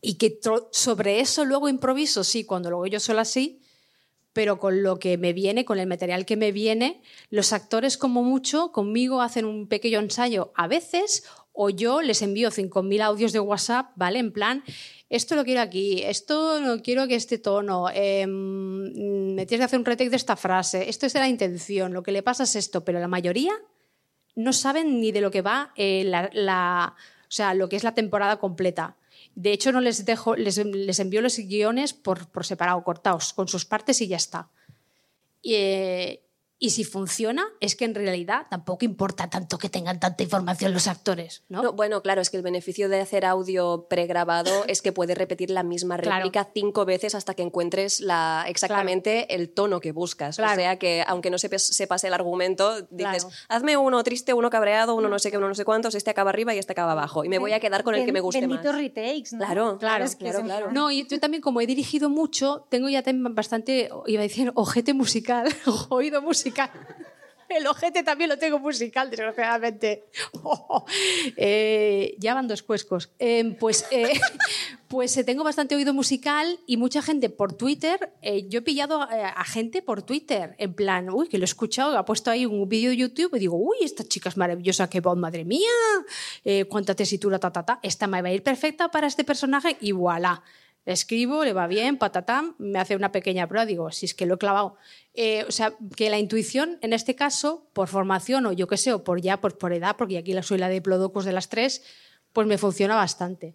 Y 0.00 0.14
que 0.14 0.40
sobre 0.72 1.20
eso 1.20 1.44
luego 1.44 1.68
improviso, 1.68 2.24
sí, 2.24 2.42
cuando 2.42 2.68
luego 2.68 2.88
yo 2.88 2.98
sola 2.98 3.24
sí, 3.24 3.60
pero 4.32 4.58
con 4.58 4.82
lo 4.82 4.98
que 4.98 5.16
me 5.16 5.32
viene, 5.32 5.64
con 5.64 5.78
el 5.78 5.86
material 5.86 6.26
que 6.26 6.36
me 6.36 6.50
viene, 6.50 7.00
los 7.28 7.52
actores 7.52 7.96
como 7.96 8.24
mucho 8.24 8.72
conmigo 8.72 9.22
hacen 9.22 9.44
un 9.44 9.68
pequeño 9.68 10.00
ensayo 10.00 10.52
a 10.56 10.66
veces 10.66 11.22
o 11.52 11.70
yo 11.70 12.02
les 12.02 12.22
envío 12.22 12.50
5.000 12.50 13.02
audios 13.02 13.32
de 13.32 13.40
WhatsApp, 13.40 13.92
¿vale? 13.96 14.18
En 14.18 14.32
plan, 14.32 14.64
esto 15.08 15.34
lo 15.34 15.44
quiero 15.44 15.60
aquí, 15.60 16.02
esto 16.02 16.60
no 16.60 16.80
quiero 16.82 17.06
que 17.08 17.16
este 17.16 17.38
tono, 17.38 17.88
eh, 17.92 18.26
me 18.26 19.46
tienes 19.46 19.60
que 19.60 19.64
hacer 19.64 19.78
un 19.78 19.84
retake 19.84 20.10
de 20.10 20.16
esta 20.16 20.36
frase, 20.36 20.88
esto 20.88 21.06
es 21.06 21.12
de 21.12 21.20
la 21.20 21.28
intención, 21.28 21.92
lo 21.92 22.02
que 22.02 22.12
le 22.12 22.22
pasa 22.22 22.44
es 22.44 22.56
esto, 22.56 22.84
pero 22.84 23.00
la 23.00 23.08
mayoría 23.08 23.52
no 24.36 24.52
saben 24.52 25.00
ni 25.00 25.12
de 25.12 25.20
lo 25.20 25.30
que 25.30 25.42
va 25.42 25.72
eh, 25.76 26.04
la, 26.04 26.94
o 26.96 27.30
sea, 27.30 27.54
lo 27.54 27.68
que 27.68 27.76
es 27.76 27.84
la 27.84 27.94
temporada 27.94 28.38
completa. 28.38 28.96
De 29.34 29.52
hecho, 29.52 29.72
no 29.72 29.80
les 29.80 30.04
dejo, 30.04 30.36
les, 30.36 30.56
les 30.64 30.98
envío 30.98 31.20
los 31.20 31.38
guiones 31.38 31.92
por, 31.92 32.28
por, 32.28 32.46
separado, 32.46 32.82
cortados, 32.82 33.32
con 33.32 33.48
sus 33.48 33.64
partes 33.64 34.00
y 34.00 34.08
ya 34.08 34.16
está. 34.16 34.48
Y, 35.42 35.54
eh, 35.54 36.22
Y 36.62 36.70
si 36.70 36.84
funciona, 36.84 37.42
es 37.60 37.74
que 37.74 37.86
en 37.86 37.94
realidad 37.94 38.46
tampoco 38.50 38.84
importa 38.84 39.30
tanto 39.30 39.56
que 39.56 39.70
tengan 39.70 39.98
tanta 39.98 40.22
información 40.22 40.74
los 40.74 40.88
actores, 40.88 41.42
¿no? 41.48 41.62
No, 41.62 41.72
bueno, 41.72 42.02
claro, 42.02 42.20
es 42.20 42.28
que 42.28 42.36
el 42.36 42.42
beneficio 42.42 42.90
de 42.90 43.00
hacer 43.00 43.24
audio 43.24 43.86
pregrabado 43.88 44.50
es 44.68 44.82
que 44.82 44.92
puedes 44.92 45.16
repetir 45.16 45.50
la 45.50 45.62
misma 45.62 45.96
Claro. 45.96 46.16
réplica 46.18 46.48
cinco 46.52 46.84
veces 46.84 47.14
hasta 47.14 47.32
que 47.32 47.42
encuentres 47.42 48.00
la, 48.00 48.44
exactamente 48.46 49.34
el 49.34 49.48
tono 49.48 49.80
que 49.80 49.92
buscas. 49.92 50.38
O 50.38 50.46
sea 50.54 50.78
que, 50.78 51.02
aunque 51.06 51.30
no 51.30 51.38
sepas, 51.38 51.62
sepas 51.62 52.04
el 52.04 52.12
argumento, 52.12 52.82
dices, 52.90 53.24
Claro. 53.24 53.28
hazme 53.48 53.76
uno 53.78 54.04
triste, 54.04 54.34
uno 54.34 54.50
cabreado, 54.50 54.94
uno 54.94 55.08
no 55.08 55.18
sé 55.18 55.30
qué, 55.30 55.38
uno 55.38 55.48
no 55.48 55.54
sé 55.54 55.64
cuántos, 55.64 55.94
este 55.94 56.10
acaba 56.10 56.28
arriba 56.28 56.54
y 56.54 56.58
este 56.58 56.72
acaba 56.72 56.92
abajo. 56.92 57.24
Y 57.24 57.30
me 57.30 57.38
voy 57.38 57.52
a 57.54 57.60
quedar 57.60 57.84
con 57.84 57.94
el 57.94 58.04
que 58.04 58.12
me 58.12 58.20
guste 58.20 58.46
más. 58.46 58.62
Benditos 58.62 58.74
retakes, 58.76 59.30
¿no? 59.32 59.38
Claro, 59.38 59.78
Claro, 59.78 60.04
Es 60.04 60.14
que 60.14 60.30
claro, 60.30 60.70
No, 60.72 60.90
y 60.90 61.06
yo 61.08 61.18
también 61.18 61.40
como 61.40 61.62
he 61.62 61.66
dirigido 61.66 62.10
mucho, 62.10 62.66
tengo 62.68 62.90
ya 62.90 63.02
también 63.02 63.34
bastante, 63.34 63.88
iba 64.06 64.20
a 64.20 64.24
decir, 64.24 64.52
ojete 64.54 64.92
musical, 64.92 65.48
oído 65.88 66.20
musical. 66.20 66.49
El 67.50 67.66
ojete 67.66 68.04
también 68.04 68.30
lo 68.30 68.38
tengo 68.38 68.60
musical, 68.60 69.10
desgraciadamente. 69.10 70.04
Eh, 71.36 72.14
ya 72.18 72.34
van 72.34 72.48
dos 72.48 72.62
cuescos. 72.62 73.10
Eh, 73.18 73.56
pues 73.58 73.86
eh, 73.90 74.12
pues 74.88 75.16
eh, 75.16 75.24
tengo 75.24 75.44
bastante 75.44 75.74
oído 75.74 75.92
musical 75.94 76.58
y 76.66 76.76
mucha 76.76 77.02
gente 77.02 77.28
por 77.30 77.52
Twitter. 77.52 78.12
eh, 78.22 78.46
yo 78.48 78.60
he 78.60 78.62
pillado 78.62 79.02
a 79.02 79.44
gente 79.44 79.82
por 79.82 80.02
Twitter, 80.02 80.54
en 80.58 80.74
plan, 80.74 81.10
uy, 81.10 81.28
que 81.28 81.38
lo 81.38 81.44
he 81.44 81.46
escuchado, 81.46 81.96
ha 81.98 82.04
puesto 82.04 82.30
ahí 82.30 82.46
un 82.46 82.68
vídeo 82.68 82.90
de 82.90 82.96
YouTube 82.96 83.34
y 83.36 83.40
digo, 83.40 83.56
uy, 83.56 83.78
esta 83.82 84.04
chica 84.04 84.28
es 84.28 84.36
maravillosa, 84.36 84.88
qué 84.88 85.00
voz, 85.00 85.16
madre 85.16 85.44
mía, 85.44 85.68
cuánta 86.68 86.94
tesitura, 86.94 87.38
ta, 87.38 87.50
ta, 87.52 87.64
ta. 87.64 87.80
Esta 87.82 88.06
me 88.06 88.22
va 88.22 88.28
a 88.28 88.32
ir 88.32 88.42
perfecta 88.42 88.90
para 88.90 89.06
este 89.06 89.24
personaje 89.24 89.76
y 89.80 89.92
voilà. 89.92 90.42
Le 90.86 90.92
escribo, 90.92 91.44
le 91.44 91.52
va 91.52 91.66
bien, 91.66 91.98
patatam, 91.98 92.54
me 92.58 92.78
hace 92.78 92.96
una 92.96 93.12
pequeña 93.12 93.46
prueba, 93.46 93.66
digo, 93.66 93.90
si 93.90 94.06
es 94.06 94.14
que 94.14 94.26
lo 94.26 94.34
he 94.34 94.38
clavado. 94.38 94.76
Eh, 95.14 95.44
o 95.46 95.52
sea, 95.52 95.74
que 95.96 96.08
la 96.08 96.18
intuición, 96.18 96.78
en 96.80 96.92
este 96.92 97.14
caso, 97.14 97.66
por 97.72 97.88
formación 97.88 98.46
o 98.46 98.52
yo 98.52 98.66
qué 98.66 98.76
sé, 98.76 98.92
o 98.92 99.04
por 99.04 99.20
ya, 99.20 99.40
pues 99.40 99.54
por 99.54 99.72
edad, 99.72 99.96
porque 99.96 100.18
aquí 100.18 100.32
la 100.32 100.42
soy 100.42 100.58
la 100.58 100.68
de 100.68 100.80
Plodocus 100.80 101.24
de 101.24 101.32
las 101.32 101.48
tres, 101.48 101.82
pues 102.32 102.46
me 102.46 102.58
funciona 102.58 102.94
bastante. 102.94 103.54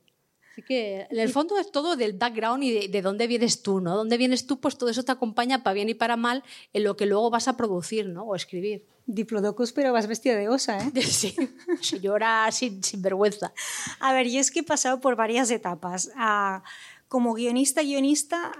Así 0.51 0.61
que 0.61 1.07
en 1.09 1.19
el 1.19 1.29
fondo 1.29 1.57
es 1.57 1.69
todo 1.69 1.97
del 1.97 2.13
background 2.13 2.63
y 2.63 2.71
de, 2.71 2.87
de 2.87 3.01
dónde 3.01 3.27
vienes 3.27 3.61
tú, 3.61 3.81
¿no? 3.81 3.97
Dónde 3.97 4.17
vienes 4.17 4.47
tú, 4.47 4.61
pues 4.61 4.77
todo 4.77 4.89
eso 4.89 5.03
te 5.03 5.11
acompaña 5.11 5.63
para 5.63 5.73
bien 5.73 5.89
y 5.89 5.95
para 5.95 6.15
mal 6.15 6.43
en 6.71 6.85
lo 6.85 6.95
que 6.95 7.05
luego 7.05 7.29
vas 7.29 7.49
a 7.49 7.57
producir, 7.57 8.07
¿no? 8.07 8.23
O 8.23 8.35
escribir. 8.35 8.85
Diplodocus, 9.07 9.71
pero 9.71 9.93
vas 9.93 10.07
vestida 10.07 10.35
de 10.35 10.49
osa, 10.49 10.79
¿eh? 10.79 10.91
Sí, 11.01 11.35
si 11.81 11.99
llora 11.99 12.49
sin, 12.51 12.83
sin 12.83 13.01
vergüenza. 13.01 13.53
A 13.99 14.13
ver, 14.13 14.29
yo 14.29 14.39
es 14.39 14.49
que 14.49 14.61
he 14.61 14.63
pasado 14.63 14.99
por 14.99 15.15
varias 15.15 15.51
etapas. 15.51 16.09
Ah, 16.15 16.63
como 17.15 17.33
guionista, 17.33 17.81
guionista, 17.81 18.51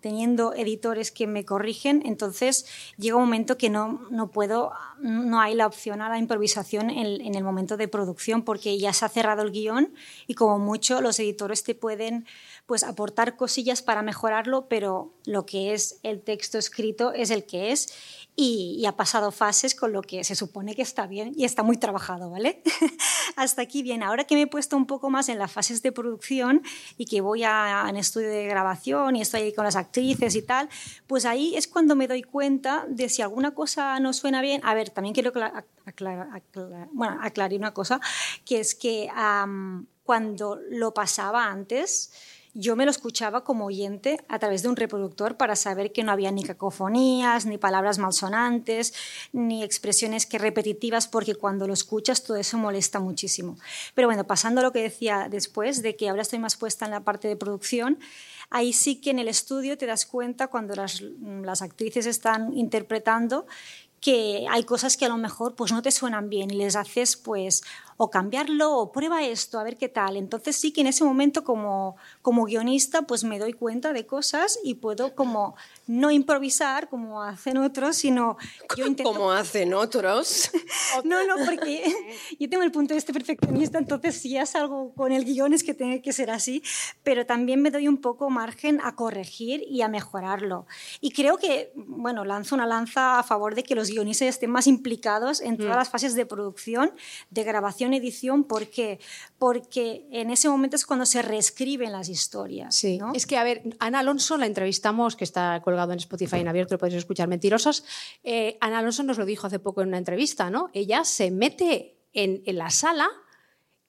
teniendo 0.00 0.52
editores 0.52 1.12
que 1.12 1.28
me 1.28 1.44
corrigen, 1.44 2.02
entonces 2.04 2.66
llega 2.98 3.14
un 3.14 3.22
momento 3.22 3.56
que 3.56 3.70
no, 3.70 4.04
no 4.10 4.32
puedo, 4.32 4.72
no 4.98 5.40
hay 5.40 5.54
la 5.54 5.68
opción 5.68 6.02
a 6.02 6.08
la 6.08 6.18
improvisación 6.18 6.90
en, 6.90 7.20
en 7.20 7.36
el 7.36 7.44
momento 7.44 7.76
de 7.76 7.86
producción 7.86 8.42
porque 8.42 8.76
ya 8.80 8.92
se 8.92 9.04
ha 9.04 9.08
cerrado 9.08 9.42
el 9.42 9.52
guion 9.52 9.94
y 10.26 10.34
como 10.34 10.58
mucho 10.58 11.00
los 11.00 11.20
editores 11.20 11.62
te 11.62 11.76
pueden 11.76 12.26
pues 12.66 12.84
aportar 12.84 13.36
cosillas 13.36 13.82
para 13.82 14.02
mejorarlo, 14.02 14.68
pero 14.68 15.14
lo 15.24 15.46
que 15.46 15.74
es 15.74 15.98
el 16.02 16.22
texto 16.22 16.58
escrito 16.58 17.12
es 17.12 17.30
el 17.30 17.44
que 17.44 17.72
es 17.72 17.92
y, 18.36 18.76
y 18.78 18.86
ha 18.86 18.92
pasado 18.92 19.32
fases 19.32 19.74
con 19.74 19.92
lo 19.92 20.02
que 20.02 20.24
se 20.24 20.34
supone 20.34 20.74
que 20.74 20.82
está 20.82 21.06
bien 21.06 21.32
y 21.36 21.44
está 21.44 21.62
muy 21.62 21.76
trabajado, 21.76 22.30
¿vale? 22.30 22.62
Hasta 23.36 23.62
aquí 23.62 23.82
bien. 23.82 24.02
Ahora 24.02 24.24
que 24.24 24.34
me 24.34 24.42
he 24.42 24.46
puesto 24.46 24.76
un 24.76 24.86
poco 24.86 25.10
más 25.10 25.28
en 25.28 25.38
las 25.38 25.50
fases 25.50 25.82
de 25.82 25.92
producción 25.92 26.62
y 26.96 27.06
que 27.06 27.20
voy 27.20 27.44
a, 27.44 27.86
en 27.88 27.96
estudio 27.96 28.28
de 28.28 28.46
grabación 28.46 29.16
y 29.16 29.22
estoy 29.22 29.42
ahí 29.42 29.52
con 29.52 29.64
las 29.64 29.76
actrices 29.76 30.34
y 30.34 30.42
tal, 30.42 30.68
pues 31.06 31.24
ahí 31.24 31.56
es 31.56 31.66
cuando 31.68 31.96
me 31.96 32.06
doy 32.06 32.22
cuenta 32.22 32.86
de 32.88 33.08
si 33.08 33.22
alguna 33.22 33.52
cosa 33.52 33.98
no 34.00 34.12
suena 34.12 34.42
bien. 34.42 34.60
A 34.64 34.74
ver, 34.74 34.90
también 34.90 35.14
quiero 35.14 35.30
aclarar, 35.30 35.66
aclarar, 35.84 36.28
aclarar, 36.32 36.88
bueno, 36.92 37.18
aclarar 37.20 37.58
una 37.58 37.74
cosa, 37.74 38.00
que 38.44 38.60
es 38.60 38.74
que 38.74 39.08
am, 39.14 39.86
cuando 40.04 40.58
lo 40.70 40.92
pasaba 40.92 41.46
antes, 41.46 42.12
yo 42.54 42.76
me 42.76 42.84
lo 42.84 42.90
escuchaba 42.90 43.44
como 43.44 43.66
oyente 43.66 44.20
a 44.28 44.38
través 44.38 44.62
de 44.62 44.68
un 44.68 44.76
reproductor 44.76 45.36
para 45.36 45.56
saber 45.56 45.92
que 45.92 46.02
no 46.02 46.12
había 46.12 46.32
ni 46.32 46.42
cacofonías, 46.42 47.46
ni 47.46 47.58
palabras 47.58 47.98
malsonantes, 47.98 48.92
ni 49.32 49.62
expresiones 49.62 50.26
que 50.26 50.38
repetitivas, 50.38 51.08
porque 51.08 51.34
cuando 51.34 51.66
lo 51.66 51.72
escuchas 51.72 52.24
todo 52.24 52.36
eso 52.36 52.58
molesta 52.58 53.00
muchísimo. 53.00 53.56
Pero 53.94 54.08
bueno, 54.08 54.24
pasando 54.24 54.60
a 54.60 54.64
lo 54.64 54.72
que 54.72 54.82
decía 54.82 55.28
después, 55.30 55.82
de 55.82 55.96
que 55.96 56.08
ahora 56.08 56.22
estoy 56.22 56.38
más 56.38 56.56
puesta 56.56 56.84
en 56.84 56.90
la 56.90 57.00
parte 57.00 57.28
de 57.28 57.36
producción, 57.36 57.98
ahí 58.50 58.72
sí 58.72 58.96
que 58.96 59.10
en 59.10 59.18
el 59.18 59.28
estudio 59.28 59.78
te 59.78 59.86
das 59.86 60.04
cuenta 60.06 60.48
cuando 60.48 60.74
las, 60.74 61.00
las 61.00 61.62
actrices 61.62 62.06
están 62.06 62.56
interpretando 62.56 63.46
que 64.00 64.46
hay 64.50 64.64
cosas 64.64 64.96
que 64.96 65.04
a 65.04 65.08
lo 65.08 65.18
mejor 65.18 65.54
pues 65.54 65.72
no 65.72 65.82
te 65.82 65.90
suenan 65.90 66.30
bien 66.30 66.50
y 66.50 66.54
les 66.54 66.74
haces 66.74 67.16
pues 67.16 67.62
o 68.02 68.08
cambiarlo 68.08 68.78
o 68.78 68.92
prueba 68.92 69.22
esto 69.26 69.58
a 69.58 69.62
ver 69.62 69.76
qué 69.76 69.90
tal. 69.90 70.16
Entonces 70.16 70.56
sí 70.56 70.72
que 70.72 70.80
en 70.80 70.86
ese 70.86 71.04
momento 71.04 71.44
como, 71.44 71.96
como 72.22 72.46
guionista 72.46 73.02
pues 73.02 73.24
me 73.24 73.38
doy 73.38 73.52
cuenta 73.52 73.92
de 73.92 74.06
cosas 74.06 74.58
y 74.64 74.76
puedo 74.76 75.14
como 75.14 75.54
no 75.86 76.10
improvisar 76.10 76.88
como 76.88 77.22
hacen 77.22 77.58
otros, 77.58 77.96
sino 77.96 78.38
yo 78.74 78.86
intento... 78.86 79.12
Como 79.12 79.32
hacen 79.32 79.74
otros. 79.74 80.50
No, 81.04 81.26
no, 81.26 81.44
porque 81.44 81.82
yo 82.38 82.48
tengo 82.48 82.62
el 82.62 82.72
punto 82.72 82.94
de 82.94 82.98
este 82.98 83.12
perfeccionista, 83.12 83.78
entonces 83.78 84.16
si 84.16 84.30
ya 84.30 84.44
salgo 84.44 84.92
con 84.94 85.12
el 85.12 85.24
guion 85.24 85.52
es 85.52 85.62
que 85.62 85.74
tiene 85.74 86.02
que 86.02 86.12
ser 86.12 86.30
así, 86.30 86.62
pero 87.02 87.26
también 87.26 87.62
me 87.62 87.70
doy 87.70 87.88
un 87.88 87.98
poco 87.98 88.28
margen 88.28 88.80
a 88.82 88.94
corregir 88.96 89.62
y 89.68 89.82
a 89.82 89.88
mejorarlo. 89.88 90.66
Y 91.00 91.12
creo 91.12 91.38
que, 91.38 91.72
bueno, 91.74 92.24
lanzo 92.24 92.54
una 92.54 92.66
lanza 92.66 93.18
a 93.18 93.22
favor 93.22 93.54
de 93.54 93.62
que 93.62 93.74
los 93.74 93.88
guionistas 93.88 94.28
estén 94.28 94.50
más 94.50 94.66
implicados 94.66 95.40
en 95.40 95.56
todas 95.56 95.76
las 95.76 95.90
fases 95.90 96.14
de 96.14 96.26
producción, 96.26 96.92
de 97.30 97.44
grabación, 97.44 97.89
edición, 97.94 98.44
¿por 98.44 98.68
qué? 98.68 99.00
Porque 99.38 100.06
en 100.10 100.30
ese 100.30 100.48
momento 100.48 100.76
es 100.76 100.86
cuando 100.86 101.06
se 101.06 101.22
reescriben 101.22 101.92
las 101.92 102.08
historias. 102.08 102.74
Sí, 102.74 102.98
¿no? 102.98 103.12
es 103.14 103.26
que, 103.26 103.36
a 103.36 103.44
ver, 103.44 103.62
Ana 103.78 104.00
Alonso 104.00 104.36
la 104.36 104.46
entrevistamos, 104.46 105.16
que 105.16 105.24
está 105.24 105.60
colgado 105.62 105.92
en 105.92 105.98
Spotify 105.98 106.36
en 106.36 106.48
abierto, 106.48 106.74
lo 106.74 106.78
podéis 106.78 106.98
escuchar, 106.98 107.28
mentirosas. 107.28 107.84
Eh, 108.22 108.58
Ana 108.60 108.78
Alonso 108.78 109.02
nos 109.02 109.18
lo 109.18 109.24
dijo 109.24 109.46
hace 109.46 109.58
poco 109.58 109.82
en 109.82 109.88
una 109.88 109.98
entrevista, 109.98 110.50
¿no? 110.50 110.70
Ella 110.72 111.04
se 111.04 111.30
mete 111.30 111.96
en, 112.12 112.42
en 112.46 112.58
la 112.58 112.70
sala 112.70 113.08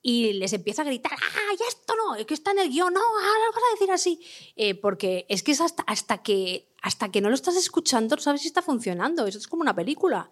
y 0.01 0.33
les 0.33 0.53
empieza 0.53 0.81
a 0.81 0.85
gritar, 0.85 1.11
¡ah, 1.13 1.55
ya 1.59 1.65
esto 1.67 1.93
no! 1.95 2.15
Es 2.15 2.25
que 2.25 2.33
está 2.33 2.51
en 2.51 2.59
el 2.59 2.69
guion, 2.69 2.93
no, 2.93 2.99
ahora 2.99 3.45
lo 3.45 3.53
vas 3.53 3.63
a 3.69 3.73
decir 3.73 3.91
así. 3.91 4.19
Eh, 4.55 4.75
porque 4.75 5.25
es 5.29 5.43
que 5.43 5.51
es 5.51 5.61
hasta, 5.61 5.83
hasta, 5.83 6.23
que, 6.23 6.73
hasta 6.81 7.11
que 7.11 7.21
no 7.21 7.29
lo 7.29 7.35
estás 7.35 7.55
escuchando, 7.55 8.15
no 8.15 8.21
sabes 8.21 8.41
si 8.41 8.47
está 8.47 8.61
funcionando. 8.61 9.27
Eso 9.27 9.37
es 9.37 9.47
como 9.47 9.61
una 9.61 9.75
película. 9.75 10.31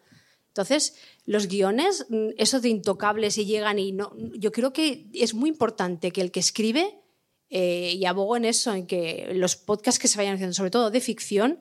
Entonces, 0.50 0.95
los 1.26 1.47
guiones, 1.47 2.06
mm, 2.10 2.30
eso 2.38 2.60
de 2.60 2.70
intocables 2.70 3.38
y 3.38 3.45
llegan 3.45 3.80
y 3.80 3.91
no. 3.91 4.14
Yo 4.38 4.52
creo 4.52 4.74
que 4.74 5.08
es 5.14 5.34
muy 5.34 5.50
importante 5.50 6.12
que 6.12 6.22
el 6.22 6.32
que 6.32 6.39
escribe, 6.41 7.00
eh, 7.50 7.93
y 7.95 8.06
abogo 8.06 8.36
en 8.38 8.45
eso, 8.45 8.74
en 8.74 8.86
que 8.86 9.32
los 9.34 9.56
podcasts 9.56 10.00
que 10.00 10.08
se 10.08 10.18
vayan 10.18 10.36
haciendo, 10.36 10.54
sobre 10.54 10.72
todo 10.72 10.91
de 10.91 11.02
ficción, 11.02 11.60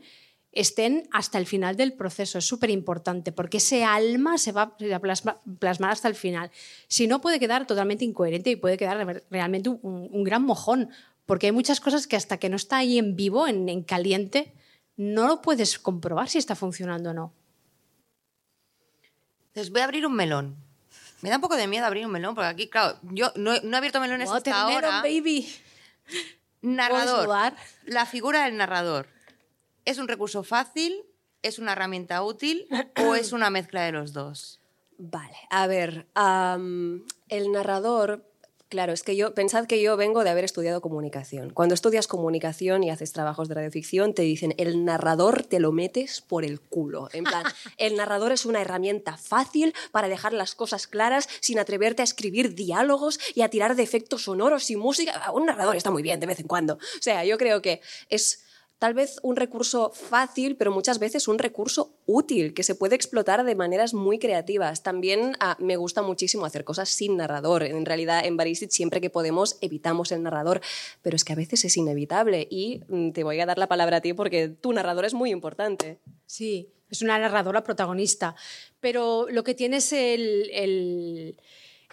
estén 0.53 1.09
hasta 1.13 1.39
el 1.39 1.47
final 1.47 1.77
del 1.77 1.93
proceso. 1.93 2.39
Es 2.39 2.47
súper 2.47 2.71
importante 2.71 3.33
porque 3.33 3.59
ese 3.59 3.85
alma 3.85 4.39
se 4.39 4.53
va 4.53 4.63
a 4.63 4.77
plasma- 5.01 5.39
plasmar 5.59 5.91
hasta 5.93 6.09
el 6.09 6.15
final. 6.15 6.51
Si 6.89 7.07
no, 7.07 7.21
puede 7.21 7.39
quedar 7.39 7.67
totalmente 7.67 8.05
incoherente 8.05 8.51
y 8.51 8.57
puede 8.57 8.77
quedar 8.77 9.07
re- 9.07 9.25
realmente 9.31 9.69
un, 9.71 10.25
gran 10.25 10.43
mojón. 10.45 10.91
Porque 11.27 11.47
hay 11.47 11.53
muchas 11.53 11.81
cosas 11.81 12.07
que 12.07 12.17
hasta 12.17 12.39
que 12.39 12.49
no 12.49 12.57
está 12.57 12.79
ahí 12.79 12.99
en 12.99 13.15
vivo, 13.15 13.47
en 13.47 13.83
caliente, 13.83 14.55
no 14.97 15.27
lo 15.29 15.43
puedes 15.43 15.79
comprobar 15.79 16.29
si 16.29 16.39
está 16.39 16.57
funcionando 16.57 17.11
o 17.11 17.15
no. 17.15 17.33
Les 19.59 19.71
voy 19.71 19.81
a 19.81 19.85
abrir 19.85 20.07
un 20.07 20.15
melón. 20.15 20.55
Me 21.21 21.31
da 21.31 21.37
un 21.37 21.41
poco 21.43 21.57
de 21.57 21.67
miedo 21.67 21.85
abrir 21.85 22.07
un 22.07 22.13
melón, 22.13 22.37
porque 22.37 22.47
aquí, 22.49 22.69
claro, 22.69 22.97
yo 23.03 23.33
no, 23.35 23.53
he- 23.53 23.61
no 23.65 23.75
he 23.75 23.79
abierto 23.79 23.99
melones 24.01 24.31
hasta 24.31 24.51
Watermelon, 24.53 24.85
ahora. 24.85 25.03
baby. 25.03 25.53
Narrador. 26.63 27.55
La 27.87 28.07
figura 28.07 28.45
del 28.45 28.57
narrador. 28.57 29.09
¿Es 29.85 29.99
un 29.99 30.07
recurso 30.07 30.45
fácil? 30.45 30.95
¿Es 31.43 31.59
una 31.59 31.73
herramienta 31.73 32.23
útil? 32.23 32.69
¿O 33.05 33.17
es 33.17 33.33
una 33.33 33.51
mezcla 33.51 33.83
de 33.83 33.91
los 33.93 34.13
dos? 34.13 34.61
Vale, 34.97 35.37
a 35.51 35.67
ver, 35.67 36.07
el 37.29 37.53
narrador, 37.53 38.28
claro, 38.69 38.93
es 38.93 39.03
que 39.03 39.17
yo, 39.17 39.35
pensad 39.35 39.67
que 39.67 39.81
yo 39.81 39.97
vengo 39.97 40.25
de 40.25 40.31
haber 40.31 40.45
estudiado 40.45 40.81
comunicación. 40.81 41.51
Cuando 41.51 41.75
estudias 41.75 42.07
comunicación 42.07 42.85
y 42.85 42.91
haces 42.91 43.13
trabajos 43.13 43.49
de 43.49 43.55
radioficción, 43.55 44.15
te 44.15 44.23
dicen, 44.23 44.55
el 44.59 44.85
narrador 44.85 45.45
te 45.45 45.61
lo 45.61 45.73
metes 45.73 46.21
por 46.21 46.45
el 46.45 46.61
culo. 46.61 47.09
En 47.13 47.25
plan, 47.25 47.45
el 47.79 47.97
narrador 47.97 48.33
es 48.33 48.47
una 48.47 48.61
herramienta 48.61 49.17
fácil 49.17 49.75
para 49.93 50.09
dejar 50.09 50.33
las 50.33 50.55
cosas 50.55 50.87
claras 50.87 51.29
sin 51.41 51.59
atreverte 51.59 52.03
a 52.03 52.05
escribir 52.05 52.55
diálogos 52.55 53.19
y 53.35 53.43
a 53.43 53.49
tirar 53.49 53.77
de 53.77 53.83
efectos 53.83 54.23
sonoros 54.25 54.71
y 54.71 54.77
música. 54.77 55.31
Un 55.33 55.47
narrador 55.47 55.77
está 55.77 55.91
muy 55.91 56.03
bien 56.03 56.21
de 56.21 56.27
vez 56.27 56.41
en 56.41 56.47
cuando. 56.47 56.75
O 56.75 57.03
sea, 57.03 57.25
yo 57.25 57.39
creo 57.39 57.63
que 57.63 57.81
es 58.09 58.48
tal 58.79 58.95
vez 58.95 59.19
un 59.23 59.37
recurso 59.37 59.91
fácil, 59.93 60.57
pero 60.57 60.71
muchas 60.71 60.99
veces 60.99 61.29
un 61.29 61.39
recurso 61.39 61.97
útil 62.07 62.55
que 62.55 62.63
se 62.63 62.75
puede 62.75 62.95
explotar 62.95 63.45
de 63.45 63.55
maneras 63.55 63.93
muy 63.95 64.19
creativas. 64.19 64.83
También 64.83 65.37
ah, 65.41 65.57
me 65.59 65.77
gusta 65.77 66.03
muchísimo 66.03 66.47
hacer 66.47 66.65
cosas 66.65 66.89
sin 66.89 67.17
narrador. 67.17 67.65
En 67.65 67.85
realidad, 67.85 68.25
en 68.25 68.37
Baristic 68.37 68.71
siempre 68.71 69.01
que 69.01 69.11
podemos 69.11 69.59
evitamos 69.61 70.13
el 70.13 70.23
narrador, 70.23 70.61
pero 71.03 71.17
es 71.17 71.25
que 71.25 71.33
a 71.33 71.37
veces 71.37 71.65
es 71.65 71.77
inevitable 71.77 72.47
y 72.51 72.83
mm, 72.89 73.11
te 73.11 73.25
voy 73.25 73.41
a 73.41 73.47
dar 73.47 73.59
la 73.59 73.69
palabra 73.69 73.99
a 73.99 74.01
ti 74.01 74.13
porque 74.13 74.49
tu 74.49 74.73
narrador 74.73 75.05
es 75.05 75.15
muy 75.15 75.31
importante. 75.31 75.99
Sí. 76.27 76.73
Es 76.91 77.03
una 77.03 77.19
narradora 77.19 77.63
protagonista. 77.65 78.35
Pero 78.81 79.27
lo 79.29 79.45
que 79.45 79.55
tiene 79.55 79.79
es 79.79 79.93
el, 79.93 80.51
el, 80.53 81.37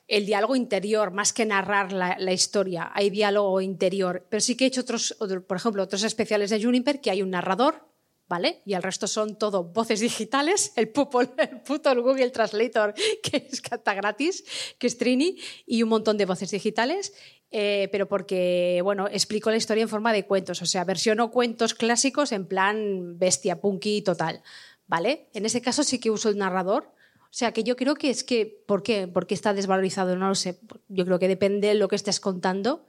el 0.08 0.26
diálogo 0.26 0.56
interior, 0.56 1.12
más 1.12 1.34
que 1.34 1.46
narrar 1.46 1.92
la, 1.92 2.34
historia. 2.34 2.92
Hay 2.94 3.10
diálogo 3.10 3.62
interior. 3.62 4.26
Pero 4.30 4.42
sí 4.42 4.56
que 4.56 4.66
he 4.66 4.68
hecho 4.68 4.82
otros, 4.82 5.18
por 5.48 5.58
ejemplo, 5.58 5.84
otros 5.84 6.04
especiales 6.04 6.50
de 6.50 6.62
Juniper 6.64 7.02
que 7.02 7.12
hay 7.12 7.22
un 7.22 7.32
narrador 7.32 7.86
¿vale? 8.28 8.62
Y 8.66 8.74
el 8.74 8.84
resto 8.84 9.08
son 9.08 9.38
todo 9.38 9.66
voces 9.66 10.00
digitales, 10.00 10.74
el, 10.78 10.90
pupo, 10.90 11.22
el 11.22 11.62
puto 11.66 11.94
Google 12.02 12.32
Translator, 12.32 12.94
que 13.24 13.48
es 13.52 13.62
canta 13.62 13.94
gratis, 13.94 14.44
que 14.78 14.88
es 14.88 14.98
Trini, 14.98 15.38
y 15.66 15.84
un 15.84 15.90
montón 15.90 16.18
de 16.18 16.26
voces 16.26 16.52
digitales, 16.52 17.14
eh, 17.52 17.88
pero 17.92 18.08
porque, 18.08 18.82
bueno, 18.84 19.08
explico 19.08 19.50
la 19.50 19.58
historia 19.58 19.84
en 19.84 19.90
forma 19.90 20.12
de 20.12 20.26
cuentos, 20.26 20.62
o 20.62 20.66
sea, 20.66 20.84
versiono 20.84 21.32
cuentos 21.32 21.74
clásicos 21.74 22.32
en 22.32 22.48
plan 22.48 23.18
bestia, 23.18 23.62
punky 23.62 24.02
total, 24.02 24.42
¿vale? 24.88 25.30
En 25.34 25.46
ese 25.46 25.62
caso 25.62 25.84
sí 25.84 26.00
que 26.00 26.12
uso 26.12 26.30
el 26.30 26.38
narrador, 26.38 26.95
o 27.36 27.38
sea, 27.38 27.52
que 27.52 27.66
yo 27.66 27.76
creo 27.76 27.96
que 27.96 28.10
es 28.10 28.24
que, 28.24 28.64
¿por 28.66 28.82
qué? 28.82 29.08
¿Por 29.10 29.28
qué 29.28 29.34
está 29.34 29.54
desvalorizado? 29.54 30.16
No 30.16 30.30
lo 30.30 30.36
sé. 30.36 30.58
Yo 30.88 31.06
creo 31.06 31.20
que 31.20 31.28
depende 31.28 31.68
de 31.68 31.76
lo 31.76 31.90
que 31.90 31.98
estés 31.98 32.22
contando 32.22 32.86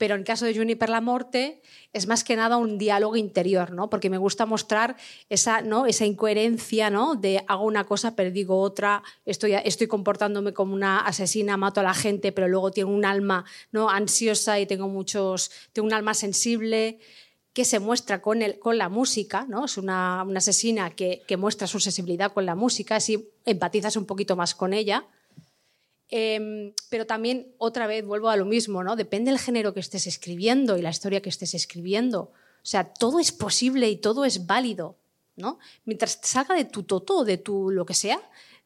pero 0.00 0.14
en 0.14 0.20
el 0.20 0.26
caso 0.26 0.46
de 0.46 0.54
Juniper 0.54 0.88
la 0.88 1.02
Morte 1.02 1.60
es 1.92 2.06
más 2.06 2.24
que 2.24 2.34
nada 2.34 2.56
un 2.56 2.78
diálogo 2.78 3.16
interior, 3.16 3.72
¿no? 3.72 3.90
Porque 3.90 4.08
me 4.08 4.16
gusta 4.16 4.46
mostrar 4.46 4.96
esa, 5.28 5.60
¿no? 5.60 5.84
esa 5.84 6.06
incoherencia, 6.06 6.88
¿no? 6.88 7.16
De 7.16 7.44
hago 7.46 7.66
una 7.66 7.84
cosa 7.84 8.16
pero 8.16 8.30
digo 8.30 8.62
otra, 8.62 9.02
estoy, 9.26 9.52
estoy 9.62 9.88
comportándome 9.88 10.54
como 10.54 10.72
una 10.72 11.00
asesina, 11.00 11.58
mato 11.58 11.80
a 11.80 11.82
la 11.82 11.92
gente, 11.92 12.32
pero 12.32 12.48
luego 12.48 12.70
tengo 12.70 12.90
un 12.90 13.04
alma 13.04 13.44
¿no? 13.72 13.90
ansiosa 13.90 14.58
y 14.58 14.64
tengo 14.64 14.88
muchos, 14.88 15.50
tengo 15.74 15.86
un 15.86 15.92
alma 15.92 16.14
sensible 16.14 16.98
que 17.52 17.64
se 17.64 17.80
muestra 17.80 18.22
con, 18.22 18.42
el, 18.42 18.58
con 18.58 18.78
la 18.78 18.88
música, 18.88 19.44
¿no? 19.48 19.64
Es 19.64 19.76
una, 19.76 20.22
una 20.22 20.38
asesina 20.38 20.90
que, 20.90 21.22
que 21.26 21.36
muestra 21.36 21.66
su 21.66 21.80
sensibilidad 21.80 22.32
con 22.32 22.46
la 22.46 22.54
música, 22.54 22.96
así 22.96 23.28
empatizas 23.44 23.96
un 23.96 24.06
poquito 24.06 24.36
más 24.36 24.54
con 24.54 24.72
ella 24.72 25.06
Em, 26.10 26.74
pero 26.88 27.06
también, 27.06 27.54
otra 27.58 27.86
vez, 27.86 28.04
vuelvo 28.04 28.30
a 28.30 28.36
lo 28.36 28.44
mismo, 28.44 28.82
¿no? 28.82 28.96
Depende 28.96 29.30
del 29.30 29.38
género 29.38 29.72
que 29.72 29.80
estés 29.80 30.08
escribiendo 30.08 30.76
y 30.76 30.82
la 30.82 30.90
historia 30.90 31.22
que 31.22 31.28
estés 31.28 31.54
escribiendo. 31.54 32.32
O 32.62 32.66
sea, 32.66 32.92
todo 32.92 33.20
es 33.20 33.30
posible 33.30 33.88
y 33.88 33.96
todo 33.96 34.24
es 34.24 34.46
válido, 34.46 34.96
¿no? 35.36 35.60
Mientras 35.84 36.20
te 36.20 36.26
salga 36.26 36.56
de 36.56 36.64
tu 36.64 36.82
toto, 36.82 37.24
de 37.24 37.38
tu 37.38 37.70
lo 37.70 37.86
que 37.86 37.94
sea, 37.94 38.20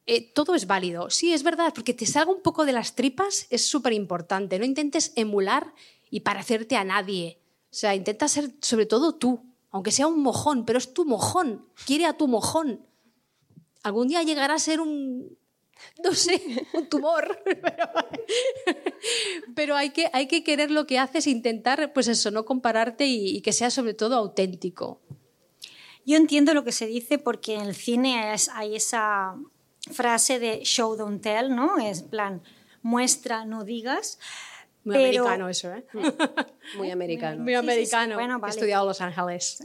eh, 0.07 0.21
todo 0.33 0.55
es 0.55 0.65
válido. 0.65 1.11
Sí, 1.11 1.33
es 1.33 1.43
verdad, 1.43 1.71
porque 1.73 1.93
te 1.93 2.07
salga 2.07 2.31
un 2.31 2.41
poco 2.41 2.65
de 2.65 2.73
las 2.73 2.95
tripas 2.95 3.45
es 3.51 3.65
súper 3.65 3.93
importante. 3.93 4.57
No 4.57 4.65
intentes 4.65 5.13
emular 5.15 5.71
y 6.09 6.21
parecerte 6.21 6.75
a 6.77 6.83
nadie. 6.83 7.37
O 7.75 7.77
sea, 7.77 7.93
intenta 7.93 8.29
ser 8.29 8.51
sobre 8.61 8.85
todo 8.85 9.15
tú, 9.15 9.43
aunque 9.69 9.91
sea 9.91 10.07
un 10.07 10.21
mojón, 10.21 10.65
pero 10.65 10.79
es 10.79 10.93
tu 10.93 11.03
mojón. 11.03 11.67
Quiere 11.85 12.05
a 12.05 12.13
tu 12.13 12.29
mojón. 12.29 12.85
Algún 13.83 14.07
día 14.07 14.23
llegará 14.23 14.53
a 14.53 14.59
ser 14.59 14.79
un, 14.79 15.37
no 16.01 16.13
sé, 16.13 16.41
un 16.71 16.87
tumor. 16.87 17.43
Pero, 19.55 19.75
hay, 19.75 19.89
que, 19.89 20.09
hay 20.13 20.27
que 20.27 20.41
querer 20.41 20.71
lo 20.71 20.87
que 20.87 20.99
haces, 20.99 21.27
intentar, 21.27 21.91
pues 21.91 22.07
eso, 22.07 22.31
no 22.31 22.45
compararte 22.45 23.07
y, 23.07 23.41
que 23.41 23.51
sea 23.51 23.69
sobre 23.69 23.93
todo 23.93 24.15
auténtico. 24.15 25.01
Yo 26.05 26.15
entiendo 26.15 26.53
lo 26.53 26.63
que 26.63 26.71
se 26.71 26.85
dice 26.85 27.17
porque 27.17 27.55
en 27.55 27.61
el 27.61 27.75
cine 27.75 28.33
hay 28.53 28.75
esa 28.77 29.35
frase 29.91 30.39
de 30.39 30.63
show, 30.63 30.95
don't 30.95 31.21
tell, 31.21 31.53
¿no? 31.53 31.77
Es 31.77 32.03
plan, 32.03 32.41
muestra, 32.83 33.43
no 33.43 33.65
digas. 33.65 34.17
Muy 34.85 34.97
americano 34.97 35.49
eso, 35.49 35.73
¿eh? 35.73 35.83
Muy 36.77 36.91
americano. 36.91 37.43
Muy 37.43 37.55
americano. 37.55 38.19
He 38.19 38.49
estudiado 38.49 38.85
Los 38.85 39.01
Ángeles. 39.01 39.63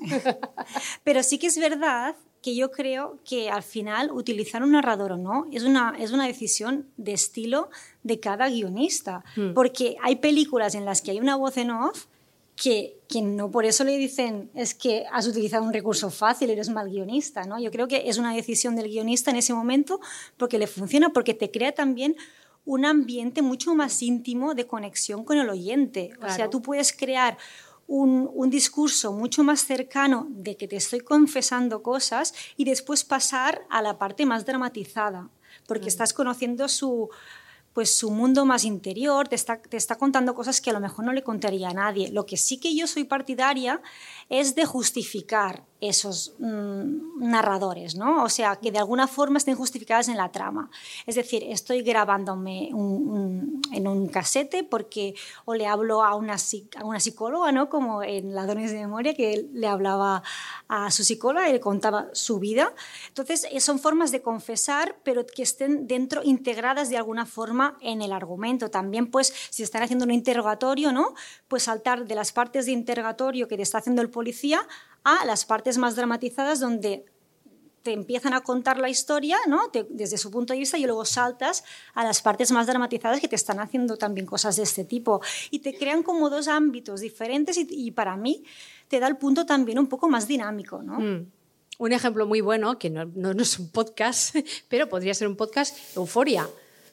Pero 1.05 1.23
sí 1.23 1.39
que 1.39 1.49
es 1.49 1.59
verdad 1.59 2.17
que 2.43 2.57
yo 2.57 2.71
creo 2.71 3.19
que 3.23 3.51
al 3.51 3.63
final 3.63 4.11
utilizar 4.11 4.63
un 4.63 4.73
narrador 4.73 5.13
o 5.13 5.19
no 5.19 5.47
es 5.53 5.63
una, 5.65 5.95
es 5.99 6.13
una 6.13 6.27
decisión 6.27 6.87
de 6.97 7.13
estilo 7.13 7.69
de 8.03 8.19
cada 8.19 8.49
guionista, 8.49 9.23
hmm. 9.37 9.53
porque 9.53 9.97
hay 10.03 10.17
películas 10.17 10.75
en 10.75 10.87
las 10.87 11.03
que 11.03 11.11
hay 11.11 11.21
una 11.21 11.37
voz 11.37 11.59
en 11.59 11.71
off 11.71 12.07
que, 12.57 12.99
que, 13.09 13.23
no 13.23 13.51
por 13.51 13.65
eso 13.65 13.85
le 13.85 13.97
dicen 13.97 14.51
es 14.55 14.75
que 14.75 15.05
has 15.13 15.27
utilizado 15.27 15.65
un 15.65 15.73
recurso 15.73 16.11
fácil, 16.11 16.51
eres 16.51 16.69
mal 16.71 16.89
guionista, 16.91 17.45
¿no? 17.45 17.59
Yo 17.59 17.71
creo 17.71 17.89
que 17.89 18.09
es 18.09 18.19
una 18.19 18.35
decisión 18.35 18.77
del 18.77 18.89
guionista 18.89 19.31
en 19.31 19.37
ese 19.37 19.53
momento 19.53 20.01
porque 20.37 20.59
le 20.59 20.67
funciona, 20.67 21.11
porque 21.11 21.35
te 21.35 21.51
crea 21.51 21.73
también 21.73 22.17
un 22.65 22.85
ambiente 22.85 23.43
mucho 23.43 23.75
más 23.75 24.03
íntimo 24.03 24.55
de 24.55 24.67
conexión 24.67 25.25
con 25.25 25.39
el 25.39 25.49
oyente. 25.49 26.13
O 26.23 26.31
sea, 26.31 26.51
tú 26.51 26.63
puedes 26.63 26.93
crear 26.93 27.39
un, 27.91 28.51
discurso 28.51 29.13
mucho 29.13 29.43
más 29.43 29.61
cercano 29.61 30.29
de 30.31 30.57
que 30.57 30.69
te 30.69 30.77
estoy 30.77 31.01
confesando 31.01 31.83
cosas 31.83 32.35
y 32.57 32.65
después 32.65 33.05
pasar 33.05 33.67
a 33.69 33.83
la 33.83 33.99
parte 33.99 34.27
más 34.27 34.47
dramatizada, 34.47 35.29
porque 35.67 35.89
estás 35.89 36.13
conociendo 36.13 36.69
su, 36.69 37.11
pues 37.73 37.93
su 37.93 38.13
mundo 38.13 38.45
más 38.45 38.65
interior, 38.65 39.27
te 39.27 39.35
está, 39.35 39.61
te 39.61 39.77
está 39.77 39.97
contando 39.97 40.35
cosas 40.35 40.61
que 40.61 40.71
a 40.71 40.73
lo 40.73 40.81
mejor 40.81 41.05
no 41.05 41.13
le 41.13 41.25
contaría 41.25 41.71
a 41.71 41.75
nadie. 41.75 42.13
Lo 42.13 42.27
que 42.27 42.37
sí 42.37 42.59
que 42.59 42.77
yo 42.77 42.87
soy 42.87 43.05
partidaria 43.05 43.83
es 44.29 44.55
de 44.55 44.67
justificar 44.67 45.65
esos 45.81 46.35
mm, 46.39 47.21
narradores, 47.21 47.95
¿no? 47.97 48.23
O 48.25 48.29
sea, 48.29 48.57
que 48.57 48.71
de 48.71 48.79
alguna 48.79 49.07
forma 49.07 49.39
estén 49.39 49.57
justificadas 49.57 50.09
en 50.09 50.17
la 50.17 50.31
trama. 50.31 50.71
Es 51.07 51.15
decir, 51.15 51.43
estoy 51.47 51.83
grabándome 51.83 52.69
en 52.69 53.89
un 53.89 54.09
casete 54.09 54.63
porque 54.63 55.15
o 55.45 55.55
le 55.55 55.67
hablo 55.67 56.05
a 56.05 56.15
una, 56.15 56.37
a 56.77 56.85
una 56.85 57.01
psicóloga, 57.01 57.53
¿no? 57.53 57.69
Como 57.69 58.03
en 58.03 58.35
Ladrones 58.35 58.73
de 58.73 58.79
Memoria, 58.79 59.15
que 59.15 59.49
le 59.53 59.67
hablaba 59.67 60.23
a 60.69 60.91
su 60.91 61.03
psicóloga 61.03 61.49
y 61.49 61.53
le 61.53 61.61
contaba 61.61 62.09
su 62.13 62.39
vida. 62.39 62.75
Entonces, 63.09 63.47
eh, 63.51 63.61
son 63.61 63.79
formas 63.79 64.13
de 64.13 64.23
confesar, 64.23 64.97
pero 65.03 65.27
que 65.27 65.43
estén 65.43 65.87
dentro, 65.87 66.23
integradas 66.23 66.91
de 66.91 66.97
alguna 66.97 67.27
forma 67.27 67.79
en 67.81 68.03
el 68.03 68.13
argumento. 68.13 68.71
También, 68.71 69.11
pues, 69.11 69.33
si 69.51 69.63
están 69.63 69.83
haciendo 69.83 70.05
un 70.05 70.11
interrogatorio, 70.11 70.93
¿no? 70.93 71.15
Pues 71.49 71.65
saltar 71.65 72.07
de 72.07 72.15
las 72.15 72.33
partes 72.33 72.67
de 72.67 72.73
interrogatorio 72.73 73.49
que 73.49 73.57
te 73.57 73.63
está 73.63 73.79
haciendo 73.79 74.03
el 74.03 74.11
policía 74.11 74.67
a 75.05 75.25
las 75.25 75.45
partes 75.45 75.79
más 75.79 75.97
dramatizadas 75.97 76.61
donde 76.61 77.05
te 77.83 77.93
empiezan 77.93 78.35
a 78.35 78.43
contar 78.43 78.79
la 78.79 78.89
historia 78.89 79.39
¿no? 79.47 79.71
desde 79.89 80.19
su 80.19 80.31
punto 80.31 80.53
de 80.53 80.59
vista 80.59 80.77
y 80.77 80.85
luego 80.85 81.05
saltas 81.05 81.65
a 81.95 82.05
las 82.05 82.21
partes 82.21 82.51
más 82.53 82.67
dramatizadas 82.67 83.21
que 83.21 83.29
te 83.29 83.37
están 83.37 83.59
haciendo 83.59 83.97
también 83.97 84.27
cosas 84.27 84.57
de 84.57 84.65
este 84.65 84.85
tipo. 84.85 85.23
Y 85.51 85.61
te 85.61 85.75
crean 85.75 86.03
como 86.03 86.29
dos 86.29 86.49
ámbitos 86.49 87.01
diferentes 87.01 87.57
y, 87.59 87.91
para 87.93 88.17
mí 88.17 88.45
te 88.89 89.01
da 89.01 89.07
el 89.07 89.17
punto 89.17 89.47
también 89.47 89.79
un 89.79 89.87
poco 89.87 90.09
más 90.09 90.29
dinámico. 90.29 90.83
¿no? 90.83 91.01
Mm. 91.01 91.31
Un 91.79 91.93
ejemplo 91.93 92.27
muy 92.27 92.43
bueno, 92.43 92.79
que 92.79 92.91
no, 92.91 93.07
no, 93.07 93.33
no, 93.33 93.43
es 93.43 93.59
un 93.59 93.71
podcast, 93.71 94.37
pero 94.69 94.89
podría 94.89 95.15
ser 95.15 95.29
un 95.29 95.37
podcast, 95.37 95.97
Euforia. 95.97 96.47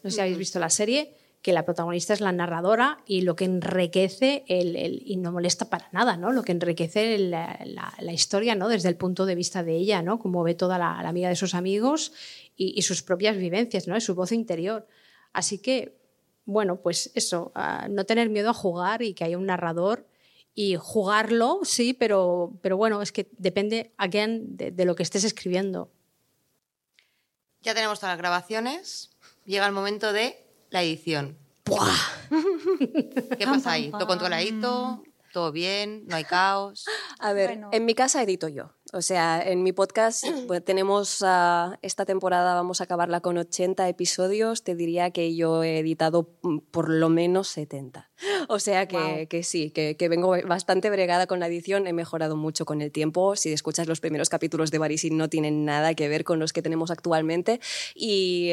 No 0.04 0.10
sé 0.10 0.16
si 0.16 0.22
habéis 0.22 0.38
visto 0.38 0.60
la 0.60 0.70
serie 0.70 1.14
que 1.42 1.54
la 1.54 1.66
protagonista 1.66 2.14
es 2.14 2.22
la 2.22 2.32
narradora 2.32 3.00
y 3.06 3.22
lo 3.22 3.36
que 3.36 3.46
enriquece 3.46 4.44
el, 4.48 5.02
y 5.06 5.18
no 5.18 5.32
molesta 5.32 5.70
para 5.70 5.88
nada, 5.92 6.18
¿no? 6.18 6.32
Lo 6.32 6.44
que 6.44 6.52
enriquece 6.52 7.18
la, 7.18 7.94
historia, 8.12 8.56
¿no? 8.56 8.68
Desde 8.68 8.90
el 8.90 8.98
punto 8.98 9.26
de 9.26 9.36
vista 9.36 9.64
de 9.64 9.76
ella, 9.76 10.02
¿no? 10.02 10.20
Como 10.20 10.44
ve 10.44 10.56
toda 10.56 10.78
la, 10.78 11.00
amiga 11.00 11.30
de 11.30 11.36
sus 11.36 11.54
amigos 11.54 12.12
y, 12.56 12.82
sus 12.82 13.04
propias 13.04 13.38
vivencias, 13.38 13.88
¿no? 13.88 14.00
su 14.02 14.16
voz 14.16 14.32
interior. 14.32 14.88
Así 15.32 15.60
que, 15.60 15.98
bueno, 16.46 16.82
pues 16.82 17.12
eso, 17.14 17.52
no 17.90 18.06
tener 18.06 18.30
miedo 18.30 18.50
a 18.50 18.54
jugar 18.54 19.02
y 19.02 19.14
que 19.14 19.24
haya 19.24 19.38
un 19.38 19.46
narrador 19.46 20.08
y 20.56 20.76
jugarlo, 20.76 21.60
sí, 21.64 21.94
pero, 21.94 22.58
pero 22.62 22.78
bueno, 22.78 23.02
es 23.02 23.12
que 23.12 23.30
depende, 23.38 23.94
again, 23.98 24.58
de, 24.58 24.72
de 24.72 24.86
lo 24.86 24.96
que 24.96 25.04
estés 25.04 25.24
escribiendo. 25.24 25.92
Ya 27.62 27.76
tenemos 27.76 28.00
todas 28.00 28.14
las 28.14 28.18
grabaciones. 28.18 29.12
Llega 29.46 29.68
el 29.68 29.74
momento 29.74 30.14
de 30.14 30.47
la 30.70 30.84
edición. 30.84 31.38
¿Qué 33.38 33.46
pasa 33.46 33.72
ahí? 33.72 33.92
¿Todo 33.92 34.08
controladito? 34.08 35.04
¿Todo 35.34 35.52
bien? 35.52 36.06
¿No 36.08 36.16
hay 36.16 36.24
caos? 36.24 36.86
A 37.20 37.34
ver, 37.34 37.60
en 37.72 37.86
mi 37.86 37.94
casa 37.94 38.24
edito 38.24 38.48
yo. 38.48 38.77
O 38.94 39.02
sea, 39.02 39.42
en 39.44 39.64
mi 39.64 39.74
podcast 39.74 40.24
pues, 40.48 40.64
tenemos 40.64 41.24
esta 41.82 42.06
temporada, 42.06 42.56
vamos 42.56 42.82
a 42.82 42.86
acabarla 42.86 43.22
con 43.22 43.38
80 43.38 43.88
episodios. 43.90 44.64
Te 44.64 44.76
diría 44.76 45.12
que 45.12 45.36
yo 45.36 45.64
he 45.64 45.80
editado 45.80 46.30
mm, 46.42 46.60
por 46.72 46.90
lo 46.90 47.10
menos 47.10 47.48
70. 47.50 48.10
O 48.50 48.60
sea 48.60 48.88
que, 48.88 49.28
que 49.30 49.44
sí, 49.44 49.72
que, 49.72 49.98
que, 49.98 50.08
vengo 50.08 50.34
bastante 50.48 50.90
bregada 50.90 51.28
con 51.28 51.40
la 51.40 51.48
edición. 51.48 51.86
He 51.86 51.92
mejorado 51.92 52.38
mucho 52.38 52.64
con 52.66 52.82
el 52.82 52.92
tiempo. 52.92 53.36
Si 53.36 53.52
escuchas 53.52 53.88
los 53.88 54.00
primeros 54.00 54.30
capítulos 54.30 54.72
de 54.72 54.78
Barisin, 54.78 55.18
no 55.18 55.30
tienen 55.30 55.66
nada 55.66 55.94
que 55.96 56.08
ver 56.08 56.24
con 56.24 56.40
los 56.40 56.54
que 56.54 56.62
tenemos 56.62 56.90
actualmente. 56.90 57.60
Y 57.94 58.52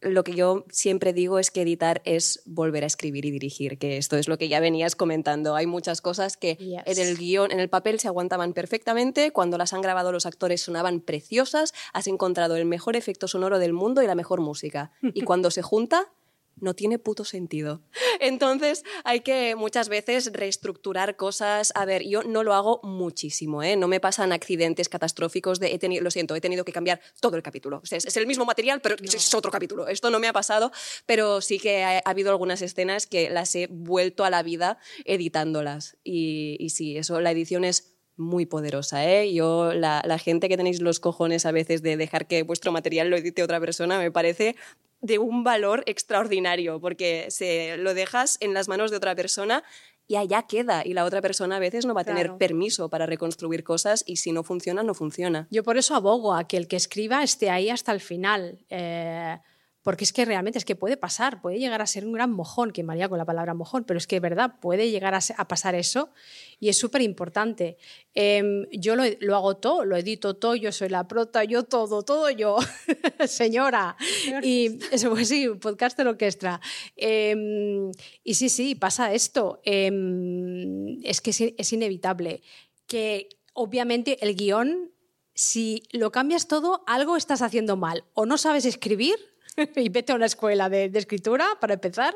lo 0.00 0.24
que 0.24 0.34
yo 0.34 0.64
siempre 0.70 1.12
digo 1.12 1.38
es 1.38 1.50
que 1.50 1.62
editar 1.62 2.00
es 2.04 2.42
volver 2.46 2.84
a 2.84 2.86
escribir 2.86 3.26
y 3.26 3.30
dirigir, 3.30 3.78
que 3.78 3.98
esto 3.98 4.16
es 4.16 4.26
lo 4.26 4.38
que 4.38 4.48
ya 4.48 4.58
venías 4.58 4.96
comentando. 4.96 5.54
Hay 5.54 5.66
muchas 5.66 6.00
cosas 6.00 6.36
que 6.36 6.56
en 6.58 6.98
el 6.98 7.18
guion, 7.18 7.52
en 7.52 7.60
el 7.60 7.68
papel 7.68 8.00
se 8.00 8.08
aguantaban 8.08 8.54
perfectamente. 8.54 9.32
Cuando 9.32 9.49
las 9.58 9.72
han 9.72 9.82
grabado 9.82 10.12
los 10.12 10.26
actores 10.26 10.62
sonaban 10.62 11.00
preciosas. 11.00 11.72
Has 11.92 12.06
encontrado 12.06 12.56
el 12.56 12.64
mejor 12.64 12.96
efecto 12.96 13.28
sonoro 13.28 13.58
del 13.58 13.72
mundo 13.72 14.02
y 14.02 14.06
la 14.06 14.14
mejor 14.14 14.40
música. 14.40 14.92
Y 15.02 15.22
cuando 15.22 15.50
se 15.50 15.62
junta, 15.62 16.12
no 16.60 16.74
tiene 16.74 16.98
puto 16.98 17.24
sentido. 17.24 17.82
Entonces 18.20 18.84
hay 19.04 19.20
que 19.20 19.54
muchas 19.56 19.88
veces 19.88 20.30
reestructurar 20.32 21.16
cosas. 21.16 21.72
A 21.74 21.84
ver, 21.84 22.06
yo 22.06 22.22
no 22.22 22.42
lo 22.42 22.54
hago 22.54 22.80
muchísimo, 22.82 23.62
¿eh? 23.62 23.76
No 23.76 23.88
me 23.88 24.00
pasan 24.00 24.32
accidentes 24.32 24.88
catastróficos 24.88 25.60
de, 25.60 25.72
he 25.72 25.78
tenido, 25.78 26.02
lo 26.02 26.10
siento, 26.10 26.34
he 26.34 26.40
tenido 26.40 26.64
que 26.64 26.72
cambiar 26.72 27.00
todo 27.20 27.36
el 27.36 27.42
capítulo. 27.42 27.80
O 27.82 27.86
sea, 27.86 27.98
es, 27.98 28.16
el 28.16 28.26
mismo 28.26 28.44
material, 28.44 28.80
pero 28.80 28.96
es 29.02 29.34
otro 29.34 29.50
capítulo. 29.50 29.88
Esto 29.88 30.10
no 30.10 30.20
me 30.20 30.28
ha 30.28 30.32
pasado, 30.32 30.70
pero 31.06 31.40
sí 31.40 31.58
que 31.58 31.82
ha, 31.82 31.98
habido 32.04 32.30
algunas 32.30 32.62
escenas 32.62 33.06
que 33.06 33.30
las 33.30 33.54
he 33.54 33.66
vuelto 33.68 34.24
a 34.24 34.30
la 34.30 34.42
vida 34.42 34.78
editándolas. 35.04 35.96
Y, 36.04 36.56
y 36.60 36.70
sí, 36.70 36.96
eso, 36.96 37.20
la 37.20 37.30
edición 37.30 37.64
es 37.64 37.99
muy 38.20 38.46
poderosa. 38.46 39.04
¿eh? 39.04 39.32
Yo, 39.32 39.72
la, 39.72 40.02
la, 40.04 40.18
gente 40.18 40.48
que 40.48 40.56
tenéis 40.56 40.80
los 40.80 41.00
cojones 41.00 41.46
a 41.46 41.52
veces 41.52 41.82
de 41.82 41.96
dejar 41.96 42.26
que 42.26 42.42
vuestro 42.42 42.70
material 42.70 43.08
lo 43.08 43.16
edite 43.16 43.42
otra 43.42 43.58
persona, 43.58 43.98
me 43.98 44.12
parece 44.12 44.54
de 45.00 45.18
un 45.18 45.42
valor 45.42 45.82
extraordinario, 45.86 46.80
porque 46.80 47.26
se 47.30 47.76
lo 47.78 47.94
dejas 47.94 48.36
en 48.40 48.54
las 48.54 48.68
manos 48.68 48.90
de 48.90 48.98
otra 48.98 49.14
persona 49.14 49.64
y 50.06 50.16
allá 50.16 50.42
queda. 50.42 50.82
Y 50.84 50.92
la 50.92 51.04
otra 51.04 51.22
persona 51.22 51.56
a 51.56 51.60
veces 51.60 51.86
no 51.86 51.94
va 51.94 52.02
a 52.02 52.04
tener 52.04 52.36
permiso 52.36 52.88
para 52.88 53.06
reconstruir 53.06 53.64
cosas 53.64 54.02
y 54.06 54.16
si 54.16 54.32
no 54.32 54.42
funciona, 54.42 54.82
no 54.82 54.92
funciona. 54.94 55.46
Yo 55.50 55.62
por 55.62 55.78
eso 55.78 55.94
abogo 55.94 56.34
a 56.34 56.48
que 56.48 56.56
el 56.56 56.68
que 56.68 56.76
escriba 56.76 57.22
esté 57.22 57.48
ahí 57.48 57.70
hasta 57.70 57.92
el 57.92 58.00
final. 58.00 58.58
Eh, 58.68 59.38
porque 59.82 60.04
es 60.04 60.12
que 60.12 60.24
realmente 60.24 60.58
es 60.58 60.64
que 60.64 60.76
puede 60.76 60.96
pasar, 60.96 61.40
puede 61.40 61.58
llegar 61.58 61.80
a 61.80 61.86
ser 61.86 62.04
un 62.04 62.12
gran 62.12 62.30
mojón, 62.30 62.70
que 62.70 62.82
María 62.82 63.08
con 63.08 63.18
la 63.18 63.24
palabra 63.24 63.54
mojón, 63.54 63.84
pero 63.84 63.98
es 63.98 64.06
que 64.06 64.16
es 64.16 64.22
verdad, 64.22 64.56
puede 64.60 64.90
llegar 64.90 65.14
a, 65.14 65.48
pasar 65.48 65.74
eso 65.74 66.10
y 66.58 66.68
es 66.68 66.78
súper 66.78 67.00
importante. 67.02 67.78
Em, 68.14 68.66
yo 68.72 68.94
lo, 68.94 69.36
hago 69.36 69.56
todo, 69.56 69.84
lo 69.84 69.96
edito 69.96 70.36
todo, 70.36 70.54
yo 70.54 70.70
soy 70.70 70.90
la 70.90 71.08
prota, 71.08 71.44
yo 71.44 71.62
todo, 71.62 72.02
todo 72.02 72.28
yo, 72.30 72.58
señora. 73.26 73.96
y 74.42 74.78
eso 74.92 75.10
pues 75.10 75.28
sí, 75.28 75.48
un 75.48 75.58
podcast 75.58 75.96
de 75.96 76.08
orquestra. 76.08 76.60
Em, 76.96 77.90
y 78.22 78.34
sí, 78.34 78.48
sí, 78.48 78.74
pasa 78.74 79.14
esto. 79.14 79.60
Em, 79.64 81.02
es 81.04 81.20
que 81.20 81.54
es 81.56 81.72
inevitable 81.72 82.42
que 82.86 83.28
obviamente 83.54 84.18
el 84.24 84.36
guion, 84.36 84.92
si 85.34 85.84
lo 85.92 86.12
cambias 86.12 86.48
todo, 86.48 86.82
algo 86.86 87.16
estás 87.16 87.40
haciendo 87.40 87.76
mal. 87.76 88.04
O 88.14 88.26
no 88.26 88.36
sabes 88.36 88.66
escribir 88.66 89.29
y 89.76 89.88
vete 89.88 90.12
a 90.12 90.16
una 90.16 90.26
escuela 90.26 90.68
de, 90.68 90.90
escritura 90.94 91.46
para 91.60 91.74
empezar, 91.74 92.14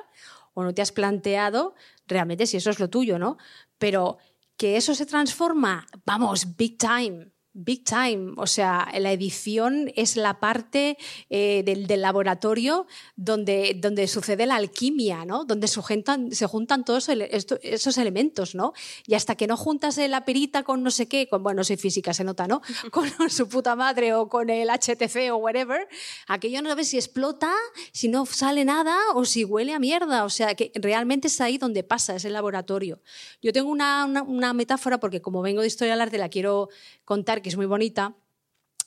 o 0.55 0.62
no 0.62 0.72
te 0.72 0.82
has 0.82 0.93
planteado 0.93 1.74
realmente 2.07 2.47
si 2.47 2.57
eso 2.57 2.70
es 2.70 2.78
lo 2.78 2.89
tuyo, 2.89 3.18
¿no? 3.18 3.39
Pero 3.78 4.18
que 4.57 4.76
eso 4.76 4.95
se 4.95 5.07
transforma, 5.07 5.87
vamos, 6.05 6.57
big 6.57 6.78
time 6.78 7.34
Big 7.57 7.85
time, 7.85 8.33
o 8.37 8.49
sea, 8.49 8.89
la 8.99 9.13
edición 9.13 9.93
es 9.95 10.17
la 10.17 10.41
parte 10.41 10.99
eh, 11.31 11.63
del, 11.65 11.87
laboratorio 12.03 12.89
donde, 13.15 13.79
donde 13.81 14.09
sucede 14.09 14.45
la 14.45 14.57
alquimia, 14.57 15.25
¿no? 15.25 15.45
Donde 15.45 15.69
se 15.69 15.81
juntan, 15.81 16.33
se 16.33 16.47
juntan 16.47 16.85
todos 16.85 17.09
esos 17.09 17.97
elementos, 17.99 18.57
¿no? 18.57 18.73
Y 19.07 19.15
hasta 19.15 19.37
que 19.37 19.47
no 19.47 19.57
juntas 19.57 19.99
la 19.99 20.25
perita 20.25 20.65
con 20.65 20.83
no 20.83 20.91
sé 20.91 21.07
qué, 21.07 21.29
con, 21.29 21.45
bueno, 21.45 21.59
no 21.59 21.65
soy 21.65 21.77
física, 21.77 22.13
se 22.13 22.25
nota, 22.25 22.49
¿no? 22.49 22.61
Con 22.91 23.09
su 23.31 23.49
puta 23.49 23.77
madre 23.77 24.15
o 24.15 24.29
con 24.29 24.51
el 24.51 24.69
HTC 24.69 25.31
o 25.31 25.37
whatever, 25.37 25.87
aquello 26.27 26.61
no 26.61 26.71
sabes 26.71 26.89
si 26.89 26.97
explota, 26.97 27.53
si 27.93 28.09
no 28.09 28.27
sale 28.27 28.65
nada 28.65 28.97
o 29.15 29.25
si 29.25 29.45
huele 29.45 29.75
a 29.75 29.79
mierda. 29.79 30.25
O 30.25 30.29
sea, 30.29 30.57
que 30.57 30.73
realmente 30.75 31.29
es 31.29 31.41
ahí 31.41 31.57
donde 31.57 31.85
pasa, 31.85 32.17
es 32.17 32.25
el 32.25 32.33
laboratorio. 32.33 33.01
Yo 33.41 33.53
tengo 33.53 33.71
una, 33.71 34.05
una, 34.07 34.23
una 34.23 34.53
metáfora 34.53 34.99
porque 34.99 35.23
como 35.23 35.41
vengo 35.41 35.61
de 35.61 35.69
historia 35.69 35.95
del 35.95 36.01
arte 36.03 36.19
la 36.19 36.29
quiero 36.29 36.69
contar 37.05 37.43
que 37.45 37.51
es 37.51 37.57
muy 37.57 37.66
bonita, 37.66 38.16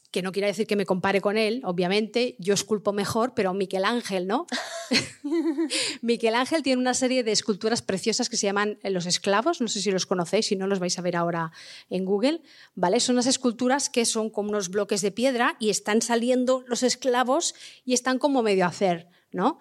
que 0.09 0.23
no 0.23 0.31
quiere 0.31 0.47
decir 0.47 0.65
que 0.65 0.75
me 0.75 0.87
compare 0.87 1.21
con 1.21 1.37
él, 1.37 1.61
obviamente, 1.63 2.35
yo 2.39 2.55
esculpo 2.55 2.91
mejor, 2.91 3.35
pero 3.35 3.53
Miquel 3.53 3.85
Ángel, 3.85 4.25
¿no? 4.25 4.47
Miquel 6.01 6.33
Ángel 6.33 6.63
tiene 6.63 6.81
una 6.81 6.95
serie 6.95 7.23
de 7.23 7.31
esculturas 7.31 7.83
preciosas 7.83 8.27
que 8.27 8.35
se 8.35 8.47
llaman 8.47 8.79
Los 8.81 9.05
esclavos, 9.05 9.61
no 9.61 9.67
sé 9.67 9.79
si 9.79 9.91
los 9.91 10.07
conocéis, 10.07 10.47
si 10.47 10.55
no 10.55 10.65
los 10.65 10.79
vais 10.79 10.97
a 10.97 11.03
ver 11.03 11.17
ahora 11.17 11.51
en 11.91 12.03
Google, 12.03 12.41
¿vale? 12.73 12.99
Son 12.99 13.13
unas 13.13 13.27
esculturas 13.27 13.91
que 13.91 14.05
son 14.05 14.31
como 14.31 14.49
unos 14.49 14.69
bloques 14.69 15.01
de 15.01 15.11
piedra 15.11 15.55
y 15.59 15.69
están 15.69 16.01
saliendo 16.01 16.63
los 16.67 16.81
esclavos 16.81 17.53
y 17.85 17.93
están 17.93 18.17
como 18.17 18.41
medio 18.41 18.65
a 18.65 18.69
hacer, 18.69 19.09
¿no? 19.31 19.59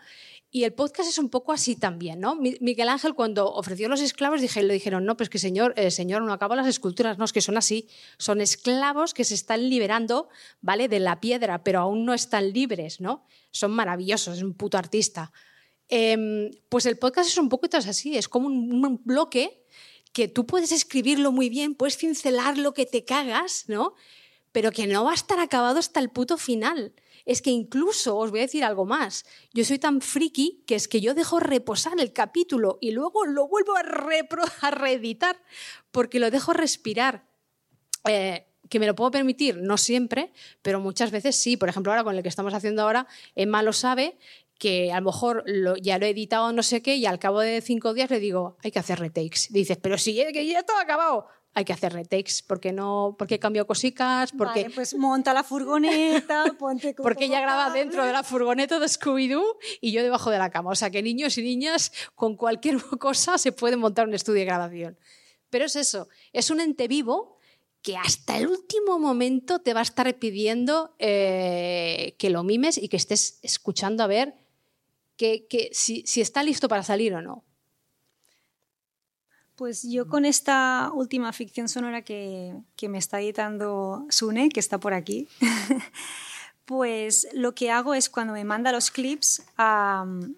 Y 0.51 0.64
el 0.64 0.72
podcast 0.72 1.09
es 1.09 1.18
un 1.18 1.28
poco 1.28 1.53
así 1.53 1.74
también, 1.74 2.20
¿no? 2.20 2.36
Miguel 2.36 2.88
Ángel 2.88 3.14
cuando 3.14 3.53
ofreció 3.53 3.88
los 3.88 4.01
esclavos 4.01 4.40
dije, 4.40 4.62
le 4.62 4.74
dijeron, 4.74 5.05
no, 5.05 5.16
pues 5.16 5.28
que 5.28 5.38
señor, 5.38 5.74
eh, 5.76 5.90
señor, 5.90 6.22
no 6.22 6.32
acabo 6.32 6.55
las 6.55 6.68
esculturas, 6.68 7.18
no, 7.18 7.24
es 7.24 7.32
que 7.32 7.40
son 7.40 7.57
así, 7.57 7.88
son 8.16 8.40
esclavos 8.40 9.12
que 9.12 9.24
se 9.24 9.34
están 9.34 9.68
liberando, 9.68 10.28
¿vale? 10.61 10.88
De 10.88 11.01
la 11.01 11.20
piedra, 11.20 11.64
pero 11.64 11.80
aún 11.80 12.05
no 12.05 12.14
están 12.14 12.53
libres, 12.53 13.01
¿no? 13.01 13.26
Son 13.51 13.72
maravillosos, 13.72 14.38
es 14.38 14.42
un 14.42 14.55
puto 14.55 14.78
artista. 14.78 15.32
Em, 15.88 16.51
pues 16.68 16.86
el 16.86 16.97
podcast 16.97 17.28
es 17.28 17.38
un 17.38 17.49
poquito 17.49 17.76
así, 17.76 18.16
es 18.16 18.28
como 18.28 18.47
un, 18.47 18.84
un 18.84 19.01
bloque 19.05 19.64
que 20.12 20.28
tú 20.28 20.47
puedes 20.47 20.70
escribirlo 20.70 21.32
muy 21.32 21.49
bien, 21.49 21.74
puedes 21.74 21.97
cincelar 21.97 22.57
lo 22.57 22.72
que 22.72 22.86
te 22.86 23.05
cagas, 23.05 23.64
¿no? 23.66 23.94
Pero 24.53 24.70
que 24.70 24.86
no 24.86 25.05
va 25.05 25.11
a 25.11 25.14
estar 25.14 25.40
acabado 25.40 25.80
hasta 25.80 26.01
el 26.01 26.09
puto 26.09 26.38
final 26.38 26.94
es 27.27 27.43
que 27.43 27.51
incluso, 27.51 28.16
os 28.16 28.31
voy 28.31 28.39
a 28.39 28.43
decir 28.43 28.64
algo 28.64 28.87
más, 28.87 29.27
yo 29.53 29.64
soy 29.64 29.79
tan 29.79 30.01
friki 30.01 30.62
que 30.66 30.77
es 30.77 30.89
que 30.89 31.01
yo 31.01 31.12
dejo 31.12 31.41
reposar 31.41 32.01
el 32.01 32.12
capítulo 32.12 32.79
y 32.81 32.93
luego 32.93 33.27
lo 33.27 33.49
vuelvo 33.49 33.74
a, 33.77 34.70
reeditar 34.70 35.37
porque 35.91 36.20
lo 36.20 36.31
dejo 36.31 36.53
respirar. 36.53 37.27
Eh, 38.09 38.47
que 38.68 38.81
me 38.81 38.87
lo 38.87 38.97
puedo 38.97 39.12
permitir, 39.12 39.59
no 39.59 39.77
siempre, 39.77 40.33
pero 40.61 40.81
muchas 40.81 41.12
veces 41.12 41.37
sí. 41.37 41.57
Por 41.57 41.68
ejemplo, 41.68 41.93
ahora 41.93 42.03
con 42.03 42.16
el 42.16 42.22
que 42.22 42.29
estamos 42.29 42.53
haciendo 42.53 42.83
ahora, 42.83 43.07
Emma 43.37 43.62
lo 43.62 43.72
sabe, 43.72 44.18
que 44.59 44.93
a 44.93 45.01
lo 45.01 45.07
mejor 45.07 45.45
ya 45.83 45.99
lo 45.99 46.07
he 46.07 46.11
editado 46.11 46.53
no 46.53 46.62
sé 46.62 46.83
qué 46.83 46.97
y 46.97 47.07
al 47.07 47.18
cabo 47.18 47.41
de 47.41 47.61
cinco 47.61 47.95
días 47.95 48.11
le 48.11 48.20
digo, 48.20 48.57
hay 48.62 48.70
que 48.70 48.79
hacer 48.79 48.99
retakes. 48.99 49.49
Dices, 49.51 49.79
pero 49.81 49.99
si 49.99 50.14
que 50.14 50.47
ya 50.47 50.62
todo 50.62 50.79
acabado 50.79 51.29
hay 51.57 51.65
que 51.65 51.73
hacer 51.73 51.95
retakes 51.95 52.43
porque 52.47 52.71
no 52.71 53.17
porque 53.19 53.39
cambio 53.39 53.67
cositas 53.67 54.31
porque 54.33 54.65
vale, 54.65 54.75
pues 54.75 54.95
monta 54.95 55.33
la 55.33 55.43
furgoneta 55.43 56.45
ponte 56.59 56.93
porque 56.93 57.25
ella 57.25 57.41
graba 57.41 57.71
dentro 57.71 58.05
de 58.05 58.13
la 58.13 58.23
furgoneta 58.23 58.79
de 58.79 58.87
Scooby 58.87 59.29
Doo 59.29 59.57
y 59.81 59.91
yo 59.91 60.03
debajo 60.03 60.31
de 60.31 60.37
la 60.37 60.51
cama 60.51 60.73
o 60.73 60.75
sea 60.75 60.91
que 60.91 61.03
niños 61.03 61.39
y 61.39 61.43
niñas 61.43 61.93
con 62.15 62.37
cualquier 62.37 62.77
cosa 62.99 63.39
se 63.39 63.53
pueden 63.53 63.79
montar 63.79 64.07
un 64.07 64.13
estudio 64.13 64.41
de 64.41 64.45
grabación. 64.45 64.99
Pero 65.49 65.65
es 65.65 65.77
eso 65.77 66.09
es 66.35 66.51
un 66.51 66.61
ente 66.61 66.89
vivo 66.89 67.39
que 67.81 67.97
hasta 67.97 68.37
el 68.37 68.49
último 68.49 68.99
momento 68.99 69.61
te 69.61 69.73
va 69.73 69.81
a 69.81 69.85
estar 69.85 70.15
pidiendo 70.17 70.95
eh, 70.99 72.17
que 72.19 72.29
lo 72.29 72.43
mimes 72.43 72.77
y 72.77 72.89
que 72.89 72.99
estés 72.99 73.39
escuchando 73.43 74.03
a 74.05 74.09
ver 74.09 74.35
que, 75.17 75.47
que 75.47 75.71
si, 75.73 76.03
si 76.05 76.21
está 76.21 76.43
listo 76.43 76.69
para 76.69 76.83
salir 76.83 77.15
o 77.15 77.23
no 77.23 77.45
pues 79.57 79.83
yo 79.83 80.07
con 80.07 80.25
esta 80.25 80.91
última 80.95 81.33
ficción 81.33 81.69
sonora 81.69 82.03
que, 82.03 82.55
me 82.89 82.99
está 82.99 83.21
editando 83.21 84.07
Sune, 84.11 84.51
que 84.51 84.61
está 84.61 84.79
por 84.79 84.93
aquí, 84.93 85.29
pues 86.67 87.27
lo 87.33 87.55
que 87.55 87.71
hago 87.71 87.95
es 87.95 88.11
cuando 88.11 88.35
me 88.35 88.45
manda 88.45 88.71
los 88.71 88.91
clips, 88.91 89.43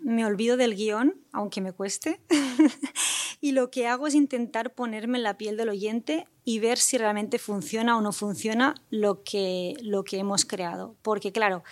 me 0.01 0.25
olvido 0.25 0.57
del 0.57 0.77
guion, 0.77 1.16
aunque 1.33 1.61
me 1.61 1.73
cueste, 1.73 2.21
y 3.41 3.53
lo 3.53 3.71
que 3.71 3.89
hago 3.89 4.07
es 4.07 4.14
intentar 4.14 4.73
ponerme 4.73 5.19
en 5.19 5.25
la 5.25 5.37
piel 5.37 5.57
del 5.57 5.71
oyente 5.71 6.29
y 6.45 6.61
ver 6.61 6.79
si 6.79 6.97
realmente 6.97 7.39
funciona 7.39 7.99
o 7.99 8.01
no 8.01 8.12
funciona 8.12 8.75
lo 8.91 9.25
que, 9.25 9.75
lo 9.83 10.05
que 10.05 10.19
hemos 10.19 10.45
creado. 10.45 10.97
Porque 11.03 11.33
claro, 11.33 11.64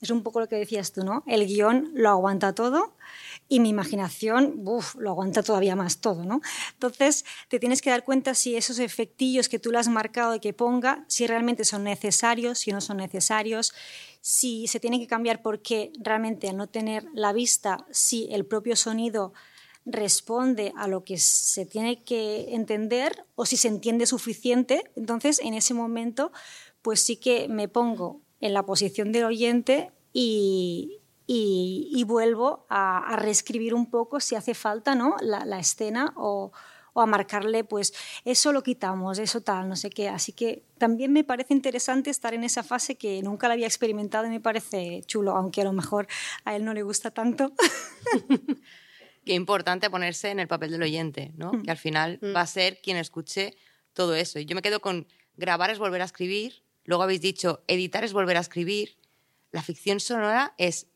es 0.00 0.10
un 0.10 0.22
poco 0.22 0.40
lo 0.40 0.48
que 0.48 0.56
decías 0.56 0.92
tú, 0.92 1.04
¿no? 1.04 1.22
El 1.26 1.46
guion 1.46 1.90
lo 1.94 2.10
aguanta 2.10 2.54
todo 2.54 2.94
y 3.48 3.60
mi 3.60 3.68
imaginación 3.68 4.64
lo 4.64 5.10
aguanta 5.10 5.42
todavía 5.42 5.76
más 5.76 5.98
todo, 5.98 6.24
¿no? 6.24 6.40
Entonces, 6.72 7.24
te 7.48 7.58
tienes 7.58 7.80
que 7.80 7.90
dar 7.90 8.04
cuenta 8.04 8.34
si 8.34 8.56
esos 8.56 8.78
efectillos 8.78 9.48
que 9.48 9.58
tú 9.58 9.70
le 9.70 9.78
has 9.78 9.88
marcado 9.88 10.34
y 10.34 10.40
que 10.40 10.52
ponga, 10.52 11.04
si 11.08 11.26
realmente 11.26 11.64
son 11.64 11.84
necesarios, 11.84 12.58
si 12.58 12.72
no 12.72 12.80
son 12.80 12.96
necesarios, 12.96 13.72
si 14.20 14.66
se 14.66 14.80
tiene 14.80 14.98
que 14.98 15.06
cambiar 15.06 15.42
porque 15.42 15.92
realmente 16.00 16.48
al 16.48 16.56
no 16.56 16.68
tener 16.68 17.06
la 17.14 17.32
vista, 17.32 17.86
si 17.90 18.28
el 18.32 18.44
propio 18.44 18.74
sonido 18.74 19.32
responde 19.84 20.72
a 20.76 20.88
lo 20.88 21.04
que 21.04 21.16
se 21.16 21.64
tiene 21.64 22.02
que 22.02 22.54
entender 22.54 23.24
o 23.36 23.46
si 23.46 23.56
se 23.56 23.68
entiende 23.68 24.06
suficiente, 24.06 24.90
entonces 24.96 25.38
en 25.38 25.54
ese 25.54 25.74
momento 25.74 26.32
pues 26.82 27.00
sí 27.00 27.16
que 27.16 27.46
me 27.48 27.68
pongo 27.68 28.20
en 28.40 28.52
la 28.52 28.64
posición 28.64 29.12
del 29.12 29.24
oyente 29.24 29.92
y, 30.12 31.00
y, 31.26 32.04
vuelvo 32.06 32.66
a, 32.68 33.16
reescribir 33.16 33.74
un 33.74 33.90
poco 33.90 34.20
si 34.20 34.34
hace 34.34 34.54
falta 34.54 34.94
¿no? 34.94 35.16
la, 35.20 35.58
escena 35.58 36.12
o, 36.16 36.52
o, 36.92 37.00
a 37.00 37.06
marcarle, 37.06 37.64
pues 37.64 37.92
eso 38.24 38.52
lo 38.52 38.62
quitamos, 38.62 39.18
eso 39.18 39.40
tal, 39.40 39.68
no 39.68 39.74
sé 39.74 39.90
qué. 39.90 40.08
Así 40.08 40.32
que 40.32 40.62
también 40.78 41.12
me 41.12 41.24
parece 41.24 41.52
interesante 41.52 42.10
estar 42.10 42.32
en 42.34 42.44
esa 42.44 42.62
fase 42.62 42.94
que 42.94 43.22
nunca 43.22 43.48
la 43.48 43.54
había 43.54 43.66
experimentado 43.66 44.26
y 44.26 44.30
me 44.30 44.40
parece 44.40 45.02
chulo, 45.06 45.32
aunque 45.32 45.62
a 45.62 45.64
lo 45.64 45.72
mejor 45.72 46.06
a 46.44 46.54
él 46.54 46.64
no 46.64 46.74
le 46.74 46.82
gusta 46.82 47.10
tanto. 47.10 47.52
Qué 49.24 49.34
importante 49.34 49.90
ponerse 49.90 50.30
en 50.30 50.38
el 50.38 50.46
papel 50.46 50.70
del 50.70 50.82
oyente, 50.84 51.32
¿no? 51.36 51.52
Mm. 51.52 51.62
que 51.64 51.70
al 51.72 51.76
final 51.76 52.20
mm. 52.22 52.36
va 52.36 52.42
a 52.42 52.46
ser 52.46 52.80
quien 52.80 52.96
escuche 52.96 53.56
todo 53.92 54.14
eso. 54.14 54.38
Y 54.38 54.44
yo 54.44 54.54
me 54.54 54.62
quedo 54.62 54.80
con 54.80 55.08
grabar 55.36 55.70
es 55.70 55.80
volver 55.80 56.02
a 56.02 56.04
escribir, 56.04 56.62
luego 56.84 57.02
habéis 57.02 57.20
dicho 57.20 57.64
editar 57.66 58.04
es 58.04 58.12
volver 58.12 58.36
a 58.36 58.40
escribir. 58.40 58.96
La 59.50 59.62
ficción 59.62 59.98
sonora 59.98 60.54
es 60.58 60.86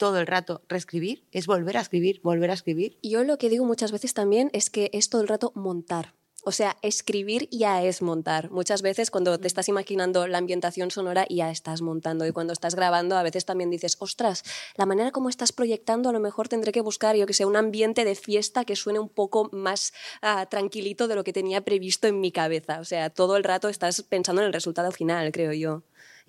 todo 0.00 0.18
el 0.18 0.26
rato 0.26 0.62
reescribir, 0.66 1.26
es 1.30 1.46
volver 1.46 1.76
a 1.76 1.82
escribir, 1.82 2.22
volver 2.22 2.50
a 2.50 2.54
escribir. 2.54 2.98
Yo 3.02 3.22
lo 3.22 3.36
que 3.36 3.50
digo 3.50 3.66
muchas 3.66 3.92
veces 3.92 4.14
también 4.14 4.48
es 4.54 4.70
que 4.70 4.88
es 4.94 5.10
todo 5.10 5.20
el 5.20 5.28
rato 5.28 5.52
montar. 5.54 6.14
O 6.42 6.52
sea, 6.52 6.78
escribir 6.80 7.50
ya 7.50 7.82
es 7.82 8.00
montar. 8.00 8.50
Muchas 8.50 8.80
veces 8.80 9.10
cuando 9.10 9.38
te 9.38 9.46
estás 9.46 9.68
imaginando 9.68 10.26
la 10.26 10.38
ambientación 10.38 10.90
sonora 10.90 11.26
ya 11.28 11.50
estás 11.50 11.82
montando 11.82 12.26
y 12.26 12.32
cuando 12.32 12.54
estás 12.54 12.74
grabando 12.74 13.18
a 13.18 13.22
veces 13.22 13.44
también 13.44 13.68
dices, 13.68 13.98
ostras, 14.00 14.42
la 14.76 14.86
manera 14.86 15.10
como 15.10 15.28
estás 15.28 15.52
proyectando 15.52 16.08
a 16.08 16.12
lo 16.14 16.20
mejor 16.20 16.48
tendré 16.48 16.72
que 16.72 16.80
buscar, 16.80 17.14
yo 17.14 17.26
que 17.26 17.34
sé, 17.34 17.44
un 17.44 17.56
ambiente 17.56 18.06
de 18.06 18.14
fiesta 18.14 18.64
que 18.64 18.76
suene 18.76 19.00
un 19.00 19.10
poco 19.10 19.50
más 19.52 19.92
ah, 20.22 20.46
tranquilito 20.46 21.08
de 21.08 21.14
lo 21.14 21.24
que 21.24 21.34
tenía 21.34 21.60
previsto 21.60 22.06
en 22.06 22.20
mi 22.20 22.32
cabeza. 22.32 22.80
O 22.80 22.86
sea, 22.86 23.10
todo 23.10 23.36
el 23.36 23.44
rato 23.44 23.68
estás 23.68 24.00
pensando 24.00 24.40
en 24.40 24.46
el 24.46 24.54
resultado 24.54 24.92
final, 24.92 25.30
creo 25.30 25.52
yo. 25.52 25.82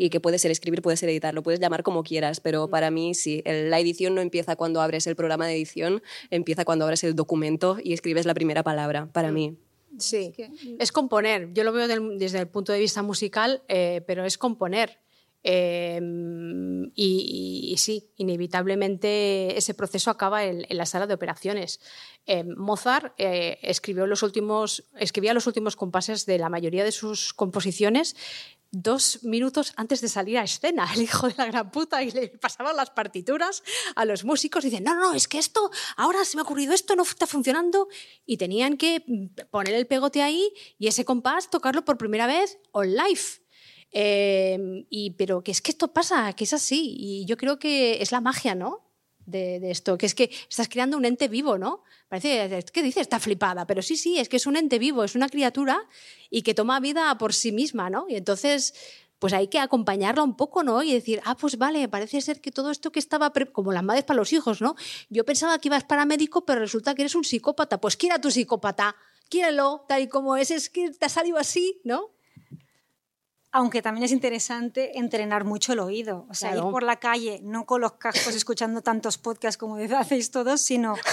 Y 0.03 0.09
que 0.09 0.19
puede 0.19 0.39
ser 0.39 0.49
escribir, 0.49 0.81
puede 0.81 0.97
ser 0.97 1.09
editar, 1.09 1.33
lo 1.35 1.43
puedes 1.43 1.59
llamar 1.59 1.83
como 1.83 2.01
quieras, 2.01 2.39
pero 2.39 2.69
para 2.69 2.89
mí 2.89 3.13
sí, 3.13 3.43
el- 3.45 3.69
la 3.69 3.79
edición 3.79 4.15
no 4.15 4.21
empieza 4.21 4.55
cuando 4.55 4.81
abres 4.81 5.05
el 5.05 5.15
programa 5.15 5.45
de 5.45 5.53
edición, 5.53 6.01
empieza 6.31 6.65
cuando 6.65 6.85
abres 6.85 7.03
el 7.03 7.15
documento 7.15 7.77
y 7.83 7.93
escribes 7.93 8.25
la 8.25 8.33
primera 8.33 8.63
palabra, 8.63 9.07
para 9.13 9.31
mí. 9.31 9.57
Sí, 9.99 10.33
es 10.79 10.91
componer. 10.91 11.53
Yo 11.53 11.63
lo 11.63 11.71
veo 11.71 11.87
del- 11.87 12.17
desde 12.17 12.39
el 12.39 12.47
punto 12.47 12.71
de 12.73 12.79
vista 12.79 13.03
musical, 13.03 13.61
eh, 13.67 14.01
pero 14.07 14.25
es 14.25 14.39
componer. 14.39 14.97
Eh, 15.43 15.99
y, 16.95 17.67
y- 17.69 17.73
y 17.73 17.77
sí, 17.77 18.09
inevitablemente 18.17 19.57
ese 19.57 19.73
proceso 19.73 20.09
acaba 20.11 20.45
en, 20.45 20.65
en 20.69 20.77
la 20.77 20.85
sala 20.85 21.07
de 21.07 21.13
operaciones. 21.13 21.79
Eh, 22.25 22.43
Mozart 22.43 23.13
eh, 23.17 23.57
escribió 23.61 24.05
los 24.07 24.23
últimos, 24.23 24.83
escribía 24.99 25.33
los 25.33 25.47
últimos 25.47 25.75
compases 25.75 26.25
de 26.25 26.37
la 26.37 26.49
mayoría 26.49 26.83
de 26.83 26.91
sus 26.91 27.33
composiciones 27.33 28.15
dos 28.71 29.23
minutos 29.23 29.73
antes 29.75 29.99
de 30.01 30.07
salir 30.07 30.37
a 30.37 30.43
escena, 30.43 30.87
el 30.95 31.01
hijo 31.01 31.27
de 31.27 31.35
la 31.37 31.45
gran 31.45 31.71
puta, 31.71 32.01
y 32.01 32.11
le 32.11 32.29
pasaban 32.29 32.75
las 32.75 32.89
partituras 32.89 33.63
a 33.95 34.05
los 34.05 34.23
músicos 34.23 34.63
y 34.63 34.69
dicen, 34.69 34.85
no, 34.85 34.95
no, 34.95 35.13
es 35.13 35.27
que 35.27 35.37
esto, 35.37 35.69
ahora 35.97 36.23
se 36.23 36.37
me 36.37 36.41
ha 36.41 36.43
ocurrido 36.43 36.73
esto, 36.73 36.95
no 36.95 37.03
está 37.03 37.27
funcionando, 37.27 37.89
y 38.25 38.37
tenían 38.37 38.77
que 38.77 39.03
mm, 39.05 39.49
poner 39.49 39.73
el 39.73 39.87
pegote 39.87 40.21
ahí 40.21 40.53
y 40.79 40.87
ese 40.87 41.05
compás 41.05 41.49
tocarlo 41.49 41.83
por 41.83 41.97
primera 41.97 42.27
vez 42.27 42.59
on 42.71 42.95
live. 42.95 43.21
Eh, 43.93 44.85
y, 44.89 45.11
pero 45.11 45.43
que 45.43 45.51
es 45.51 45.61
que 45.61 45.71
esto 45.71 45.91
pasa, 45.91 46.31
que 46.33 46.45
es 46.45 46.53
así, 46.53 46.95
y 46.97 47.25
yo 47.25 47.35
creo 47.35 47.59
que 47.59 48.01
es 48.01 48.13
la 48.13 48.21
magia, 48.21 48.55
¿no? 48.55 48.87
De, 49.25 49.59
de 49.59 49.69
esto, 49.69 49.97
que 49.97 50.05
es 50.05 50.15
que 50.15 50.31
estás 50.49 50.69
creando 50.69 50.97
un 50.97 51.05
ente 51.05 51.27
vivo, 51.27 51.57
¿no? 51.57 51.83
Parece, 52.11 52.65
¿qué 52.73 52.83
dices? 52.83 53.03
Está 53.03 53.21
flipada, 53.21 53.65
pero 53.65 53.81
sí, 53.81 53.95
sí, 53.95 54.19
es 54.19 54.27
que 54.27 54.35
es 54.35 54.45
un 54.45 54.57
ente 54.57 54.79
vivo, 54.79 55.05
es 55.05 55.15
una 55.15 55.29
criatura 55.29 55.87
y 56.29 56.41
que 56.41 56.53
toma 56.53 56.81
vida 56.81 57.17
por 57.17 57.33
sí 57.33 57.53
misma, 57.53 57.89
¿no? 57.89 58.05
Y 58.09 58.17
entonces, 58.17 58.73
pues 59.17 59.31
hay 59.31 59.47
que 59.47 59.59
acompañarla 59.59 60.21
un 60.21 60.35
poco, 60.35 60.61
¿no? 60.61 60.83
Y 60.83 60.91
decir, 60.91 61.21
ah, 61.23 61.37
pues 61.37 61.57
vale, 61.57 61.87
parece 61.87 62.19
ser 62.19 62.41
que 62.41 62.51
todo 62.51 62.69
esto 62.69 62.91
que 62.91 62.99
estaba, 62.99 63.31
como 63.53 63.71
las 63.71 63.83
madres 63.83 64.03
para 64.03 64.17
los 64.17 64.33
hijos, 64.33 64.59
¿no? 64.59 64.75
Yo 65.09 65.23
pensaba 65.23 65.57
que 65.59 65.69
ibas 65.69 65.85
para 65.85 66.03
médico, 66.03 66.45
pero 66.45 66.59
resulta 66.59 66.95
que 66.95 67.03
eres 67.03 67.15
un 67.15 67.23
psicópata. 67.23 67.79
Pues 67.79 67.95
quiera 67.95 68.19
tu 68.19 68.29
psicópata, 68.29 68.97
quiérelo, 69.29 69.85
tal 69.87 70.01
y 70.01 70.09
como 70.09 70.35
es, 70.35 70.51
es 70.51 70.69
que 70.69 70.89
te 70.89 71.05
ha 71.05 71.09
salido 71.09 71.37
así, 71.37 71.79
¿no? 71.85 72.09
Aunque 73.53 73.81
también 73.81 74.05
es 74.05 74.11
interesante 74.11 74.97
entrenar 74.97 75.43
mucho 75.43 75.73
el 75.73 75.79
oído. 75.79 76.25
O 76.29 76.33
sea, 76.33 76.51
Claro. 76.51 76.67
ir 76.67 76.71
por 76.71 76.83
la 76.83 76.97
calle, 76.97 77.39
no 77.43 77.65
con 77.65 77.81
los 77.81 77.93
cascos 77.93 78.33
escuchando 78.35 78.81
tantos 78.81 79.17
podcasts 79.17 79.57
como 79.57 79.75
hacéis 79.97 80.31
todos, 80.31 80.61
sino. 80.61 80.95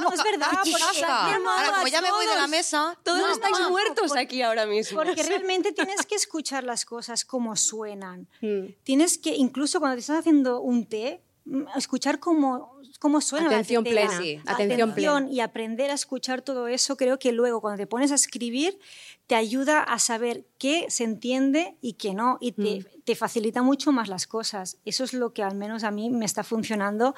No, 0.00 0.12
es 0.12 0.22
verdad. 0.22 0.48
No, 0.52 1.50
Ahora, 1.50 1.72
como 1.72 1.86
ya 1.88 2.00
me 2.00 2.10
voy 2.10 2.26
de 2.26 2.34
la 2.36 2.46
mesa, 2.46 2.96
Todos 3.02 3.20
No, 3.20 3.32
estáis 3.32 3.58
no, 3.58 3.70
muertos 3.70 4.14
aquí 4.16 4.42
ahora 4.42 4.66
mismo. 4.66 5.02
Porque 5.02 5.22
realmente 5.22 5.72
tienes 5.72 6.04
que 6.06 6.14
escuchar 6.14 6.64
las 6.64 6.84
cosas 6.84 7.24
como 7.24 7.56
suenan. 7.56 8.28
Mm. 8.40 8.66
Tienes 8.82 9.18
que, 9.18 9.34
incluso 9.34 9.80
cuando 9.80 9.96
te 9.96 10.00
estás 10.00 10.18
haciendo 10.20 10.60
un 10.60 10.86
té, 10.86 11.22
mm, 11.44 11.62
escuchar 11.76 12.20
cómo, 12.20 12.77
cómo 12.98 13.20
suena 13.20 13.46
Atención 13.46 13.84
la 13.84 13.90
tetera. 13.90 14.08
plena, 14.18 14.22
sí. 14.22 14.40
atención 14.46 14.94
plena. 14.94 15.26
y 15.30 15.40
aprender 15.40 15.90
a 15.90 15.94
escuchar 15.94 16.42
todo 16.42 16.66
eso, 16.68 16.96
creo 16.96 17.18
que 17.18 17.32
luego 17.32 17.60
cuando 17.60 17.78
te 17.78 17.86
pones 17.86 18.10
a 18.12 18.16
escribir 18.16 18.78
te 19.26 19.34
ayuda 19.34 19.82
a 19.82 19.98
saber 19.98 20.46
qué 20.58 20.86
se 20.88 21.04
entiende 21.04 21.76
y 21.80 21.92
qué 21.94 22.14
no, 22.14 22.38
y 22.40 22.52
te, 22.52 22.80
Mm. 22.80 22.84
te 23.04 23.14
facilita 23.14 23.62
mucho 23.62 23.92
más 23.92 24.08
las 24.08 24.26
cosas. 24.26 24.78
Eso 24.84 25.04
es 25.04 25.12
lo 25.12 25.32
que 25.32 25.42
al 25.42 25.54
menos 25.54 25.84
a 25.84 25.90
mí 25.90 26.10
me 26.10 26.24
está 26.24 26.42
funcionando 26.44 27.14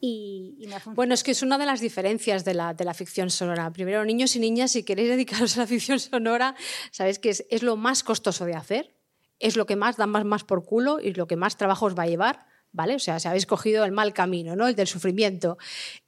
y, 0.00 0.66
me. 0.68 0.76
Bueno, 0.94 1.14
es 1.14 1.22
que 1.22 1.30
es 1.30 1.42
una 1.42 1.56
de 1.56 1.64
las 1.64 1.80
diferencias 1.80 2.44
de 2.44 2.52
la, 2.54 2.74
de 2.74 2.84
la 2.84 2.92
ficción 2.92 3.30
sonora. 3.30 3.70
Primero, 3.72 4.04
niños 4.04 4.36
y 4.36 4.40
niñas, 4.40 4.72
si 4.72 4.82
queréis 4.82 5.08
dedicaros 5.08 5.56
a 5.56 5.60
la 5.60 5.66
ficción 5.66 5.98
sonora, 5.98 6.54
sabéis 6.90 7.18
que 7.18 7.30
es, 7.30 7.46
es 7.48 7.62
lo 7.62 7.76
más 7.76 8.02
costoso 8.02 8.44
de 8.44 8.54
hacer, 8.54 8.94
es 9.38 9.56
lo 9.56 9.64
que 9.64 9.76
más 9.76 9.96
da 9.96 10.06
más, 10.06 10.24
más 10.26 10.44
por 10.44 10.64
culo 10.64 11.00
y 11.00 11.14
lo 11.14 11.26
que 11.26 11.36
más 11.36 11.56
trabajo 11.56 11.86
os 11.86 11.96
va 11.98 12.02
a 12.02 12.06
llevar. 12.06 12.46
¿Vale? 12.74 12.96
O 12.96 12.98
sea, 12.98 13.20
si 13.20 13.28
habéis 13.28 13.46
cogido 13.46 13.84
el 13.84 13.92
mal 13.92 14.12
camino, 14.12 14.56
¿no? 14.56 14.66
El 14.66 14.74
del 14.74 14.88
sufrimiento. 14.88 15.58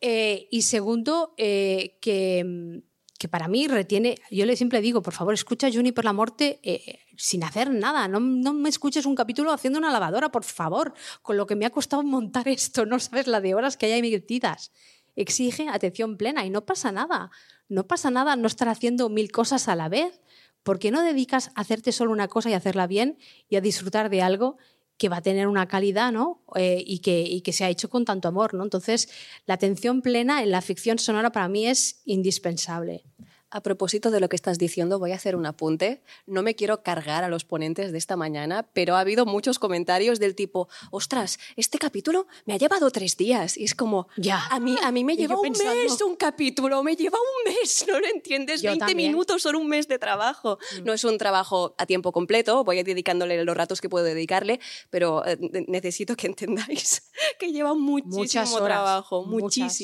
Eh, 0.01 0.49
y 0.51 0.63
segundo, 0.63 1.33
eh, 1.37 1.97
que, 2.01 2.83
para 3.31 3.47
mí 3.47 3.69
retiene, 3.69 4.17
yo 4.33 4.45
le 4.47 4.57
siempre 4.57 4.81
digo, 4.81 5.01
por 5.01 5.15
favor, 5.15 5.33
escucha 5.33 5.71
Juni 5.73 5.93
por 5.93 6.05
la 6.05 6.13
muerte 6.13 6.59
eh, 6.65 6.99
sin 7.17 7.45
hacer 7.45 7.71
nada, 7.71 8.09
no, 8.09 8.19
no 8.19 8.53
me 8.53 8.69
escuches 8.69 9.07
un 9.07 9.15
capítulo 9.15 9.53
haciendo 9.53 9.79
una 9.79 9.93
lavadora, 9.93 10.31
por 10.31 10.43
favor, 10.43 10.93
con 11.23 11.37
lo 11.37 11.47
que 11.47 11.55
me 11.55 11.67
ha 11.67 11.71
costado 11.71 12.03
montar 12.03 12.49
esto, 12.49 12.85
no 12.85 12.99
sabes 12.99 13.29
la 13.29 13.41
de 13.41 13.55
horas 13.55 13.77
que 13.77 13.87
hay 13.87 14.03
metidas. 14.03 14.73
Exige 15.15 15.69
atención 15.69 16.17
plena 16.17 16.45
y 16.45 16.51
no 16.51 16.67
pasa 16.67 16.91
nada, 16.91 17.31
no 17.69 17.87
pasa 17.87 18.11
nada 18.11 18.35
no 18.35 18.49
estar 18.49 18.69
haciendo 18.69 19.09
mil 19.09 19.31
cosas 19.31 19.69
a 19.69 19.77
la 19.77 19.89
vez. 19.89 20.21
¿Por 20.65 20.81
qué 20.81 20.91
no 20.91 21.03
dedicas 21.03 21.53
a 21.55 21.61
hacerte 21.61 21.93
solo 21.93 22.11
una 22.11 22.27
cosa 22.27 22.51
y 22.51 22.55
hacerla 22.55 22.89
bien 22.89 23.19
y 23.49 23.55
a 23.55 23.61
disfrutar 23.61 24.11
de 24.11 24.21
algo 24.21 24.57
que 24.99 25.09
va 25.09 25.19
a 25.19 25.23
tener 25.23 25.47
una 25.47 25.67
calidad 25.67 26.13
¿no? 26.13 26.43
Eh, 26.55 26.83
y, 26.87 27.01
que, 27.01 27.21
y 27.21 27.43
que 27.43 27.53
se 27.53 27.65
ha 27.65 27.69
hecho 27.69 27.91
con 27.91 28.05
tanto 28.05 28.29
amor? 28.29 28.55
¿no? 28.55 28.65
Entonces, 28.65 29.09
la 29.47 29.55
atención 29.55 30.03
plena 30.03 30.43
en 30.43 30.51
la 30.51 30.63
ficción 30.63 30.99
sonora 30.99 31.33
para 31.33 31.49
mí 31.49 31.67
es 31.67 32.01
indispensable. 32.05 33.05
A 33.49 33.63
propósito 33.63 34.11
de 34.11 34.19
lo 34.19 34.29
que 34.29 34.35
estás 34.35 34.59
diciendo, 34.59 34.99
voy 34.99 35.13
a 35.13 35.15
hacer 35.15 35.37
un 35.37 35.47
apunte. 35.47 36.03
No 36.27 36.43
me 36.43 36.57
quiero 36.57 36.83
cargar 36.83 37.23
a 37.23 37.29
los 37.29 37.45
ponentes 37.45 37.93
de 37.93 37.99
esta 37.99 38.17
mañana, 38.17 38.69
pero 38.73 38.97
ha 38.97 39.01
habido 39.01 39.25
muchos 39.25 39.61
comentarios 39.61 40.19
del 40.19 40.35
tipo, 40.35 40.69
ostras, 40.91 41.39
este 41.55 41.79
capítulo 41.79 42.27
me 42.45 42.55
ha 42.55 42.57
llevado 42.57 42.91
tres 42.91 43.17
días. 43.17 43.57
Y 43.57 43.63
es 43.63 43.77
como, 43.77 44.09
Ya. 44.17 44.45
a 44.51 44.59
mí, 44.59 44.77
a 44.83 44.91
mí 44.91 45.05
me 45.05 45.17
lleva 45.17 45.37
un 45.37 45.43
pensando- 45.43 45.75
mes 45.77 46.03
un 46.03 46.17
capítulo, 46.17 46.83
me 46.83 46.97
lleva 46.97 47.19
un 47.19 47.53
mes, 47.55 47.85
¿no 47.89 48.01
lo 48.01 48.07
entiendes? 48.09 48.63
Yo 48.63 48.71
20 48.71 48.85
también. 48.87 49.13
minutos 49.13 49.43
son 49.43 49.55
un 49.55 49.69
mes 49.69 49.87
de 49.87 50.01
trabajo. 50.01 50.59
Mm. 50.81 50.85
No 50.85 50.93
es 50.93 51.05
un 51.05 51.17
trabajo 51.17 51.77
a 51.79 51.87
tiempo 51.87 52.11
completo, 52.11 52.65
voy 52.65 52.79
a 52.79 52.81
ir 52.81 52.87
dedicándole 52.87 53.45
los 53.45 53.57
ratos 53.57 53.81
que 53.81 53.89
puedo 53.89 54.05
dedicarle, 54.05 54.59
pero 54.91 55.25
eh, 55.25 55.39
ne- 55.41 55.65
necesito 55.69 56.17
que 56.17 56.27
entendáis 56.67 57.11
que 57.39 57.53
lleva 57.53 57.75
muchísimo 57.75 58.43
horas, 58.57 58.65
trabajo, 58.65 59.25
muchas. 59.25 59.79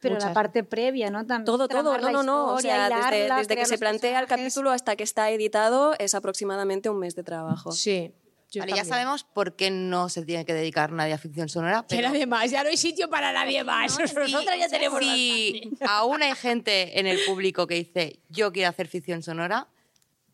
Pero 0.00 0.14
muchas. 0.14 0.30
la 0.30 0.34
parte 0.34 0.64
previa, 0.64 1.10
¿no? 1.10 1.26
También 1.26 1.44
Todo, 1.44 1.68
todo, 1.68 1.98
no, 1.98 2.10
no, 2.10 2.22
no. 2.22 2.54
O 2.54 2.60
sea, 2.60 2.88
desde, 2.88 3.18
hilarla, 3.18 3.36
desde 3.38 3.56
que 3.56 3.66
se 3.66 3.78
plantea 3.78 4.18
el 4.20 4.26
capítulo 4.26 4.70
hasta 4.70 4.96
que 4.96 5.04
está 5.04 5.30
editado 5.30 5.94
es 5.98 6.14
aproximadamente 6.14 6.88
un 6.88 6.98
mes 6.98 7.14
de 7.14 7.22
trabajo. 7.22 7.72
Sí. 7.72 8.14
Vale, 8.58 8.72
ya 8.74 8.84
sabemos 8.84 9.22
por 9.22 9.54
qué 9.54 9.70
no 9.70 10.08
se 10.08 10.24
tiene 10.24 10.44
que 10.44 10.52
dedicar 10.52 10.90
nadie 10.90 11.12
a 11.12 11.18
ficción 11.18 11.48
sonora. 11.48 11.84
Que 11.88 11.96
Pero 11.96 12.08
nadie 12.08 12.26
más, 12.26 12.50
ya 12.50 12.64
no 12.64 12.70
hay 12.70 12.76
sitio 12.76 13.08
para 13.08 13.32
nadie 13.32 13.62
más. 13.62 13.96
Nosotras 14.14 14.58
ya 14.58 14.68
tenemos 14.68 14.98
si 14.98 15.70
aún 15.86 16.22
hay 16.22 16.34
gente 16.34 16.98
en 16.98 17.06
el 17.06 17.18
público 17.26 17.66
que 17.66 17.76
dice 17.76 18.18
yo 18.28 18.52
quiero 18.52 18.70
hacer 18.70 18.88
ficción 18.88 19.22
sonora, 19.22 19.68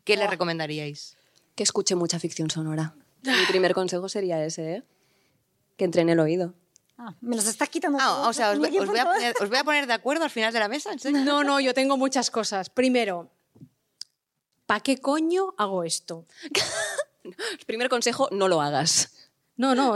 ¿qué 0.03 0.17
le 0.17 0.25
recomendaríais? 0.25 1.15
Que 1.55 1.63
escuche 1.63 1.93
mucha 1.95 2.17
ficción 2.17 2.49
sonora. 2.49 2.95
Mi 3.23 3.45
primer 3.49 3.73
consejo 3.73 4.09
sería 4.09 4.43
ese, 4.43 4.77
¿eh? 4.77 4.83
Que 5.75 5.85
entrene 5.85 6.13
el 6.13 6.19
oído. 6.19 6.55
Ah, 6.97 7.13
me 7.21 7.35
los 7.35 7.45
estás 7.47 7.69
quitando. 7.69 7.97
Ah, 8.01 8.27
o 8.27 8.33
sea, 8.33 8.51
os, 8.51 8.57
voy- 8.57 8.67
os 8.67 8.71
tiempo 8.71 8.91
voy 8.91 8.99
a 8.99 9.05
poner, 9.05 9.35
os 9.39 9.49
voy 9.49 9.57
a 9.59 9.63
poner 9.63 9.87
de 9.87 9.93
acuerdo 9.93 10.23
al 10.23 10.29
final 10.31 10.51
de 10.51 10.59
la 10.59 10.67
mesa. 10.67 10.91
No, 11.11 11.43
no, 11.43 11.59
yo 11.59 11.73
tengo 11.73 11.95
muchas 11.97 12.31
cosas. 12.31 12.69
Primero, 12.71 13.29
¿para 14.65 14.79
qué 14.79 14.97
coño 14.97 15.53
hago 15.57 15.83
esto? 15.83 16.25
Primer 17.67 17.89
consejo, 17.89 18.29
no 18.31 18.47
lo 18.47 18.61
hagas. 18.61 19.26
No, 19.57 19.73
no, 19.73 19.95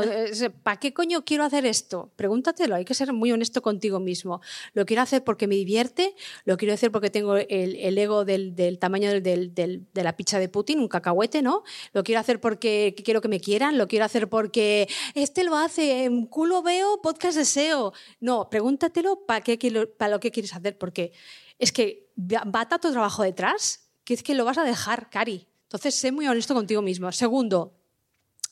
¿para 0.63 0.79
qué 0.79 0.91
coño 0.91 1.23
quiero 1.23 1.43
hacer 1.43 1.67
esto? 1.67 2.11
Pregúntatelo, 2.15 2.73
hay 2.73 2.83
que 2.83 2.95
ser 2.95 3.13
muy 3.13 3.31
honesto 3.31 3.61
contigo 3.61 3.99
mismo. 3.99 4.41
¿Lo 4.73 4.87
quiero 4.87 5.03
hacer 5.03 5.23
porque 5.23 5.47
me 5.47 5.53
divierte? 5.55 6.15
¿Lo 6.45 6.57
quiero 6.57 6.73
hacer 6.73 6.91
porque 6.91 7.11
tengo 7.11 7.37
el, 7.37 7.97
ego 7.99 8.25
del, 8.25 8.55
tamaño 8.79 9.21
del- 9.21 9.53
de 9.53 10.03
la 10.03 10.17
pizza 10.17 10.39
de 10.39 10.49
Putin, 10.49 10.79
un 10.79 10.87
cacahuete, 10.87 11.43
¿no? 11.43 11.61
¿Lo 11.93 12.03
quiero 12.03 12.19
hacer 12.19 12.41
porque 12.41 12.95
quiero 13.05 13.21
que 13.21 13.27
me 13.27 13.39
quieran? 13.39 13.77
¿Lo 13.77 13.87
quiero 13.87 14.03
hacer 14.05 14.29
porque 14.29 14.89
este 15.13 15.43
lo 15.43 15.55
hace, 15.55 16.05
en 16.05 16.25
culo 16.25 16.63
veo, 16.63 16.99
podcast 17.03 17.37
deseo? 17.37 17.93
No, 18.19 18.49
pregúntatelo 18.49 19.27
para 19.27 19.41
qué, 19.41 19.59
para 19.95 20.09
lo 20.11 20.19
que 20.19 20.31
quieres 20.31 20.55
hacer, 20.55 20.75
porque 20.79 21.11
es 21.59 21.71
que 21.71 22.09
va 22.17 22.43
va 22.45 22.67
tanto 22.67 22.91
trabajo 22.91 23.21
detrás 23.21 23.91
que 24.03 24.15
es 24.15 24.23
que 24.23 24.33
lo 24.33 24.43
vas 24.43 24.57
a 24.57 24.63
dejar, 24.63 25.11
Cari. 25.11 25.47
Entonces, 25.63 25.93
sé 25.93 26.11
muy 26.11 26.27
honesto 26.27 26.55
contigo 26.55 26.81
mismo. 26.81 27.11
Segundo, 27.11 27.77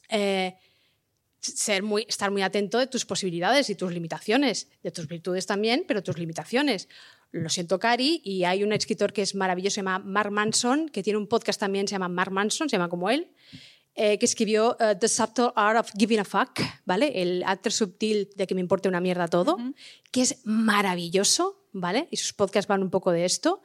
eh, 0.10 0.56
ser 1.40 1.84
muy, 1.84 2.06
estar 2.08 2.32
muy 2.32 2.42
atento 2.42 2.78
de 2.78 2.88
tus 2.88 3.06
posibilidades 3.06 3.70
y 3.70 3.76
tus 3.76 3.92
limitaciones, 3.92 4.70
de 4.84 4.92
tus 4.92 5.08
virtudes 5.08 5.46
también, 5.46 5.86
pero 5.88 6.04
tus 6.04 6.18
limitaciones. 6.18 6.88
Lo 7.32 7.50
siento, 7.50 7.80
Cari, 7.80 8.22
y 8.24 8.44
hay 8.44 8.64
un 8.64 8.74
escritor 8.74 9.14
que 9.14 9.22
es 9.22 9.36
maravilloso, 9.36 9.76
se 9.76 9.80
llama 9.82 10.00
Mark 10.00 10.32
Manson, 10.32 10.90
que 10.90 11.04
tiene 11.04 11.18
un 11.18 11.28
podcast 11.28 11.60
también, 11.60 11.88
se 11.88 11.94
llama 11.94 12.10
Mark 12.10 12.32
Manson, 12.32 12.70
se 12.70 12.76
llama 12.76 12.90
como 12.90 13.10
él, 13.10 13.32
eh, 13.96 14.18
que 14.18 14.26
escribió 14.26 14.78
eh, 14.80 14.96
The 15.00 15.08
Subtle 15.08 15.52
Art 15.56 15.80
of 15.80 15.92
Giving 15.98 16.20
a 16.20 16.26
Fuck, 16.26 16.62
¿vale? 16.86 17.22
El 17.22 17.44
arte 17.44 17.70
sutil 17.70 18.30
de 18.36 18.48
que 18.48 18.56
me 18.56 18.62
importe 18.62 18.90
una 18.90 19.02
mierda 19.02 19.28
todo, 19.28 19.58
que 20.12 20.22
es 20.22 20.42
maravilloso, 20.46 21.68
¿vale? 21.74 22.08
Y 22.10 22.18
sus 22.18 22.34
podcasts 22.34 22.68
van 22.68 22.82
un 22.82 22.90
poco 22.90 23.12
de 23.12 23.26
esto. 23.26 23.62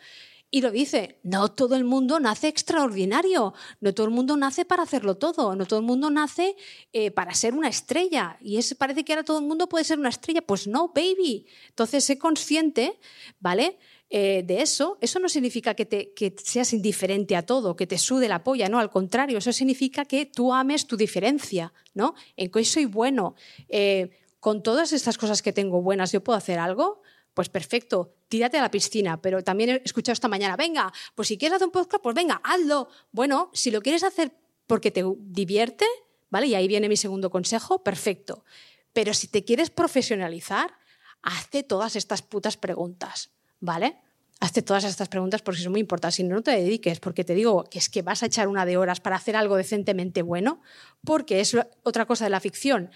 Y 0.55 0.61
lo 0.61 0.70
dice, 0.70 1.18
no 1.24 1.48
todo 1.50 1.74
el 1.74 1.82
mundo 1.82 2.20
nace 2.20 2.46
extraordinario, 2.46 3.55
no 3.80 3.92
todo 3.92 4.07
el 4.07 4.12
mundo 4.12 4.36
nace 4.36 4.64
para 4.64 4.84
hacerlo 4.84 5.16
todo, 5.16 5.57
no 5.57 5.66
todo 5.66 5.80
el 5.80 5.84
mundo 5.84 6.11
nace 6.11 6.55
eh, 6.92 7.11
para 7.11 7.34
ser 7.34 7.55
una 7.55 7.66
estrella. 7.66 8.38
Y 8.40 8.61
parece 8.78 9.05
que 9.05 9.14
ahora 9.14 9.24
todo 9.24 9.40
el 9.40 9.46
mundo 9.46 9.68
puede 9.68 9.82
ser 9.82 9.98
una 9.98 10.11
estrella. 10.11 10.42
Pues 10.42 10.68
no, 10.68 10.92
baby. 10.94 11.44
Entonces, 11.70 12.05
sé 12.05 12.18
consciente, 12.20 13.00
¿vale? 13.40 13.78
Eh, 14.11 14.44
de 14.46 14.62
eso, 14.62 14.96
eso 15.00 15.18
no 15.18 15.28
significa 15.28 15.74
que, 15.74 15.86
te, 15.86 16.14
seas 16.44 16.72
indiferente 16.72 17.34
a 17.34 17.44
todo, 17.44 17.74
que 17.74 17.88
te 17.88 17.98
sude 17.98 18.28
la 18.28 18.44
polla, 18.44 18.68
no, 18.68 18.78
al 18.78 18.90
contrario, 18.90 19.38
eso 19.38 19.52
significa 19.52 20.05
que 20.05 20.24
tú 20.24 20.55
ames 20.55 20.86
tu 20.86 20.96
diferencia, 20.96 21.72
¿no? 21.94 22.14
En 22.36 22.52
que 22.52 22.64
soy 22.64 22.84
bueno. 22.84 23.34
Eh, 23.68 24.11
con 24.38 24.62
todas 24.62 24.92
estas 24.92 25.18
cosas 25.18 25.42
que 25.42 25.52
tengo 25.52 25.82
buenas, 25.82 26.12
¿yo 26.12 26.22
puedo 26.22 26.36
hacer 26.36 26.61
algo? 26.61 27.02
Pues 27.35 27.49
perfecto, 27.49 28.14
tírate 28.28 28.59
a 28.59 28.62
la 28.62 28.70
piscina, 28.70 29.20
pero 29.20 29.43
también 29.43 29.70
he 29.70 29.82
escuchado 29.85 30.14
esta 30.14 30.28
mañana, 30.28 30.57
venga, 30.57 30.93
pues 31.16 31.28
si 31.28 31.37
quieres 31.37 31.57
hacer 31.57 31.66
un 31.66 31.72
podcast, 31.72 32.03
pues 32.03 32.14
venga, 32.14 32.41
hazlo. 32.45 32.89
Bueno, 33.11 33.51
si 33.53 33.72
lo 33.72 33.82
quieres 33.82 34.05
hacer 34.05 34.32
porque 34.68 34.93
te 34.93 35.05
divierte, 35.18 35.85
¿vale? 36.30 36.47
Y 36.47 36.55
ahí 36.55 36.68
viene 36.68 36.89
mi 36.89 36.97
segundo 36.97 37.30
consejo, 37.30 37.82
perfecto. 37.82 38.45
Pero 38.93 39.12
si 39.14 39.26
te 39.26 39.45
quieres 39.45 39.70
profesionalizar, 39.70 40.74
hazte 41.22 41.64
todas 41.64 41.97
estas 41.97 42.22
putas 42.22 42.57
preguntas, 42.57 43.30
¿vale? 43.59 43.97
Hazte 44.39 44.62
todas 44.62 44.85
estas 44.85 45.09
preguntas 45.09 45.43
porque 45.43 45.61
son 45.61 45.72
muy 45.72 45.80
importantes. 45.80 46.16
Si 46.16 46.22
no, 46.22 46.37
no 46.37 46.43
te 46.43 46.53
dediques, 46.53 47.01
porque 47.01 47.24
te 47.24 47.35
digo 47.35 47.64
que 47.64 47.78
es 47.78 47.89
que 47.89 48.03
vas 48.03 48.22
a 48.22 48.26
echar 48.26 48.47
una 48.47 48.64
de 48.64 48.76
horas 48.76 49.01
para 49.01 49.16
hacer 49.16 49.35
algo 49.35 49.57
decentemente 49.57 50.22
bueno, 50.22 50.61
porque 51.05 51.41
es 51.41 51.57
otra 51.82 52.07
cosa 52.07 52.24
de 52.24 52.30
la 52.30 52.41
ficción. 52.41 52.91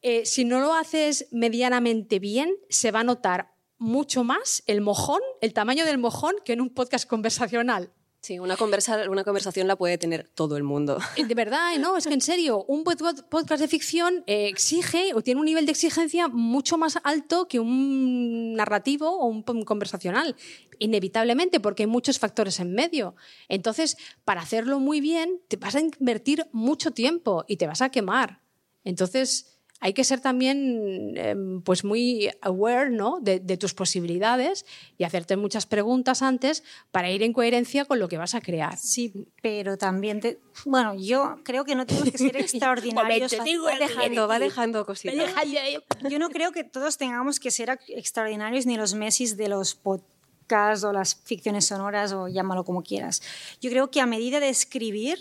Eh, 0.00 0.24
si 0.24 0.44
no 0.44 0.60
lo 0.60 0.74
haces 0.74 1.26
medianamente 1.32 2.18
bien, 2.18 2.54
se 2.68 2.90
va 2.90 3.00
a 3.00 3.04
notar 3.04 3.55
mucho 3.78 4.24
más 4.24 4.62
el 4.66 4.80
mojón, 4.80 5.20
el 5.40 5.52
tamaño 5.52 5.84
del 5.84 5.98
mojón, 5.98 6.34
que 6.44 6.52
en 6.54 6.60
un 6.60 6.70
podcast 6.70 7.08
conversacional. 7.08 7.92
Sí, 8.20 8.40
una, 8.40 8.56
conversa, 8.56 9.08
una 9.08 9.22
conversación 9.22 9.68
la 9.68 9.76
puede 9.76 9.98
tener 9.98 10.28
todo 10.34 10.56
el 10.56 10.64
mundo. 10.64 10.98
Eh, 11.16 11.24
De 11.24 11.34
verdad, 11.36 11.76
no, 11.78 11.96
es 11.96 12.08
que 12.08 12.14
en 12.14 12.20
serio, 12.20 12.64
un 12.66 12.82
pod- 12.82 13.24
podcast 13.28 13.60
de 13.60 13.68
ficción 13.68 14.24
eh, 14.26 14.48
exige 14.48 15.12
o 15.14 15.22
tiene 15.22 15.38
un 15.38 15.44
nivel 15.46 15.64
de 15.64 15.70
exigencia 15.70 16.26
mucho 16.26 16.76
más 16.76 16.98
alto 17.04 17.46
que 17.46 17.60
un 17.60 18.54
narrativo 18.54 19.08
o 19.08 19.26
un 19.26 19.42
conversacional, 19.64 20.34
inevitablemente, 20.80 21.60
porque 21.60 21.84
hay 21.84 21.86
muchos 21.86 22.18
factores 22.18 22.58
en 22.58 22.72
medio. 22.74 23.14
Entonces, 23.48 23.96
para 24.24 24.40
hacerlo 24.40 24.80
muy 24.80 25.00
bien, 25.00 25.40
te 25.48 25.56
vas 25.56 25.76
a 25.76 25.80
invertir 25.80 26.46
mucho 26.52 26.90
tiempo 26.90 27.44
y 27.46 27.58
te 27.58 27.66
vas 27.68 27.80
a 27.80 27.90
quemar. 27.90 28.40
Entonces, 28.82 29.55
hay 29.80 29.92
que 29.92 30.04
ser 30.04 30.20
también 30.20 31.12
em, 31.16 31.60
pues 31.60 31.84
muy 31.84 32.30
aware 32.40 32.90
¿no? 32.90 33.18
de, 33.20 33.40
de 33.40 33.56
tus 33.56 33.74
posibilidades 33.74 34.64
y 34.96 35.04
hacerte 35.04 35.36
muchas 35.36 35.66
preguntas 35.66 36.22
antes 36.22 36.64
para 36.90 37.10
ir 37.10 37.22
en 37.22 37.32
coherencia 37.32 37.84
con 37.84 37.98
lo 37.98 38.08
que 38.08 38.16
vas 38.16 38.34
a 38.34 38.40
crear. 38.40 38.76
Sí, 38.78 39.12
pero 39.42 39.76
también 39.76 40.20
te... 40.20 40.38
Bueno, 40.64 40.94
yo 40.94 41.36
creo 41.42 41.64
que 41.64 41.74
no 41.74 41.84
tenemos 41.84 42.10
que 42.10 42.18
ser 42.18 42.36
extraordinarios. 42.36 43.32
Va 43.34 43.78
dejando, 43.78 44.28
va 44.28 44.38
dejando 44.38 44.86
cositas. 44.86 45.14
Yo 46.08 46.18
no 46.18 46.30
creo 46.30 46.52
que 46.52 46.64
todos 46.64 46.96
tengamos 46.96 47.38
que 47.38 47.50
ser 47.50 47.78
extraordinarios 47.88 48.66
ni 48.66 48.76
los 48.76 48.94
Messis 48.94 49.36
de 49.36 49.48
los 49.48 49.74
podcasts 49.74 50.84
o 50.84 50.92
las 50.92 51.14
ficciones 51.14 51.66
sonoras 51.66 52.12
o 52.12 52.28
llámalo 52.28 52.64
como 52.64 52.82
quieras. 52.82 53.20
Yo 53.60 53.70
creo 53.70 53.90
que 53.90 54.00
a 54.00 54.06
medida 54.06 54.40
de 54.40 54.48
escribir 54.48 55.18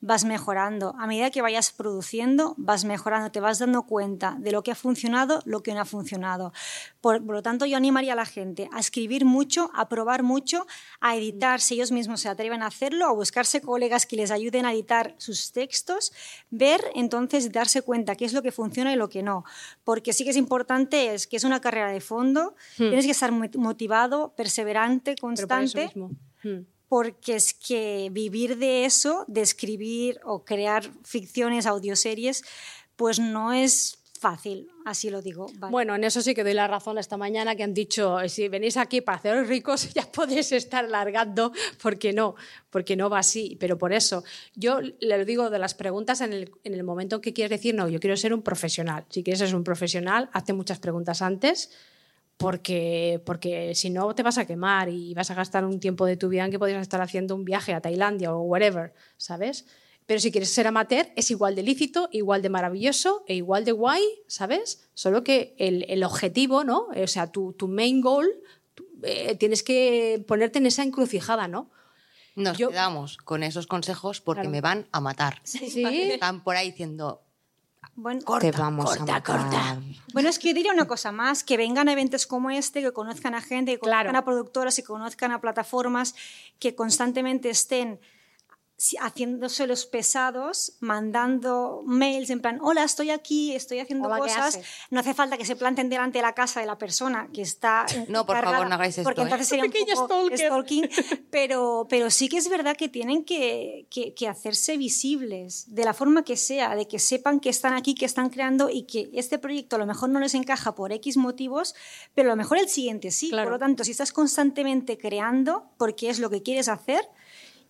vas 0.00 0.24
mejorando, 0.24 0.94
a 0.98 1.06
medida 1.06 1.30
que 1.30 1.42
vayas 1.42 1.72
produciendo 1.72 2.54
vas 2.58 2.84
mejorando, 2.84 3.30
te 3.30 3.40
vas 3.40 3.58
dando 3.58 3.84
cuenta 3.84 4.36
de 4.38 4.52
lo 4.52 4.62
que 4.62 4.70
ha 4.70 4.74
funcionado, 4.74 5.40
lo 5.44 5.62
que 5.62 5.72
no 5.74 5.80
ha 5.80 5.84
funcionado. 5.84 6.52
Por, 7.00 7.24
por 7.24 7.34
lo 7.34 7.42
tanto, 7.42 7.66
yo 7.66 7.76
animaría 7.76 8.12
a 8.12 8.16
la 8.16 8.26
gente 8.26 8.68
a 8.72 8.80
escribir 8.80 9.24
mucho, 9.24 9.70
a 9.74 9.88
probar 9.88 10.22
mucho, 10.22 10.66
a 11.00 11.16
editar 11.16 11.60
si 11.60 11.74
ellos 11.74 11.92
mismos 11.92 12.20
se 12.20 12.28
atreven 12.28 12.62
a 12.62 12.66
hacerlo, 12.66 13.06
a 13.06 13.12
buscarse 13.12 13.60
colegas 13.60 14.06
que 14.06 14.16
les 14.16 14.30
ayuden 14.30 14.66
a 14.66 14.72
editar 14.72 15.14
sus 15.18 15.52
textos, 15.52 16.12
ver 16.50 16.80
entonces 16.94 17.50
darse 17.50 17.82
cuenta 17.82 18.16
qué 18.16 18.26
es 18.26 18.32
lo 18.32 18.42
que 18.42 18.52
funciona 18.52 18.92
y 18.92 18.96
lo 18.96 19.08
que 19.08 19.22
no. 19.22 19.44
Porque 19.82 20.12
sí 20.12 20.24
que 20.24 20.30
es 20.30 20.36
importante, 20.36 21.14
es 21.14 21.26
que 21.26 21.36
es 21.36 21.44
una 21.44 21.60
carrera 21.60 21.90
de 21.90 22.00
fondo, 22.00 22.54
tienes 22.76 23.06
que 23.06 23.12
estar 23.12 23.32
motivado, 23.32 24.34
perseverante, 24.36 25.14
Pero 25.16 25.22
por 25.22 25.32
eso 25.32 25.46
constante 25.48 25.86
mismo. 25.86 26.10
Hmm. 26.42 26.75
Porque 26.88 27.36
es 27.36 27.54
que 27.54 28.08
vivir 28.12 28.58
de 28.58 28.84
eso, 28.84 29.24
de 29.28 29.40
escribir 29.40 30.20
o 30.24 30.44
crear 30.44 30.90
ficciones, 31.04 31.66
audioseries, 31.66 32.44
pues 32.96 33.18
no 33.18 33.52
es 33.52 33.98
fácil, 34.16 34.68
así 34.84 35.10
lo 35.10 35.22
digo. 35.22 35.46
Bueno, 35.70 35.94
en 35.94 36.04
eso 36.04 36.22
sí 36.22 36.34
que 36.34 36.42
doy 36.42 36.54
la 36.54 36.66
razón 36.66 36.98
esta 36.98 37.16
mañana 37.16 37.54
que 37.54 37.62
han 37.62 37.74
dicho, 37.74 38.16
si 38.28 38.48
venís 38.48 38.76
aquí 38.76 39.00
para 39.00 39.18
haceros 39.18 39.46
ricos 39.46 39.92
ya 39.94 40.10
podéis 40.10 40.52
estar 40.52 40.88
largando, 40.88 41.52
porque 41.82 42.12
no, 42.12 42.34
porque 42.70 42.96
no 42.96 43.10
va 43.10 43.20
así. 43.20 43.56
Pero 43.60 43.78
por 43.78 43.92
eso, 43.92 44.24
yo 44.54 44.80
le 44.80 45.24
digo 45.24 45.50
de 45.50 45.58
las 45.58 45.74
preguntas 45.74 46.20
en 46.20 46.32
el, 46.32 46.52
en 46.64 46.84
momento 46.84 47.16
en 47.16 47.22
que 47.22 47.32
quieres 47.32 47.50
decir, 47.50 47.74
no, 47.74 47.88
yo 47.88 48.00
quiero 48.00 48.16
ser 48.16 48.32
un 48.32 48.42
profesional. 48.42 49.04
Si 49.10 49.22
quieres 49.22 49.40
ser 49.40 49.54
un 49.54 49.64
profesional, 49.64 50.30
hazte 50.32 50.52
muchas 50.52 50.78
preguntas 50.78 51.22
antes, 51.22 51.70
porque, 52.36 53.22
porque 53.24 53.74
si 53.74 53.90
no 53.90 54.14
te 54.14 54.22
vas 54.22 54.38
a 54.38 54.46
quemar 54.46 54.88
y 54.88 55.14
vas 55.14 55.30
a 55.30 55.34
gastar 55.34 55.64
un 55.64 55.80
tiempo 55.80 56.04
de 56.06 56.16
tu 56.16 56.28
vida 56.28 56.44
en 56.44 56.50
que 56.50 56.58
podrías 56.58 56.82
estar 56.82 57.00
haciendo 57.00 57.34
un 57.34 57.44
viaje 57.44 57.72
a 57.72 57.80
Tailandia 57.80 58.34
o 58.34 58.42
whatever, 58.42 58.92
¿sabes? 59.16 59.66
Pero 60.06 60.20
si 60.20 60.30
quieres 60.30 60.52
ser 60.54 60.66
amateur, 60.68 61.08
es 61.16 61.30
igual 61.32 61.56
de 61.56 61.62
lícito, 61.64 62.08
igual 62.12 62.40
de 62.42 62.48
maravilloso 62.48 63.24
e 63.26 63.34
igual 63.34 63.64
de 63.64 63.72
guay, 63.72 64.02
¿sabes? 64.28 64.88
Solo 64.94 65.24
que 65.24 65.54
el, 65.58 65.84
el 65.88 66.04
objetivo, 66.04 66.62
¿no? 66.62 66.88
O 66.94 67.06
sea, 67.08 67.32
tu, 67.32 67.54
tu 67.54 67.66
main 67.66 68.00
goal, 68.00 68.28
tú, 68.74 68.86
eh, 69.02 69.34
tienes 69.34 69.62
que 69.64 70.24
ponerte 70.28 70.58
en 70.58 70.66
esa 70.66 70.84
encrucijada, 70.84 71.48
¿no? 71.48 71.70
Nos 72.36 72.56
Yo- 72.58 72.68
quedamos 72.68 73.16
con 73.16 73.42
esos 73.42 73.66
consejos 73.66 74.20
porque 74.20 74.42
Claro. 74.42 74.50
me 74.50 74.60
van 74.60 74.86
a 74.92 75.00
matar. 75.00 75.40
Sí. 75.42 75.82
Están 76.12 76.44
por 76.44 76.54
ahí 76.54 76.70
diciendo, 76.70 77.22
Bueno, 77.96 78.20
Te 78.38 78.52
vamos 78.52 78.94
a 78.96 79.06
matar. 79.06 79.78
Bueno, 80.12 80.28
es 80.28 80.38
que 80.38 80.48
yo 80.48 80.54
diría 80.54 80.72
una 80.72 80.86
cosa 80.86 81.12
más, 81.12 81.42
que 81.42 81.56
vengan 81.56 81.88
a 81.88 81.92
eventos 81.92 82.26
como 82.26 82.50
este, 82.50 82.82
que 82.82 82.92
conozcan 82.92 83.34
a 83.34 83.40
gente, 83.40 83.72
que 83.72 83.78
conozcan 83.78 84.04
Claro. 84.04 84.18
a 84.18 84.24
productoras, 84.24 84.76
que 84.76 84.82
conozcan 84.82 85.32
a 85.32 85.40
plataformas, 85.40 86.14
que 86.58 86.74
constantemente 86.74 87.48
estén 87.48 87.98
haciéndose 89.00 89.66
los 89.66 89.86
pesados, 89.86 90.74
mandando 90.80 91.82
mails 91.86 92.28
en 92.30 92.40
plan, 92.40 92.58
hola, 92.60 92.84
estoy 92.84 93.10
aquí, 93.10 93.54
estoy 93.54 93.78
haciendo 93.78 94.06
Hola, 94.08 94.16
¿qué 94.16 94.22
cosas. 94.34 94.60
No 94.90 95.00
hace 95.00 95.14
falta 95.14 95.38
que 95.38 95.46
se 95.46 95.56
planten 95.56 95.88
delante 95.88 96.18
de 96.18 96.22
la 96.22 96.34
casa 96.34 96.60
de 96.60 96.66
la 96.66 96.76
persona 96.76 97.28
que 97.32 97.40
está 97.42 97.86
No, 98.08 98.26
por 98.26 98.36
favor, 98.42 98.68
no 98.68 98.74
hagáis 98.74 98.98
esto, 98.98 99.04
Porque 99.04 99.22
¿eh? 99.22 99.24
entonces 99.24 99.48
sería 99.48 99.64
un 99.64 99.70
Pequeño 99.70 99.94
poco 99.94 100.26
stalker. 100.26 100.38
stalking, 100.38 100.90
pero, 101.30 101.86
pero 101.88 102.10
sí 102.10 102.28
que 102.28 102.36
es 102.36 102.48
verdad 102.50 102.76
que 102.76 102.88
tienen 102.88 103.24
que, 103.24 103.86
que- 103.90 104.12
que 104.14 104.28
hacerse 104.28 104.76
visibles, 104.76 105.74
de 105.74 105.84
la 105.84 105.94
forma 105.94 106.22
que 106.22 106.36
sea, 106.36 106.74
de 106.76 106.86
que 106.86 106.98
sepan 106.98 107.40
que 107.40 107.48
están 107.48 107.72
aquí, 107.72 107.94
que 107.94 108.04
están 108.04 108.28
creando 108.30 108.68
y 108.70 108.82
que 108.82 109.08
este 109.14 109.38
proyecto 109.38 109.76
a 109.76 109.78
lo 109.78 109.86
mejor 109.86 110.10
no 110.10 110.20
les 110.20 110.34
encaja 110.34 110.74
por 110.74 110.92
X 110.92 111.16
motivos, 111.16 111.74
pero 112.14 112.28
a 112.28 112.32
lo 112.32 112.36
mejor 112.36 112.58
el 112.58 112.68
siguiente 112.68 113.10
sí. 113.10 113.30
Claro. 113.30 113.46
Por 113.46 113.52
lo 113.54 113.58
tanto, 113.58 113.84
si 113.84 113.92
estás 113.92 114.12
constantemente 114.12 114.98
creando 114.98 115.70
porque 115.78 116.10
es 116.10 116.18
lo 116.18 116.28
que 116.30 116.42
quieres 116.42 116.68
hacer, 116.68 117.08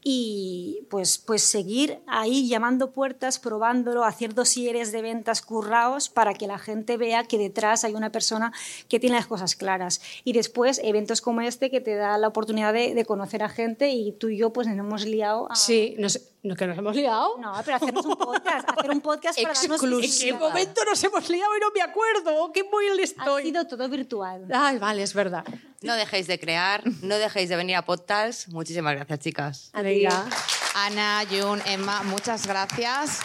y 0.08 0.86
pues, 0.88 1.18
pues 1.18 1.42
seguir 1.42 1.98
ahí 2.06 2.46
llamando 2.46 2.92
puertas, 2.92 3.40
probándolo, 3.40 4.04
hacer 4.04 4.34
dosieres 4.34 4.92
de 4.92 5.02
ventas 5.02 5.42
curraos 5.42 6.08
para 6.10 6.32
que 6.32 6.46
la 6.46 6.60
gente 6.60 6.96
vea 6.96 7.24
que 7.24 7.38
detrás 7.38 7.82
hay 7.82 7.94
una 7.94 8.12
persona 8.12 8.52
que 8.88 9.00
tiene 9.00 9.16
las 9.16 9.26
cosas 9.26 9.56
claras. 9.56 10.00
Y 10.22 10.32
después 10.32 10.80
eventos 10.84 11.20
como 11.20 11.40
este 11.40 11.72
que 11.72 11.80
te 11.80 11.96
da 11.96 12.18
la 12.18 12.28
oportunidad 12.28 12.72
de, 12.72 13.04
conocer 13.04 13.42
a 13.42 13.48
gente 13.48 13.90
y 13.90 14.12
tú 14.12 14.28
y 14.28 14.36
yo 14.36 14.52
pues 14.52 14.68
nos 14.68 14.78
hemos 14.78 15.06
liado. 15.06 15.50
A... 15.50 15.56
Sí, 15.56 15.96
nos, 15.98 16.20
¿no 16.46 16.54
que 16.56 16.66
nos 16.66 16.78
hemos 16.78 16.94
liado. 16.96 17.36
No, 17.38 17.52
pero 17.64 17.76
hacernos 17.76 18.06
un 18.06 18.16
podcast, 18.16 18.68
hacer 18.70 18.90
un 18.90 19.00
podcast 19.00 19.40
para 19.42 19.54
darnos 19.54 19.82
¿En 19.82 20.18
qué 20.18 20.32
momento 20.32 20.84
nos 20.84 21.02
hemos 21.04 21.28
liado 21.28 21.56
y 21.56 21.60
no 21.60 21.70
me 21.74 21.82
acuerdo? 21.82 22.52
¡Qué 22.52 22.64
muy 22.64 22.86
Ha 22.88 23.02
estoy! 23.02 23.42
sido 23.44 23.66
todo 23.66 23.88
virtual. 23.88 24.46
Ay, 24.52 24.78
vale, 24.78 25.02
es 25.02 25.12
verdad. 25.14 25.44
no 25.82 25.94
dejéis 25.94 26.26
de 26.26 26.38
crear, 26.38 26.82
no 27.02 27.16
dejéis 27.16 27.48
de 27.48 27.56
venir 27.56 27.76
a 27.76 27.82
podcast. 27.84 28.48
Muchísimas 28.48 28.94
gracias, 28.94 29.18
chicas. 29.20 29.70
Venga. 29.74 30.26
Ana, 30.74 31.22
Jun, 31.30 31.60
Emma, 31.66 32.02
muchas 32.04 32.46
gracias. 32.46 33.20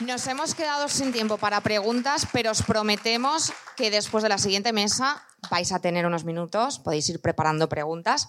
Nos 0.00 0.26
hemos 0.26 0.54
quedado 0.54 0.88
sin 0.88 1.12
tiempo 1.12 1.36
para 1.38 1.60
preguntas, 1.60 2.26
pero 2.32 2.50
os 2.50 2.62
prometemos 2.62 3.52
que 3.76 3.90
después 3.90 4.22
de 4.22 4.28
la 4.30 4.38
siguiente 4.38 4.72
mesa 4.72 5.22
vais 5.50 5.70
a 5.72 5.80
tener 5.80 6.06
unos 6.06 6.24
minutos, 6.24 6.78
podéis 6.78 7.08
ir 7.08 7.20
preparando 7.20 7.68
preguntas 7.68 8.28